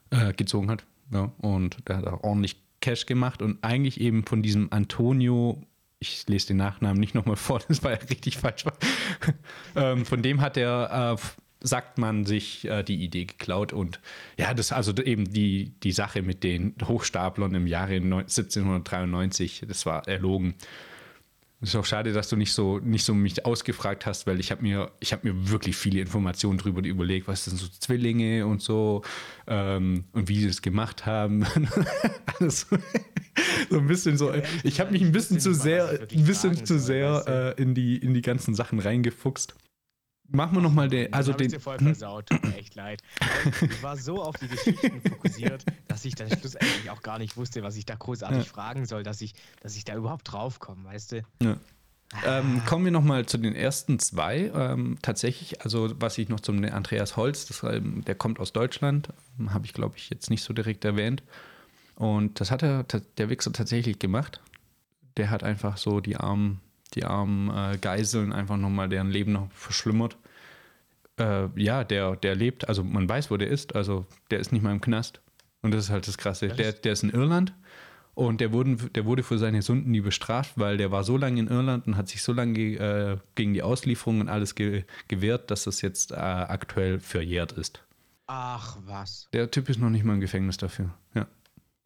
äh, 0.09 0.33
gezogen 0.33 0.69
hat. 0.69 0.83
Ja, 1.13 1.31
und 1.37 1.77
der 1.87 1.95
hat 1.95 2.07
auch 2.07 2.23
ordentlich 2.23 2.57
Cash 2.81 3.05
gemacht 3.05 3.41
und 3.41 3.63
eigentlich 3.63 4.01
eben 4.01 4.25
von 4.25 4.41
diesem 4.41 4.67
Antonio, 4.69 5.63
ich 5.99 6.25
lese 6.27 6.47
den 6.47 6.57
Nachnamen 6.57 6.99
nicht 6.99 7.15
nochmal 7.15 7.35
vor, 7.35 7.59
das 7.67 7.83
war 7.83 7.91
ja 7.91 7.97
richtig 7.97 8.37
falsch. 8.37 8.65
ähm, 9.75 10.05
von 10.05 10.21
dem 10.21 10.41
hat 10.41 10.57
er, 10.57 11.17
äh, 11.17 11.21
sagt 11.61 11.97
man, 11.97 12.25
sich 12.25 12.65
äh, 12.65 12.83
die 12.83 13.03
Idee 13.03 13.25
geklaut 13.25 13.73
und 13.73 13.99
ja, 14.37 14.53
das 14.53 14.71
also 14.71 14.93
eben 14.95 15.31
die, 15.31 15.73
die 15.83 15.91
Sache 15.91 16.21
mit 16.21 16.43
den 16.43 16.75
Hochstaplern 16.83 17.53
im 17.53 17.67
Jahre 17.67 17.95
1793, 17.95 19.65
das 19.67 19.85
war 19.85 20.07
erlogen. 20.07 20.55
Es 21.61 21.69
ist 21.69 21.75
auch 21.75 21.85
schade, 21.85 22.13
dass 22.13 22.29
du 22.29 22.37
nicht 22.37 22.53
so, 22.53 22.79
nicht 22.79 23.03
so 23.03 23.13
mich 23.13 23.45
ausgefragt 23.45 24.05
hast, 24.05 24.25
weil 24.25 24.39
ich 24.39 24.49
habe 24.49 24.61
mir, 24.61 24.91
habe 25.11 25.33
mir 25.33 25.49
wirklich 25.49 25.75
viele 25.75 25.99
Informationen 25.99 26.57
darüber 26.57 26.81
überlegt, 26.81 27.27
was 27.27 27.43
sind 27.43 27.57
so 27.57 27.67
Zwillinge 27.67 28.47
und 28.47 28.61
so 28.61 29.03
ähm, 29.45 30.05
und 30.13 30.29
wie 30.29 30.39
sie 30.39 30.47
das 30.47 30.61
gemacht 30.61 31.05
haben. 31.05 31.45
Alles 32.39 32.67
so 33.69 33.77
ein 33.77 33.87
bisschen 33.87 34.17
so. 34.17 34.33
Ich 34.63 34.79
habe 34.79 34.91
mich 34.91 35.01
ein 35.01 35.11
bisschen 35.11 35.39
zu 35.39 35.53
sehr, 35.53 36.07
ein 36.11 36.25
bisschen 36.25 36.65
zu 36.65 36.79
sehr 36.79 37.55
äh, 37.57 37.61
in 37.61 37.75
die 37.75 37.97
in 37.97 38.13
die 38.13 38.21
ganzen 38.21 38.55
Sachen 38.55 38.79
reingefuchst. 38.79 39.55
Machen 40.31 40.57
wir 40.57 40.61
nochmal 40.61 40.87
den. 40.87 41.11
Also 41.11 41.33
den. 41.33 41.49
dir 41.49 41.59
voll 41.59 41.79
versaut, 41.79 42.27
tut 42.27 42.43
mir 42.43 42.55
echt 42.57 42.75
leid. 42.75 43.01
Ich 43.61 43.81
war 43.81 43.97
so 43.97 44.21
auf 44.21 44.35
die 44.37 44.47
Geschichten 44.47 45.01
fokussiert, 45.09 45.65
dass 45.87 46.05
ich 46.05 46.13
dann 46.13 46.29
schlussendlich 46.29 46.89
auch 46.91 47.01
gar 47.01 47.17
nicht 47.17 47.35
wusste, 47.35 47.63
was 47.63 47.75
ich 47.75 47.85
da 47.85 47.95
großartig 47.95 48.37
ja. 48.37 48.43
fragen 48.43 48.85
soll, 48.85 49.01
dass 49.03 49.21
ich, 49.21 49.33
dass 49.61 49.75
ich 49.75 49.85
da 49.85 49.95
überhaupt 49.95 50.31
draufkomme, 50.31 50.85
weißt 50.85 51.13
du? 51.13 51.23
Ja. 51.41 51.57
Ähm, 52.25 52.63
kommen 52.65 52.85
wir 52.85 52.91
nochmal 52.91 53.25
zu 53.25 53.37
den 53.37 53.55
ersten 53.55 53.99
zwei. 53.99 54.51
Ähm, 54.53 54.97
tatsächlich, 55.01 55.61
also 55.61 55.89
was 55.99 56.17
ich 56.17 56.29
noch 56.29 56.39
zum 56.39 56.63
Andreas 56.63 57.17
Holz, 57.17 57.45
das, 57.45 57.63
ähm, 57.63 58.03
der 58.05 58.15
kommt 58.15 58.39
aus 58.39 58.51
Deutschland, 58.51 59.09
habe 59.49 59.65
ich 59.65 59.73
glaube 59.73 59.95
ich 59.97 60.09
jetzt 60.09 60.29
nicht 60.29 60.43
so 60.43 60.53
direkt 60.53 60.85
erwähnt. 60.85 61.23
Und 61.99 62.39
das 62.39 62.49
hat 62.49 62.63
er, 62.63 62.85
der 63.17 63.29
Wichser 63.29 63.53
tatsächlich 63.53 63.99
gemacht. 63.99 64.41
Der 65.17 65.29
hat 65.29 65.43
einfach 65.43 65.77
so 65.77 65.99
die 65.99 66.17
armen 66.17 66.61
die 66.95 67.05
armen 67.05 67.49
äh, 67.49 67.77
Geiseln 67.77 68.33
einfach 68.33 68.57
nochmal 68.57 68.89
deren 68.89 69.09
Leben 69.09 69.33
noch 69.33 69.51
verschlimmert. 69.51 70.17
Äh, 71.19 71.47
ja, 71.55 71.83
der, 71.83 72.15
der 72.15 72.35
lebt, 72.35 72.67
also 72.67 72.83
man 72.83 73.07
weiß, 73.07 73.29
wo 73.29 73.37
der 73.37 73.49
ist, 73.49 73.75
also 73.75 74.05
der 74.31 74.39
ist 74.39 74.51
nicht 74.51 74.63
mal 74.63 74.71
im 74.71 74.81
Knast. 74.81 75.21
Und 75.61 75.71
das 75.73 75.85
ist 75.85 75.89
halt 75.91 76.07
das 76.07 76.17
Krasse. 76.17 76.47
Der, 76.47 76.71
der 76.71 76.93
ist 76.93 77.03
in 77.03 77.09
Irland 77.09 77.53
und 78.15 78.41
der, 78.41 78.51
wurden, 78.53 78.91
der 78.93 79.05
wurde 79.05 79.23
für 79.23 79.37
seine 79.37 79.61
Sünden 79.61 79.91
nie 79.91 80.01
bestraft, 80.01 80.53
weil 80.55 80.77
der 80.77 80.91
war 80.91 81.03
so 81.03 81.17
lange 81.17 81.39
in 81.39 81.47
Irland 81.47 81.85
und 81.85 81.97
hat 81.97 82.07
sich 82.07 82.23
so 82.23 82.33
lange 82.33 82.57
äh, 82.57 83.17
gegen 83.35 83.53
die 83.53 83.61
Auslieferung 83.61 84.21
und 84.21 84.29
alles 84.29 84.55
ge 84.55 84.85
gewehrt, 85.07 85.51
dass 85.51 85.65
das 85.65 85.81
jetzt 85.81 86.11
äh, 86.11 86.15
aktuell 86.15 86.99
verjährt 86.99 87.51
ist. 87.51 87.83
Ach 88.27 88.77
was. 88.85 89.27
Der 89.33 89.51
Typ 89.51 89.69
ist 89.69 89.79
noch 89.79 89.89
nicht 89.89 90.05
mal 90.05 90.13
im 90.13 90.21
Gefängnis 90.21 90.57
dafür. 90.57 90.93
Ja. 91.13 91.27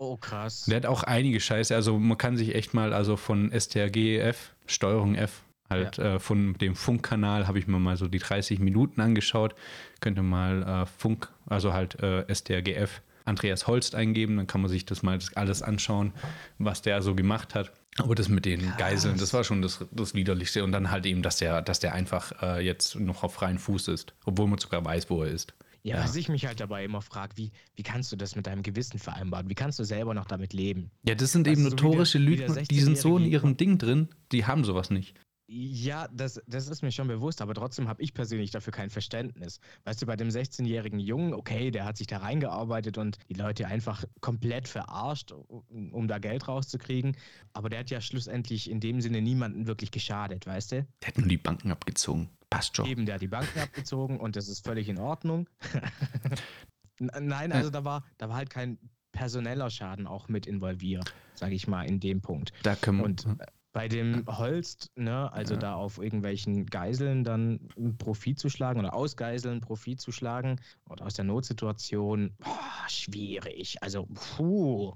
Oh, 0.03 0.17
krass. 0.17 0.65
Der 0.65 0.75
hat 0.75 0.85
auch 0.85 1.03
einige 1.03 1.39
Scheiße. 1.39 1.73
Also 1.73 1.97
man 1.97 2.17
kann 2.17 2.35
sich 2.35 2.55
echt 2.55 2.73
mal, 2.73 2.93
also 2.93 3.15
von 3.15 3.51
STRGF, 3.57 4.51
Steuerung 4.65 5.15
F, 5.15 5.43
halt 5.69 5.97
ja. 5.97 6.15
äh, 6.15 6.19
von 6.19 6.55
dem 6.55 6.75
Funkkanal 6.75 7.47
habe 7.47 7.57
ich 7.57 7.67
mir 7.67 7.79
mal 7.79 7.95
so 7.95 8.09
die 8.09 8.19
30 8.19 8.59
Minuten 8.59 8.99
angeschaut. 8.99 9.55
Könnte 10.01 10.21
mal 10.21 10.63
äh, 10.63 10.85
Funk, 10.85 11.29
also 11.47 11.73
halt 11.73 12.01
äh, 12.03 12.25
STRGF 12.33 13.01
Andreas 13.25 13.67
Holst 13.67 13.95
eingeben, 13.95 14.35
dann 14.35 14.47
kann 14.47 14.59
man 14.59 14.69
sich 14.69 14.85
das 14.85 15.01
mal 15.01 15.17
alles 15.35 15.61
anschauen, 15.61 16.11
was 16.59 16.81
der 16.81 17.01
so 17.01 17.15
gemacht 17.15 17.55
hat. 17.55 17.71
Aber 17.97 18.15
das 18.15 18.27
mit 18.27 18.43
den 18.43 18.61
Krass. 18.61 18.77
Geiseln, 18.77 19.17
das 19.17 19.33
war 19.33 19.45
schon 19.45 19.61
das, 19.61 19.85
das 19.91 20.13
Widerlichste. 20.15 20.65
Und 20.65 20.73
dann 20.73 20.91
halt 20.91 21.05
eben, 21.05 21.21
dass 21.21 21.37
der, 21.37 21.61
dass 21.61 21.79
der 21.79 21.93
einfach 21.93 22.33
äh, 22.41 22.65
jetzt 22.65 22.99
noch 22.99 23.23
auf 23.23 23.35
freien 23.35 23.59
Fuß 23.59 23.87
ist, 23.87 24.13
obwohl 24.25 24.47
man 24.47 24.57
sogar 24.59 24.83
weiß, 24.83 25.09
wo 25.09 25.23
er 25.23 25.31
ist. 25.31 25.53
Ja, 25.86 26.02
was 26.02 26.15
ich 26.15 26.30
mich 26.30 26.46
halt 26.46 26.62
dabei 26.62 26.86
immer 26.86 27.02
frage, 27.02 27.36
wie, 27.36 27.52
wie 27.76 27.84
kannst 27.84 28.10
du 28.12 28.15
das 28.15 28.38
mit 28.38 28.48
deinem 28.48 28.63
Gewissen 28.63 29.00
vereinbaren? 29.00 29.50
Wie 29.50 29.56
kannst 29.56 29.80
du 29.80 29.84
selber 29.84 30.13
noch 30.13 30.26
damit 30.26 30.54
leben? 30.54 30.91
Ja, 31.06 31.13
das 31.13 31.34
sind 31.34 31.46
weißt 31.46 31.60
eben 31.60 31.69
notorische 31.69 32.19
so 32.19 32.24
Lügen, 32.24 32.65
die 32.69 32.80
sind 32.80 32.98
so 32.98 33.17
in 33.17 33.26
ihrem 33.26 33.58
Ding 33.58 33.78
drin, 33.78 34.08
die 34.32 34.46
haben 34.46 34.63
sowas 34.63 34.89
nicht. 34.89 35.19
Ja, 35.55 36.07
das, 36.11 36.41
das 36.47 36.67
ist 36.67 36.81
mir 36.81 36.91
schon 36.91 37.07
bewusst, 37.07 37.39
aber 37.39 37.53
trotzdem 37.53 37.87
habe 37.87 38.01
ich 38.01 38.15
persönlich 38.15 38.49
dafür 38.49 38.73
kein 38.73 38.89
Verständnis. 38.89 39.59
Weißt 39.83 40.01
du, 40.01 40.07
bei 40.07 40.15
dem 40.15 40.29
16-jährigen 40.29 40.99
Jungen, 40.99 41.35
okay, 41.35 41.69
der 41.69 41.85
hat 41.85 41.97
sich 41.97 42.07
da 42.07 42.17
reingearbeitet 42.17 42.97
und 42.97 43.19
die 43.29 43.35
Leute 43.35 43.67
einfach 43.67 44.03
komplett 44.19 44.67
verarscht, 44.67 45.31
um 45.31 46.07
da 46.07 46.17
Geld 46.17 46.47
rauszukriegen. 46.47 47.15
Aber 47.53 47.69
der 47.69 47.81
hat 47.81 47.91
ja 47.91 48.01
schlussendlich 48.01 48.67
in 48.67 48.79
dem 48.79 48.99
Sinne 48.99 49.21
niemanden 49.21 49.67
wirklich 49.67 49.91
geschadet, 49.91 50.47
weißt 50.47 50.71
du? 50.71 50.87
Der 51.01 51.07
hat 51.07 51.19
nur 51.19 51.27
die 51.27 51.37
Banken 51.37 51.71
abgezogen. 51.71 52.29
Passt 52.49 52.75
schon. 52.75 52.87
Eben, 52.87 53.05
der 53.05 53.15
hat 53.15 53.21
die 53.21 53.27
Banken 53.27 53.59
abgezogen 53.59 54.19
und 54.19 54.35
das 54.35 54.47
ist 54.47 54.65
völlig 54.65 54.89
in 54.89 54.97
Ordnung. 54.97 55.47
Nein, 56.99 57.51
also 57.51 57.69
da 57.69 57.85
war, 57.85 58.03
da 58.17 58.27
war 58.27 58.37
halt 58.37 58.49
kein 58.49 58.79
personeller 59.11 59.69
Schaden 59.69 60.07
auch 60.07 60.29
mit 60.29 60.47
involviert, 60.47 61.13
sage 61.35 61.53
ich 61.53 61.67
mal, 61.67 61.83
in 61.83 61.99
dem 61.99 62.21
Punkt. 62.21 62.53
Da 62.63 62.75
können 62.75 62.97
wir. 62.97 63.05
Und 63.05 63.27
bei 63.73 63.88
dem 63.88 64.23
Holst, 64.27 64.91
ne, 64.95 65.33
also 65.33 65.55
ja. 65.55 65.59
da 65.59 65.73
auf 65.73 65.97
irgendwelchen 65.97 66.67
Geiseln 66.67 67.23
dann 67.23 67.59
Profit 67.97 68.39
zu 68.39 68.49
schlagen 68.49 68.79
oder 68.79 68.93
aus 68.93 69.17
Geiseln 69.17 69.62
Profit 69.62 69.99
zu 69.99 70.12
schlagen 70.12 70.62
oder 70.88 71.05
aus 71.05 71.15
der 71.15 71.25
Notsituation, 71.25 72.33
boah, 72.38 72.88
schwierig. 72.88 73.81
Also, 73.81 74.07
puh. 74.13 74.93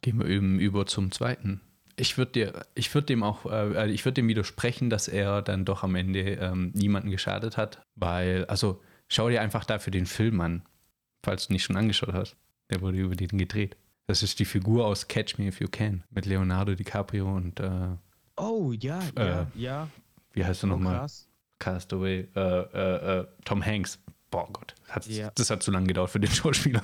Gehen 0.00 0.20
wir 0.20 0.26
eben 0.26 0.60
über 0.60 0.86
zum 0.86 1.10
zweiten. 1.10 1.60
Ich 1.96 2.16
würde 2.16 2.32
dir, 2.32 2.66
ich 2.74 2.94
würde 2.94 3.06
dem 3.06 3.24
auch, 3.24 3.46
äh, 3.46 3.90
ich 3.90 4.04
würde 4.04 4.14
dem 4.14 4.28
widersprechen, 4.28 4.88
dass 4.90 5.08
er 5.08 5.42
dann 5.42 5.64
doch 5.64 5.82
am 5.82 5.96
Ende 5.96 6.20
ähm, 6.20 6.70
niemanden 6.72 7.10
geschadet 7.10 7.56
hat, 7.56 7.82
weil, 7.96 8.44
also 8.46 8.80
schau 9.08 9.28
dir 9.28 9.42
einfach 9.42 9.64
dafür 9.64 9.90
den 9.90 10.06
Film 10.06 10.40
an, 10.40 10.62
falls 11.24 11.48
du 11.48 11.52
nicht 11.52 11.64
schon 11.64 11.76
angeschaut 11.76 12.14
hast. 12.14 12.36
Der 12.70 12.80
wurde 12.80 12.98
über 12.98 13.16
den 13.16 13.36
gedreht. 13.36 13.76
Das 14.06 14.22
ist 14.22 14.38
die 14.38 14.44
Figur 14.44 14.86
aus 14.86 15.08
Catch 15.08 15.38
Me 15.38 15.48
If 15.48 15.60
You 15.60 15.68
Can 15.68 16.04
mit 16.10 16.26
Leonardo 16.26 16.74
DiCaprio 16.74 17.28
und 17.36 17.58
äh, 17.60 17.96
Oh, 18.40 18.72
ja, 18.72 19.00
äh, 19.16 19.26
ja, 19.26 19.46
ja. 19.54 19.88
Wie 20.32 20.44
heißt 20.44 20.64
er 20.64 20.68
oh, 20.68 20.72
nochmal? 20.72 21.06
Castaway. 21.58 22.28
Äh, 22.34 22.40
äh, 22.40 23.20
äh, 23.20 23.26
Tom 23.44 23.64
Hanks. 23.64 23.98
Boah 24.30 24.48
Gott, 24.52 24.74
hat, 24.88 25.06
ja. 25.06 25.30
das 25.34 25.50
hat 25.50 25.62
zu 25.62 25.70
lange 25.70 25.88
gedauert 25.88 26.10
für 26.10 26.20
den 26.20 26.30
Schauspieler. 26.32 26.82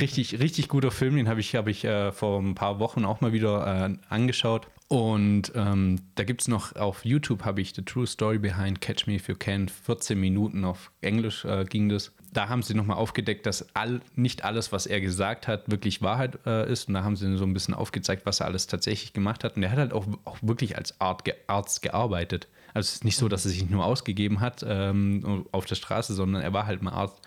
richtig, 0.00 0.38
richtig 0.38 0.68
guter 0.68 0.90
Film, 0.90 1.16
den 1.16 1.28
habe 1.28 1.40
ich, 1.40 1.54
hab 1.56 1.66
ich 1.66 1.84
äh, 1.84 2.12
vor 2.12 2.40
ein 2.40 2.54
paar 2.54 2.78
Wochen 2.78 3.04
auch 3.04 3.20
mal 3.20 3.32
wieder 3.32 3.88
äh, 3.88 3.96
angeschaut. 4.08 4.68
Und 4.86 5.52
ähm, 5.54 6.00
da 6.14 6.24
gibt 6.24 6.42
es 6.42 6.48
noch 6.48 6.76
auf 6.76 7.04
YouTube, 7.04 7.44
habe 7.44 7.60
ich 7.60 7.74
The 7.74 7.82
True 7.82 8.06
Story 8.06 8.38
Behind 8.38 8.80
Catch 8.80 9.06
Me 9.06 9.16
If 9.16 9.28
You 9.28 9.34
Can, 9.36 9.68
14 9.68 10.18
Minuten 10.18 10.64
auf 10.64 10.92
Englisch 11.02 11.46
ging 11.68 11.88
das 11.88 12.12
da 12.32 12.48
haben 12.48 12.62
sie 12.62 12.74
nochmal 12.74 12.96
aufgedeckt, 12.96 13.46
dass 13.46 13.74
all, 13.74 14.00
nicht 14.14 14.44
alles, 14.44 14.72
was 14.72 14.86
er 14.86 15.00
gesagt 15.00 15.48
hat, 15.48 15.70
wirklich 15.70 16.02
Wahrheit 16.02 16.38
äh, 16.46 16.70
ist. 16.70 16.88
Und 16.88 16.94
da 16.94 17.04
haben 17.04 17.16
sie 17.16 17.36
so 17.36 17.44
ein 17.44 17.54
bisschen 17.54 17.74
aufgezeigt, 17.74 18.26
was 18.26 18.40
er 18.40 18.46
alles 18.46 18.66
tatsächlich 18.66 19.12
gemacht 19.12 19.44
hat. 19.44 19.56
Und 19.56 19.62
er 19.62 19.70
hat 19.70 19.78
halt 19.78 19.92
auch, 19.92 20.06
auch 20.24 20.38
wirklich 20.42 20.76
als 20.76 21.00
Art, 21.00 21.22
Arzt 21.46 21.82
gearbeitet. 21.82 22.48
Also 22.74 22.88
es 22.88 22.94
ist 22.96 23.04
nicht 23.04 23.16
so, 23.16 23.28
dass 23.28 23.44
er 23.44 23.50
sich 23.50 23.68
nur 23.68 23.84
ausgegeben 23.84 24.40
hat 24.40 24.64
ähm, 24.66 25.46
auf 25.52 25.64
der 25.64 25.74
Straße, 25.74 26.14
sondern 26.14 26.42
er 26.42 26.52
war 26.52 26.66
halt 26.66 26.82
mal 26.82 26.92
Arzt 26.92 27.20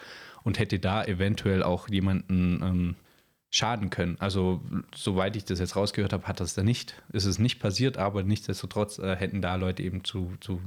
und 0.43 0.59
hätte 0.59 0.79
da 0.79 1.03
eventuell 1.03 1.63
auch 1.63 1.87
jemanden 1.89 2.61
ähm, 2.63 2.95
schaden 3.49 3.89
können. 3.89 4.17
Also 4.19 4.61
soweit 4.95 5.35
ich 5.35 5.45
das 5.45 5.59
jetzt 5.59 5.75
rausgehört 5.75 6.13
habe, 6.13 6.27
hat 6.27 6.39
das 6.39 6.53
da 6.53 6.63
nicht, 6.63 7.01
ist 7.11 7.25
es 7.25 7.39
nicht 7.39 7.59
passiert, 7.59 7.97
aber 7.97 8.23
nichtsdestotrotz 8.23 8.99
äh, 8.99 9.15
hätten 9.15 9.41
da 9.41 9.55
Leute 9.55 9.83
eben 9.83 10.03
zu, 10.03 10.33
zu 10.39 10.61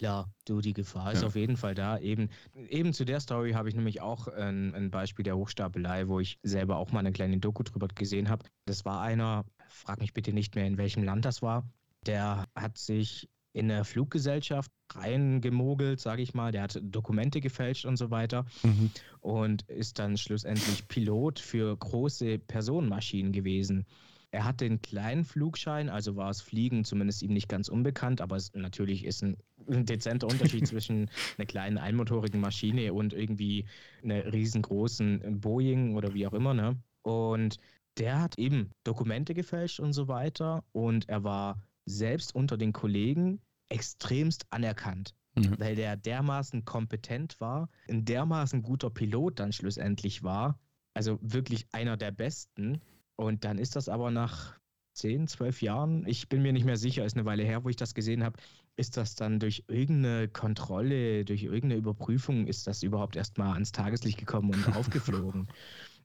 Klar, 0.00 0.32
du, 0.46 0.62
die 0.62 0.72
Gefahr 0.72 1.12
ist 1.12 1.20
ja. 1.20 1.26
auf 1.26 1.36
jeden 1.36 1.58
Fall 1.58 1.74
da. 1.74 1.98
Eben, 1.98 2.30
eben 2.70 2.94
zu 2.94 3.04
der 3.04 3.20
Story 3.20 3.52
habe 3.52 3.68
ich 3.68 3.74
nämlich 3.74 4.00
auch 4.00 4.28
ein, 4.28 4.74
ein, 4.74 4.90
Beispiel 4.90 5.24
der 5.24 5.36
Hochstapelei, 5.36 6.08
wo 6.08 6.20
ich 6.20 6.38
selber 6.42 6.78
auch 6.78 6.90
mal 6.90 7.00
eine 7.00 7.12
kleine 7.12 7.36
Doku 7.36 7.64
drüber 7.64 7.86
gesehen 7.86 8.30
habe. 8.30 8.46
Das 8.64 8.86
war 8.86 9.02
einer, 9.02 9.44
frag 9.68 10.00
mich 10.00 10.14
bitte 10.14 10.32
nicht 10.32 10.54
mehr, 10.54 10.66
in 10.66 10.78
welchem 10.78 11.02
Land 11.02 11.26
das 11.26 11.42
war. 11.42 11.68
Der 12.06 12.46
hat 12.54 12.78
sich 12.78 13.28
in 13.52 13.70
eine 13.70 13.84
Fluggesellschaft 13.84 14.72
reingemogelt, 14.94 16.00
sage 16.00 16.22
ich 16.22 16.32
mal. 16.32 16.50
Der 16.50 16.62
hat 16.62 16.80
Dokumente 16.80 17.42
gefälscht 17.42 17.84
und 17.84 17.98
so 17.98 18.10
weiter 18.10 18.46
mhm. 18.62 18.90
und 19.20 19.68
ist 19.68 19.98
dann 19.98 20.16
schlussendlich 20.16 20.88
Pilot 20.88 21.40
für 21.40 21.76
große 21.76 22.38
Personenmaschinen 22.38 23.32
gewesen. 23.32 23.84
Er 24.32 24.44
hat 24.44 24.60
den 24.60 24.80
kleinen 24.80 25.24
Flugschein, 25.24 25.88
also 25.88 26.14
war 26.14 26.30
es 26.30 26.40
Fliegen 26.40 26.84
zumindest 26.84 27.22
ihm 27.22 27.32
nicht 27.32 27.48
ganz 27.48 27.68
unbekannt, 27.68 28.20
aber 28.20 28.36
es 28.36 28.52
natürlich 28.54 29.04
ist 29.04 29.22
ein, 29.22 29.36
ein 29.68 29.84
dezenter 29.86 30.28
Unterschied 30.28 30.66
zwischen 30.68 31.10
einer 31.36 31.46
kleinen 31.46 31.78
einmotorigen 31.78 32.40
Maschine 32.40 32.92
und 32.92 33.12
irgendwie 33.12 33.66
einer 34.04 34.32
riesengroßen 34.32 35.40
Boeing 35.40 35.96
oder 35.96 36.14
wie 36.14 36.26
auch 36.26 36.32
immer, 36.32 36.54
ne? 36.54 36.76
Und 37.02 37.56
der 37.98 38.20
hat 38.20 38.38
eben 38.38 38.70
Dokumente 38.84 39.34
gefälscht 39.34 39.80
und 39.80 39.92
so 39.92 40.06
weiter 40.06 40.62
und 40.72 41.08
er 41.08 41.24
war 41.24 41.60
selbst 41.86 42.34
unter 42.34 42.56
den 42.56 42.72
Kollegen 42.72 43.40
extremst 43.68 44.46
anerkannt, 44.50 45.14
Mhm. 45.36 45.58
weil 45.58 45.76
der 45.76 45.96
dermaßen 45.96 46.64
kompetent 46.64 47.40
war, 47.40 47.68
ein 47.88 48.04
dermaßen 48.04 48.62
guter 48.62 48.90
Pilot 48.90 49.38
dann 49.38 49.52
schlussendlich 49.52 50.22
war, 50.22 50.58
also 50.94 51.18
wirklich 51.22 51.66
einer 51.72 51.96
der 51.96 52.10
besten. 52.10 52.80
Und 53.20 53.44
dann 53.44 53.58
ist 53.58 53.76
das 53.76 53.90
aber 53.90 54.10
nach 54.10 54.58
10, 54.94 55.28
12 55.28 55.60
Jahren, 55.60 56.06
ich 56.06 56.30
bin 56.30 56.40
mir 56.40 56.54
nicht 56.54 56.64
mehr 56.64 56.78
sicher, 56.78 57.04
ist 57.04 57.18
eine 57.18 57.26
Weile 57.26 57.42
her, 57.42 57.64
wo 57.64 57.68
ich 57.68 57.76
das 57.76 57.92
gesehen 57.92 58.24
habe, 58.24 58.38
ist 58.76 58.96
das 58.96 59.14
dann 59.14 59.38
durch 59.38 59.62
irgendeine 59.68 60.26
Kontrolle, 60.28 61.26
durch 61.26 61.42
irgendeine 61.42 61.76
Überprüfung, 61.76 62.46
ist 62.46 62.66
das 62.66 62.82
überhaupt 62.82 63.16
erstmal 63.16 63.52
ans 63.52 63.72
Tageslicht 63.72 64.16
gekommen 64.16 64.54
und 64.54 64.74
aufgeflogen. 64.76 65.48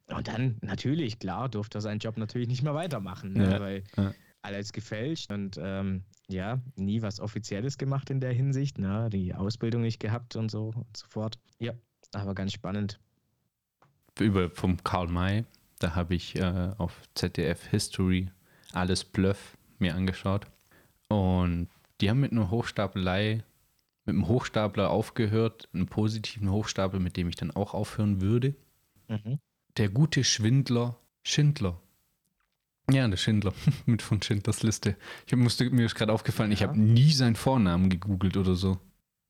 Und 0.08 0.28
dann, 0.28 0.58
natürlich, 0.60 1.18
klar, 1.18 1.48
durfte 1.48 1.78
er 1.78 1.82
seinen 1.82 2.00
Job 2.00 2.18
natürlich 2.18 2.50
nicht 2.50 2.64
mehr 2.64 2.76
weitermachen, 2.76 3.32
ne? 3.32 3.50
Ja, 3.50 3.60
weil 3.62 3.84
ja. 3.96 4.14
alles 4.42 4.74
gefälscht 4.74 5.32
und 5.32 5.58
ähm, 5.58 6.04
ja, 6.28 6.60
nie 6.76 7.02
was 7.02 7.22
Offizielles 7.22 7.78
gemacht 7.78 8.10
in 8.10 8.20
der 8.20 8.34
Hinsicht, 8.34 8.78
ne? 8.78 9.10
die 9.10 9.34
Ausbildung 9.34 9.84
nicht 9.84 10.02
gehabt 10.02 10.36
und 10.36 10.52
so 10.52 10.74
und 10.76 10.98
so 10.98 11.08
fort. 11.08 11.40
Ja, 11.60 11.72
aber 12.14 12.36
ganz 12.36 12.52
spannend. 12.52 13.00
Über 14.20 14.50
vom 14.50 14.84
Karl 14.84 15.08
May, 15.08 15.46
da 15.86 15.96
habe 15.96 16.16
ich 16.16 16.36
äh, 16.36 16.72
auf 16.80 16.94
ZDF 17.14 17.68
History 17.68 18.32
alles 18.74 19.04
Bluff 19.04 19.56
mir 19.78 19.94
angeschaut. 19.94 20.48
Und 21.10 21.68
die 22.02 22.10
haben 22.10 22.20
mit 22.22 22.32
einer 22.32 22.50
Hochstapelei, 22.50 23.44
mit 24.06 24.16
einem 24.16 24.28
Hochstapler 24.28 24.90
aufgehört, 24.90 25.70
einem 25.74 25.86
positiven 25.86 26.50
Hochstapel, 26.50 27.00
mit 27.00 27.18
dem 27.18 27.30
ich 27.30 27.36
dann 27.36 27.52
auch 27.52 27.76
aufhören 27.76 28.20
würde. 28.20 28.56
Mhm. 29.08 29.38
Der 29.78 29.90
gute 29.90 30.24
Schwindler 30.24 30.98
Schindler. 31.22 31.80
Ja, 32.92 33.08
der 33.08 33.18
Schindler 33.18 33.54
mit 33.86 34.02
von 34.02 34.22
Schindlers 34.22 34.64
Liste. 34.64 34.96
Ich 35.28 35.34
hab, 35.34 35.40
musste, 35.40 35.70
mir 35.70 35.86
ist 35.86 35.96
gerade 35.96 36.12
aufgefallen, 36.14 36.52
ich 36.52 36.62
Ja. 36.62 36.68
habe 36.70 36.80
nie 36.80 37.12
seinen 37.12 37.36
Vornamen 37.36 37.90
gegoogelt 37.90 38.38
oder 38.38 38.56
so. 38.56 38.80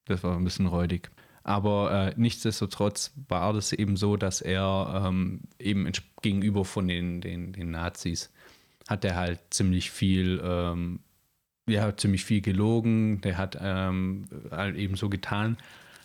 Das 0.06 0.24
war 0.24 0.38
ein 0.38 0.44
bisschen 0.46 0.68
räudig. 0.68 1.12
Aber 1.46 1.92
äh, 1.92 2.14
nichtsdestotrotz 2.18 3.14
war 3.30 3.54
das 3.54 3.72
eben 3.72 3.98
so, 3.98 4.18
dass 4.18 4.42
er 4.42 5.04
ähm, 5.06 5.42
eben 5.60 5.90
gegenüber 6.24 6.66
von 6.66 6.88
den, 6.88 7.22
den, 7.22 7.54
den 7.54 7.70
Nazis 7.70 8.32
hat 8.88 9.06
er 9.06 9.16
halt 9.16 9.40
ziemlich 9.52 9.92
viel, 9.92 10.42
ähm, 10.44 11.02
ja, 11.70 11.96
ziemlich 11.96 12.26
viel 12.26 12.42
gelogen. 12.42 13.22
Der 13.22 13.38
hat 13.38 13.60
ähm, 13.62 14.26
halt 14.50 14.76
eben 14.76 14.96
so 14.96 15.08
getan, 15.08 15.58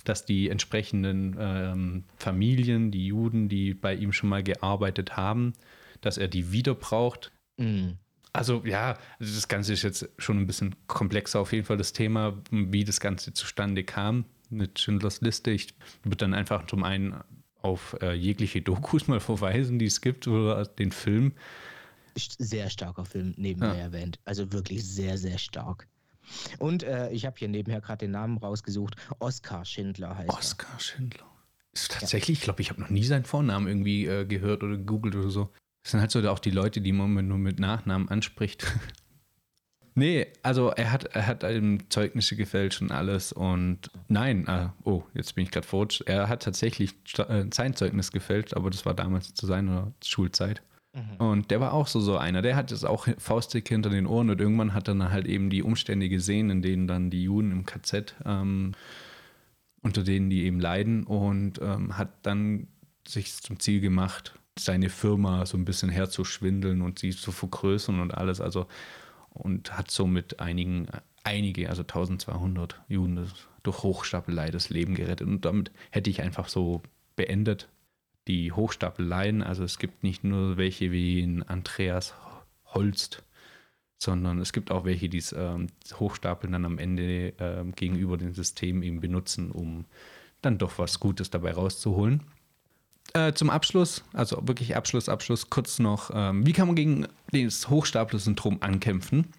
dass 0.04 0.26
die 0.26 0.50
entsprechenden 0.50 1.34
ähm, 1.40 2.04
Familien, 2.18 2.90
die 2.90 3.06
Juden, 3.06 3.48
die 3.48 3.72
bei 3.72 3.94
ihm 3.94 4.12
schon 4.12 4.28
mal 4.28 4.42
gearbeitet 4.42 5.16
haben, 5.16 5.54
dass 6.02 6.18
er 6.18 6.28
die 6.28 6.52
wieder 6.52 6.74
braucht. 6.74 7.32
Mhm. 7.56 7.96
Also 8.34 8.62
ja, 8.66 8.98
das 9.18 9.48
Ganze 9.48 9.72
ist 9.72 9.84
jetzt 9.84 10.06
schon 10.18 10.36
ein 10.36 10.46
bisschen 10.46 10.76
komplexer 10.86 11.40
auf 11.40 11.54
jeden 11.54 11.64
Fall 11.64 11.78
das 11.78 11.94
Thema, 11.94 12.36
wie 12.50 12.84
das 12.84 13.00
Ganze 13.00 13.32
zustande 13.32 13.84
kam 13.84 14.26
mit 14.50 14.78
Schindlers 14.78 15.20
Liste. 15.20 15.50
Ich 15.50 15.74
würde 16.02 16.16
dann 16.18 16.34
einfach 16.34 16.66
zum 16.66 16.84
einen 16.84 17.14
auf 17.62 17.96
äh, 18.00 18.12
jegliche 18.12 18.62
Dokus 18.62 19.06
mal 19.08 19.20
verweisen, 19.20 19.78
die 19.78 19.86
es 19.86 20.00
gibt 20.00 20.26
oder 20.28 20.64
den 20.64 20.92
Film. 20.92 21.32
Sehr 22.16 22.70
starker 22.70 23.04
Film 23.04 23.34
nebenher 23.36 23.74
Ja. 23.74 23.80
erwähnt. 23.80 24.18
Also 24.24 24.52
wirklich 24.52 24.84
sehr, 24.84 25.16
sehr 25.18 25.38
stark. 25.38 25.86
Und 26.58 26.82
äh, 26.82 27.10
ich 27.10 27.24
habe 27.26 27.36
hier 27.38 27.48
nebenher 27.48 27.80
gerade 27.80 28.04
den 28.06 28.10
Namen 28.12 28.38
rausgesucht. 28.38 28.96
Oskar 29.18 29.64
Schindler 29.64 30.16
heißt 30.16 30.28
Oskar 30.30 30.78
Schindler. 30.78 31.26
Ist 31.72 31.92
tatsächlich, 31.92 32.38
ich 32.38 32.44
glaube, 32.44 32.62
ich 32.62 32.70
habe 32.70 32.80
noch 32.80 32.90
nie 32.90 33.04
seinen 33.04 33.24
Vornamen 33.24 33.68
irgendwie 33.68 34.06
äh, 34.06 34.24
gehört 34.26 34.62
oder 34.62 34.76
gegoogelt 34.76 35.14
oder 35.14 35.30
so. 35.30 35.52
Das 35.82 35.92
sind 35.92 36.00
halt 36.00 36.10
so 36.10 36.20
auch 36.28 36.38
die 36.40 36.50
Leute, 36.50 36.80
die 36.80 36.92
man 36.92 37.26
nur 37.26 37.38
mit 37.38 37.58
Nachnamen 37.58 38.08
anspricht. 38.08 38.66
nee, 39.94 40.26
also 40.42 40.70
er 40.70 40.92
hat, 40.92 41.04
er 41.04 41.26
hat 41.26 41.44
ähm, 41.44 41.80
Zeugnisse 41.90 42.36
gefälscht 42.36 42.82
und 42.82 42.92
alles 42.92 43.32
und 43.32 43.90
nein, 44.08 44.46
äh, 44.46 44.68
oh, 44.84 45.02
jetzt 45.14 45.34
bin 45.34 45.44
ich 45.44 45.50
gerade 45.50 45.66
verrutscht. 45.66 46.02
Er 46.06 46.28
hat 46.28 46.42
tatsächlich 46.42 46.94
äh, 47.18 47.44
sein 47.52 47.74
Zeugnis 47.74 48.12
gefälscht, 48.12 48.54
aber 48.54 48.70
das 48.70 48.86
war 48.86 48.94
damals 48.94 49.34
zu 49.34 49.46
seiner 49.46 49.92
Schulzeit. 50.04 50.62
Mhm. 50.92 51.16
Und 51.24 51.50
der 51.50 51.60
war 51.60 51.72
auch 51.72 51.86
so, 51.86 52.00
so 52.00 52.16
einer. 52.16 52.42
Der 52.42 52.56
hat 52.56 52.72
es 52.72 52.84
auch 52.84 53.06
faustdick 53.18 53.68
hinter 53.68 53.90
den 53.90 54.06
Ohren 54.06 54.30
und 54.30 54.40
irgendwann 54.40 54.74
hat 54.74 54.88
er 54.88 54.94
dann 54.94 55.12
halt 55.12 55.26
eben 55.26 55.50
die 55.50 55.62
Umstände 55.62 56.08
gesehen, 56.08 56.50
in 56.50 56.62
denen 56.62 56.86
dann 56.86 57.10
die 57.10 57.22
Juden 57.22 57.52
im 57.52 57.66
KZ, 57.66 58.14
ähm, 58.24 58.72
unter 59.82 60.02
denen 60.02 60.30
die 60.30 60.44
eben 60.44 60.60
leiden 60.60 61.04
und 61.04 61.60
ähm, 61.62 61.96
hat 61.96 62.10
dann 62.22 62.66
sich 63.06 63.34
zum 63.36 63.60
Ziel 63.60 63.80
gemacht, 63.80 64.34
seine 64.58 64.90
Firma 64.90 65.46
so 65.46 65.56
ein 65.56 65.64
bisschen 65.64 65.88
herzuschwindeln 65.88 66.82
und 66.82 66.98
sie 66.98 67.10
zu 67.10 67.32
vergrößern 67.32 68.00
und 68.00 68.12
alles. 68.12 68.40
Also 68.40 68.66
und 69.30 69.76
hat 69.76 69.90
somit 69.90 70.40
einigen, 70.40 70.88
einige, 71.24 71.68
also 71.68 71.82
1200 71.82 72.80
Juden 72.88 73.30
durch 73.62 73.82
Hochstapelei 73.82 74.50
das 74.50 74.70
Leben 74.70 74.94
gerettet. 74.94 75.26
Und 75.26 75.44
damit 75.44 75.70
hätte 75.90 76.10
ich 76.10 76.22
einfach 76.22 76.48
so 76.48 76.82
beendet 77.16 77.68
die 78.28 78.52
Hochstapeleien. 78.52 79.42
Also 79.42 79.64
es 79.64 79.78
gibt 79.78 80.02
nicht 80.02 80.24
nur 80.24 80.56
welche 80.56 80.92
wie 80.92 81.20
in 81.20 81.42
Andreas 81.42 82.14
Holst, 82.66 83.24
sondern 83.98 84.38
es 84.38 84.52
gibt 84.52 84.70
auch 84.70 84.84
welche, 84.84 85.08
die 85.08 85.18
es 85.18 85.32
ähm, 85.32 85.66
Hochstapeln 85.94 86.52
dann 86.52 86.64
am 86.64 86.78
Ende 86.78 87.34
ähm, 87.38 87.72
gegenüber 87.72 88.16
dem 88.16 88.32
System 88.32 88.82
eben 88.82 89.00
benutzen, 89.00 89.50
um 89.50 89.84
dann 90.42 90.58
doch 90.58 90.78
was 90.78 91.00
Gutes 91.00 91.30
dabei 91.30 91.52
rauszuholen. 91.52 92.22
Äh, 93.12 93.32
zum 93.32 93.50
Abschluss, 93.50 94.04
also 94.12 94.46
wirklich 94.46 94.76
Abschluss, 94.76 95.08
Abschluss, 95.08 95.50
kurz 95.50 95.78
noch, 95.80 96.10
ähm, 96.14 96.46
wie 96.46 96.52
kann 96.52 96.68
man 96.68 96.76
gegen 96.76 97.08
das 97.32 97.68
Hochstapler-Syndrom 97.68 98.58
ankämpfen? 98.60 99.32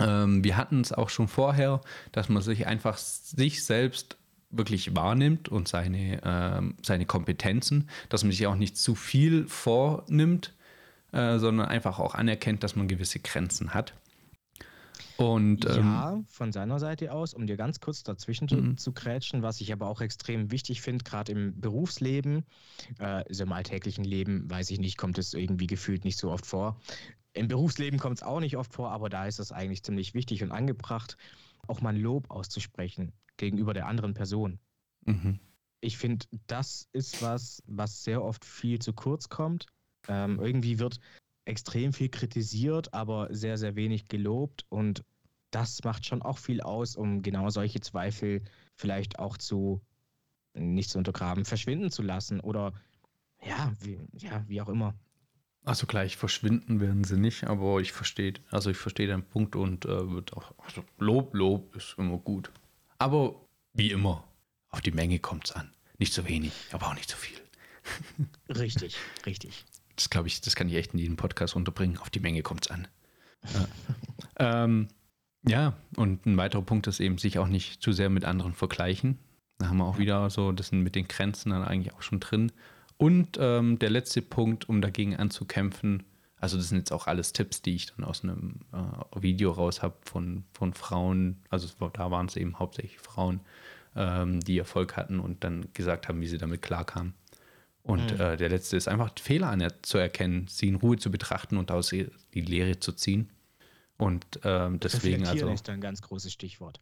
Ähm, 0.00 0.44
wir 0.44 0.56
hatten 0.56 0.80
es 0.80 0.92
auch 0.92 1.08
schon 1.08 1.28
vorher, 1.28 1.80
dass 2.12 2.28
man 2.28 2.42
sich 2.42 2.66
einfach 2.66 2.98
sich 2.98 3.64
selbst 3.64 4.16
wirklich 4.50 4.94
wahrnimmt 4.94 5.48
und 5.48 5.68
seine, 5.68 6.20
ähm, 6.24 6.74
seine 6.82 7.06
Kompetenzen, 7.06 7.88
dass 8.08 8.24
man 8.24 8.32
sich 8.32 8.46
auch 8.46 8.54
nicht 8.54 8.76
zu 8.76 8.94
viel 8.94 9.46
vornimmt, 9.46 10.54
äh, 11.12 11.38
sondern 11.38 11.68
einfach 11.68 11.98
auch 11.98 12.14
anerkennt, 12.14 12.62
dass 12.62 12.76
man 12.76 12.88
gewisse 12.88 13.20
Grenzen 13.20 13.74
hat. 13.74 13.94
Und 15.18 15.66
ähm, 15.66 15.74
Ja, 15.74 16.22
von 16.28 16.52
seiner 16.52 16.78
Seite 16.78 17.12
aus, 17.12 17.34
um 17.34 17.46
dir 17.46 17.56
ganz 17.56 17.80
kurz 17.80 18.04
dazwischen 18.04 18.48
zu, 18.48 18.56
Mhm. 18.56 18.76
zu 18.76 18.92
krätschen, 18.92 19.42
was 19.42 19.60
ich 19.60 19.72
aber 19.72 19.88
auch 19.88 20.00
extrem 20.00 20.52
wichtig 20.52 20.80
finde, 20.80 21.02
gerade 21.04 21.32
im 21.32 21.60
Berufsleben, 21.60 22.44
äh, 22.98 23.24
also 23.28 23.42
im 23.44 23.52
alltäglichen 23.52 24.04
Leben, 24.04 24.48
weiß 24.48 24.70
ich 24.70 24.78
nicht, 24.78 24.96
kommt 24.96 25.18
es 25.18 25.34
irgendwie 25.34 25.66
gefühlt 25.66 26.04
nicht 26.04 26.18
so 26.18 26.30
oft 26.30 26.46
vor. 26.46 26.80
Im 27.32 27.48
Berufsleben 27.48 27.98
kommt 27.98 28.18
es 28.18 28.22
auch 28.22 28.40
nicht 28.40 28.56
oft 28.56 28.72
vor, 28.72 28.90
aber 28.92 29.08
da 29.08 29.26
ist 29.26 29.40
es 29.40 29.52
eigentlich 29.52 29.82
ziemlich 29.82 30.14
wichtig 30.14 30.42
und 30.44 30.52
angebracht, 30.52 31.16
auch 31.66 31.80
mal 31.80 31.90
ein 31.90 32.00
Lob 32.00 32.30
auszusprechen 32.30 33.12
gegenüber 33.36 33.74
der 33.74 33.86
anderen 33.86 34.14
Person. 34.14 34.60
mhm. 35.06 35.40
Ich 35.80 35.98
finde, 35.98 36.26
das 36.46 36.88
ist 36.92 37.20
was, 37.20 37.62
was 37.66 38.02
sehr 38.04 38.22
oft 38.22 38.44
viel 38.44 38.78
zu 38.80 38.92
kurz 38.92 39.28
kommt. 39.28 39.66
Ähm, 40.08 40.40
irgendwie 40.40 40.78
wird 40.78 41.00
extrem 41.48 41.92
viel 41.92 42.08
kritisiert, 42.08 42.92
aber 42.94 43.28
sehr, 43.30 43.58
sehr 43.58 43.74
wenig 43.74 44.08
gelobt. 44.08 44.66
Und 44.68 45.04
das 45.50 45.82
macht 45.82 46.06
schon 46.06 46.22
auch 46.22 46.38
viel 46.38 46.60
aus, 46.60 46.94
um 46.94 47.22
genau 47.22 47.50
solche 47.50 47.80
Zweifel 47.80 48.42
vielleicht 48.76 49.18
auch 49.18 49.36
zu 49.36 49.80
nicht 50.54 50.90
zu 50.90 50.98
untergraben, 50.98 51.44
verschwinden 51.44 51.90
zu 51.90 52.02
lassen. 52.02 52.40
Oder 52.40 52.72
ja, 53.44 53.72
wie, 53.80 53.98
ja, 54.18 54.44
wie 54.48 54.60
auch 54.60 54.68
immer. 54.68 54.94
Also 55.64 55.86
gleich 55.86 56.16
verschwinden 56.16 56.80
werden 56.80 57.04
sie 57.04 57.18
nicht, 57.18 57.44
aber 57.44 57.80
ich 57.80 57.92
verstehe, 57.92 58.34
also 58.50 58.70
ich 58.70 58.76
verstehe 58.76 59.06
deinen 59.06 59.24
Punkt 59.24 59.54
und 59.54 59.84
äh, 59.84 60.10
wird 60.10 60.32
auch, 60.32 60.52
also 60.58 60.84
Lob, 60.98 61.34
Lob 61.34 61.74
ist 61.76 61.94
immer 61.98 62.18
gut. 62.18 62.50
Aber 62.98 63.44
wie 63.74 63.90
immer, 63.90 64.24
auf 64.70 64.80
die 64.80 64.92
Menge 64.92 65.18
kommt 65.18 65.46
es 65.46 65.52
an. 65.52 65.70
Nicht 65.98 66.12
zu 66.12 66.26
wenig, 66.26 66.52
aber 66.72 66.88
auch 66.88 66.94
nicht 66.94 67.10
zu 67.10 67.16
viel. 67.16 67.36
Richtig, 68.48 68.96
richtig. 69.24 69.64
Das 69.98 70.10
glaube 70.10 70.28
ich, 70.28 70.40
das 70.40 70.54
kann 70.54 70.68
ich 70.68 70.76
echt 70.76 70.92
in 70.92 71.00
jedem 71.00 71.16
Podcast 71.16 71.56
unterbringen. 71.56 71.98
Auf 71.98 72.08
die 72.08 72.20
Menge 72.20 72.42
kommt 72.42 72.66
es 72.66 72.70
an. 72.70 72.88
Ja. 74.40 74.64
ähm, 74.64 74.88
ja, 75.46 75.74
und 75.96 76.26
ein 76.26 76.36
weiterer 76.36 76.62
Punkt 76.62 76.88
ist 76.88 76.98
eben, 76.98 77.18
sich 77.18 77.38
auch 77.38 77.46
nicht 77.46 77.80
zu 77.80 77.92
sehr 77.92 78.10
mit 78.10 78.24
anderen 78.24 78.52
vergleichen. 78.52 79.18
Da 79.58 79.68
haben 79.68 79.78
wir 79.78 79.84
auch 79.84 79.98
wieder 79.98 80.28
so, 80.30 80.50
das 80.52 80.68
sind 80.68 80.82
mit 80.82 80.96
den 80.96 81.06
Grenzen 81.06 81.50
dann 81.50 81.62
eigentlich 81.62 81.94
auch 81.94 82.02
schon 82.02 82.18
drin. 82.20 82.52
Und 82.96 83.38
ähm, 83.40 83.78
der 83.78 83.90
letzte 83.90 84.22
Punkt, 84.22 84.68
um 84.68 84.80
dagegen 84.80 85.16
anzukämpfen, 85.16 86.04
also 86.36 86.56
das 86.56 86.68
sind 86.68 86.78
jetzt 86.78 86.92
auch 86.92 87.06
alles 87.06 87.32
Tipps, 87.32 87.62
die 87.62 87.74
ich 87.74 87.86
dann 87.86 88.04
aus 88.04 88.22
einem 88.22 88.60
äh, 88.72 89.22
Video 89.22 89.50
raus 89.50 89.82
habe 89.82 89.96
von, 90.04 90.44
von 90.52 90.74
Frauen, 90.74 91.42
also 91.48 91.68
da 91.92 92.10
waren 92.10 92.26
es 92.26 92.36
eben 92.36 92.58
hauptsächlich 92.58 92.98
Frauen, 92.98 93.40
ähm, 93.96 94.40
die 94.40 94.58
Erfolg 94.58 94.96
hatten 94.96 95.18
und 95.20 95.42
dann 95.44 95.66
gesagt 95.74 96.08
haben, 96.08 96.20
wie 96.20 96.28
sie 96.28 96.38
damit 96.38 96.62
klarkamen. 96.62 97.14
Und 97.88 98.12
Mhm. 98.12 98.20
äh, 98.20 98.36
der 98.36 98.50
letzte 98.50 98.76
ist 98.76 98.86
einfach 98.86 99.10
Fehler 99.18 99.56
zu 99.82 99.96
erkennen, 99.96 100.46
sie 100.46 100.68
in 100.68 100.74
Ruhe 100.74 100.98
zu 100.98 101.10
betrachten 101.10 101.56
und 101.56 101.70
daraus 101.70 101.88
die 101.88 102.10
Lehre 102.34 102.78
zu 102.78 102.92
ziehen. 102.92 103.30
Und 103.96 104.24
ähm, 104.44 104.78
deswegen 104.78 105.22
Reflektieren 105.24 105.48
also, 105.48 105.54
ist 105.54 105.68
ein 105.70 105.80
ganz 105.80 106.02
großes 106.02 106.32
Stichwort. 106.32 106.80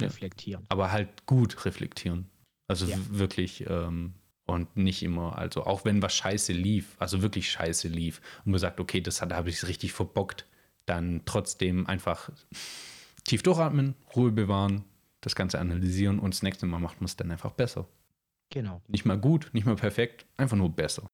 Ja. 0.00 0.06
Reflektieren. 0.06 0.64
aber 0.68 0.90
halt 0.92 1.26
gut 1.26 1.64
reflektieren. 1.66 2.30
Also 2.68 2.86
Ja. 2.86 2.96
wirklich 3.10 3.64
ähm, 3.68 4.14
und 4.46 4.76
nicht 4.76 5.02
immer, 5.02 5.36
also 5.38 5.64
auch 5.64 5.84
wenn 5.84 6.02
was 6.02 6.14
scheiße 6.14 6.52
lief, 6.52 6.96
also 6.98 7.20
wirklich 7.22 7.50
scheiße 7.50 7.88
lief 7.88 8.20
und 8.44 8.52
man 8.52 8.60
sagt, 8.60 8.78
okay, 8.80 9.00
das 9.00 9.22
hat- 9.22 9.32
habe 9.32 9.48
ich 9.50 9.66
richtig 9.66 9.92
verbockt, 9.92 10.46
dann 10.86 11.22
trotzdem 11.24 11.86
einfach 11.86 12.30
tief 13.24 13.42
durchatmen, 13.42 13.94
Ruhe 14.14 14.30
bewahren, 14.32 14.84
das 15.20 15.34
Ganze 15.34 15.58
analysieren 15.58 16.18
und 16.18 16.32
das 16.34 16.42
nächste 16.42 16.66
Mal 16.66 16.78
macht 16.78 17.00
man 17.00 17.06
es 17.06 17.16
dann 17.16 17.30
einfach 17.30 17.52
besser. 17.52 17.86
Genau. 18.54 18.80
Nicht 18.86 19.04
mal 19.04 19.18
gut, 19.18 19.50
nicht 19.52 19.66
mal 19.66 19.74
perfekt, 19.74 20.26
einfach 20.36 20.56
nur 20.56 20.70
besser. 20.70 21.08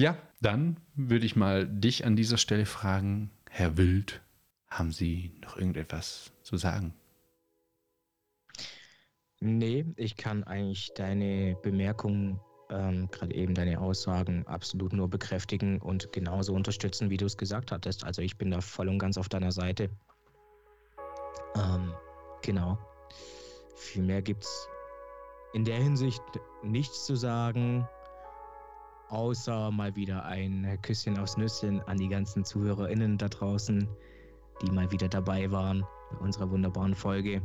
Ja, 0.00 0.16
dann 0.40 0.78
würde 0.94 1.26
ich 1.26 1.34
mal 1.34 1.66
dich 1.66 2.06
an 2.06 2.14
dieser 2.14 2.38
Stelle 2.38 2.66
fragen, 2.66 3.32
Herr 3.50 3.76
Wild, 3.76 4.22
haben 4.70 4.92
Sie 4.92 5.32
noch 5.42 5.56
irgendetwas 5.56 6.30
zu 6.44 6.56
sagen? 6.56 6.94
Nee, 9.40 9.86
ich 9.96 10.16
kann 10.16 10.44
eigentlich 10.44 10.92
deine 10.94 11.56
Bemerkungen, 11.64 12.38
ähm, 12.70 13.08
gerade 13.10 13.34
eben 13.34 13.54
deine 13.54 13.80
Aussagen 13.80 14.46
absolut 14.46 14.92
nur 14.92 15.10
bekräftigen 15.10 15.80
und 15.80 16.12
genauso 16.12 16.54
unterstützen, 16.54 17.10
wie 17.10 17.16
du 17.16 17.26
es 17.26 17.36
gesagt 17.36 17.72
hattest. 17.72 18.04
Also 18.04 18.22
ich 18.22 18.38
bin 18.38 18.52
da 18.52 18.60
voll 18.60 18.88
und 18.88 19.00
ganz 19.00 19.18
auf 19.18 19.28
deiner 19.28 19.50
Seite. 19.50 19.90
Ähm, 21.56 21.92
genau. 22.42 22.78
Viel 23.74 24.04
mehr 24.04 24.22
gibt 24.22 24.44
es 24.44 24.68
in 25.52 25.64
der 25.64 25.76
Hinsicht 25.76 26.22
nichts 26.62 27.06
zu 27.06 27.16
sagen, 27.16 27.88
außer 29.08 29.70
mal 29.70 29.94
wieder 29.96 30.24
ein 30.26 30.78
Küsschen 30.82 31.18
aufs 31.18 31.36
Nüsschen 31.36 31.80
an 31.82 31.96
die 31.98 32.08
ganzen 32.08 32.44
ZuhörerInnen 32.44 33.16
da 33.18 33.28
draußen, 33.28 33.88
die 34.62 34.70
mal 34.70 34.90
wieder 34.92 35.08
dabei 35.08 35.50
waren 35.50 35.84
bei 36.10 36.18
unserer 36.18 36.50
wunderbaren 36.50 36.94
Folge. 36.94 37.40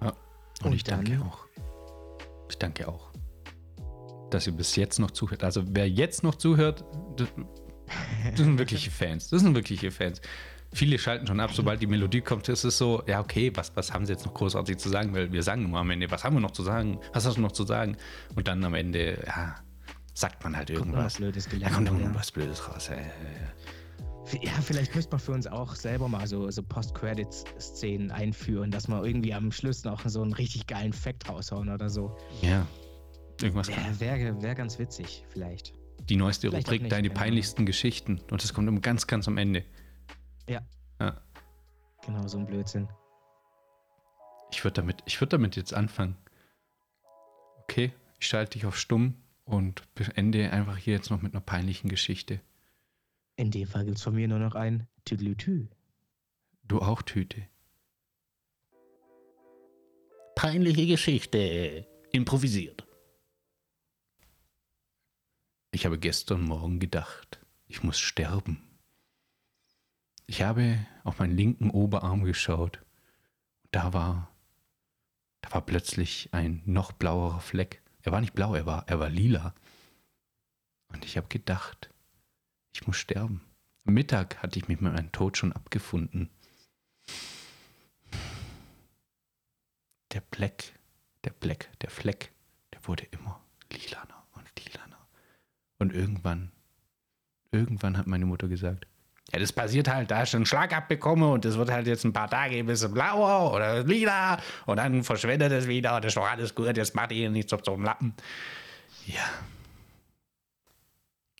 Und, 0.00 0.66
Und 0.68 0.72
ich 0.72 0.84
danke 0.84 1.12
dann- 1.18 1.22
auch. 1.22 1.46
Ich 2.48 2.58
danke 2.58 2.88
auch, 2.88 3.10
dass 4.30 4.46
ihr 4.46 4.52
bis 4.54 4.74
jetzt 4.76 4.98
noch 4.98 5.10
zuhört. 5.10 5.44
Also 5.44 5.62
wer 5.66 5.88
jetzt 5.88 6.22
noch 6.22 6.36
zuhört, 6.36 6.84
das, 7.16 7.28
das 8.30 8.38
sind 8.38 8.58
wirkliche 8.58 8.90
Fans. 8.90 9.28
Das 9.28 9.42
sind 9.42 9.54
wirkliche 9.54 9.90
Fans. 9.90 10.20
Viele 10.76 10.98
schalten 10.98 11.26
schon 11.26 11.40
ab, 11.40 11.52
sobald 11.54 11.80
die 11.80 11.86
Melodie 11.86 12.20
kommt, 12.20 12.46
ist 12.50 12.62
es 12.64 12.76
so, 12.76 13.02
ja, 13.06 13.20
okay, 13.20 13.50
was, 13.54 13.74
was 13.76 13.94
haben 13.94 14.04
sie 14.04 14.12
jetzt 14.12 14.26
noch 14.26 14.34
großartig 14.34 14.76
zu 14.76 14.90
sagen? 14.90 15.14
Weil 15.14 15.32
wir 15.32 15.42
sagen 15.42 15.70
nur 15.70 15.78
am 15.78 15.88
Ende, 15.88 16.10
was 16.10 16.22
haben 16.22 16.36
wir 16.36 16.40
noch 16.40 16.50
zu 16.50 16.62
sagen? 16.62 17.00
Was 17.14 17.24
hast 17.24 17.38
du 17.38 17.40
noch 17.40 17.52
zu 17.52 17.64
sagen? 17.64 17.96
Und 18.34 18.46
dann 18.46 18.62
am 18.62 18.74
Ende, 18.74 19.24
ja, 19.26 19.54
sagt 20.12 20.44
man 20.44 20.54
halt 20.54 20.68
Kommt 20.68 20.80
irgendwas. 20.80 21.04
was 21.04 21.16
Blödes 21.16 21.44
Da 21.44 21.50
gelernt. 21.52 21.74
kommt 21.74 21.88
ja. 21.88 21.98
irgendwas 21.98 22.30
Blödes 22.30 22.68
raus. 22.68 22.88
Ja, 22.88 22.96
ja, 22.96 23.00
ja. 23.02 24.42
Ja, 24.42 24.52
vielleicht 24.60 24.94
müsste 24.94 25.12
man 25.12 25.20
für 25.20 25.32
uns 25.32 25.46
auch 25.46 25.74
selber 25.74 26.08
mal 26.08 26.26
so, 26.26 26.50
so 26.50 26.62
Post-Credits-Szenen 26.62 28.10
einführen, 28.10 28.70
dass 28.70 28.86
wir 28.88 29.02
irgendwie 29.02 29.32
am 29.32 29.52
Schluss 29.52 29.84
noch 29.84 30.06
so 30.06 30.20
einen 30.20 30.34
richtig 30.34 30.66
geilen 30.66 30.92
Fact 30.92 31.26
raushauen 31.28 31.70
oder 31.70 31.88
so. 31.88 32.16
ja. 32.42 32.66
Irgendwas. 33.42 33.68
Wäre 33.98 34.42
wär, 34.42 34.54
ganz 34.54 34.78
witzig, 34.78 35.24
vielleicht. 35.28 35.74
Die 36.08 36.16
neueste 36.16 36.48
Vielleicht 36.48 36.68
Rubrik, 36.68 36.82
nicht, 36.82 36.92
deine 36.92 37.10
peinlichsten 37.10 37.66
Geschichten. 37.66 38.20
Und 38.30 38.42
das 38.42 38.54
kommt 38.54 38.66
immer 38.68 38.80
ganz, 38.80 39.06
ganz 39.06 39.28
am 39.28 39.36
Ende. 39.38 39.62
Ja. 40.48 40.60
Ja. 41.00 41.20
Genau, 42.04 42.26
so 42.28 42.38
ein 42.38 42.46
Blödsinn. 42.46 42.88
Ich 44.50 44.62
würde 44.64 44.74
damit, 44.74 45.02
ich 45.06 45.20
würd 45.20 45.32
damit 45.32 45.56
jetzt 45.56 45.74
anfangen. 45.74 46.16
Okay, 47.62 47.92
ich 48.20 48.26
schalte 48.28 48.52
dich 48.52 48.66
auf 48.66 48.78
stumm 48.78 49.16
und 49.44 49.82
beende 49.94 50.50
einfach 50.50 50.76
hier 50.76 50.94
jetzt 50.94 51.10
noch 51.10 51.20
mit 51.20 51.34
einer 51.34 51.40
peinlichen 51.40 51.88
Geschichte. 51.90 52.40
In 53.36 53.50
dem 53.50 53.66
Fall 53.66 53.84
gibt 53.84 53.98
es 53.98 54.02
von 54.02 54.14
mir 54.14 54.28
nur 54.28 54.38
noch 54.38 54.54
ein 54.54 54.88
Tüdelütü. 55.04 55.68
Du 56.64 56.80
auch, 56.80 57.02
Tüte. 57.02 57.46
Peinliche 60.34 60.86
Geschichte. 60.86 61.86
Improvisiert. 62.12 62.86
Ich 65.70 65.84
habe 65.84 65.98
gestern 65.98 66.42
Morgen 66.42 66.80
gedacht, 66.80 67.38
ich 67.68 67.82
muss 67.82 67.98
sterben. 67.98 68.65
Ich 70.26 70.42
habe 70.42 70.84
auf 71.04 71.20
meinen 71.20 71.36
linken 71.36 71.70
Oberarm 71.70 72.24
geschaut. 72.24 72.82
Da 73.70 73.92
war, 73.92 74.34
da 75.40 75.52
war 75.52 75.64
plötzlich 75.64 76.30
ein 76.32 76.62
noch 76.66 76.92
blauerer 76.92 77.40
Fleck. 77.40 77.82
Er 78.02 78.12
war 78.12 78.20
nicht 78.20 78.34
blau, 78.34 78.54
er 78.54 78.66
war, 78.66 78.88
er 78.88 78.98
war 78.98 79.08
lila. 79.08 79.54
Und 80.88 81.04
ich 81.04 81.16
habe 81.16 81.28
gedacht, 81.28 81.90
ich 82.74 82.86
muss 82.86 82.96
sterben. 82.96 83.40
Am 83.84 83.94
Mittag 83.94 84.42
hatte 84.42 84.58
ich 84.58 84.66
mich 84.66 84.80
mit 84.80 84.92
meinem 84.92 85.12
Tod 85.12 85.36
schon 85.36 85.52
abgefunden. 85.52 86.30
Der 90.12 90.22
Fleck, 90.32 90.74
der 91.24 91.34
Fleck, 91.34 91.70
der 91.80 91.90
Fleck, 91.90 92.32
der 92.72 92.86
wurde 92.86 93.04
immer 93.12 93.40
lilaner 93.70 94.26
und 94.32 94.64
lilaner. 94.64 95.06
Und 95.78 95.92
irgendwann, 95.92 96.50
irgendwann 97.52 97.96
hat 97.96 98.06
meine 98.06 98.26
Mutter 98.26 98.48
gesagt, 98.48 98.86
ja, 99.32 99.40
das 99.40 99.52
passiert 99.52 99.88
halt, 99.88 100.10
da 100.10 100.22
ich 100.22 100.34
einen 100.36 100.46
Schlag 100.46 100.72
abbekomme 100.72 101.28
und 101.28 101.44
das 101.44 101.56
wird 101.56 101.70
halt 101.70 101.86
jetzt 101.86 102.04
ein 102.04 102.12
paar 102.12 102.30
Tage 102.30 102.56
ein 102.58 102.66
bisschen 102.66 102.92
blauer 102.92 103.52
oder 103.52 103.82
lila 103.82 104.38
und 104.66 104.76
dann 104.76 105.02
verschwindet 105.02 105.50
es 105.52 105.66
wieder 105.66 105.96
und 105.96 106.04
das 106.04 106.10
ist 106.10 106.16
doch 106.16 106.30
alles 106.30 106.54
gut, 106.54 106.76
jetzt 106.76 106.94
macht 106.94 107.12
ihr 107.12 107.28
nichts 107.28 107.52
auf 107.52 107.62
so 107.64 107.74
einem 107.74 107.84
Lappen. 107.84 108.14
Ja. 109.06 109.24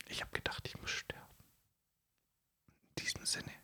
Ich 0.08 0.20
habe 0.20 0.32
gedacht, 0.32 0.66
ich 0.66 0.80
muss 0.80 0.90
sterben. 0.90 1.22
In 2.96 3.04
diesem 3.04 3.24
Sinne. 3.24 3.55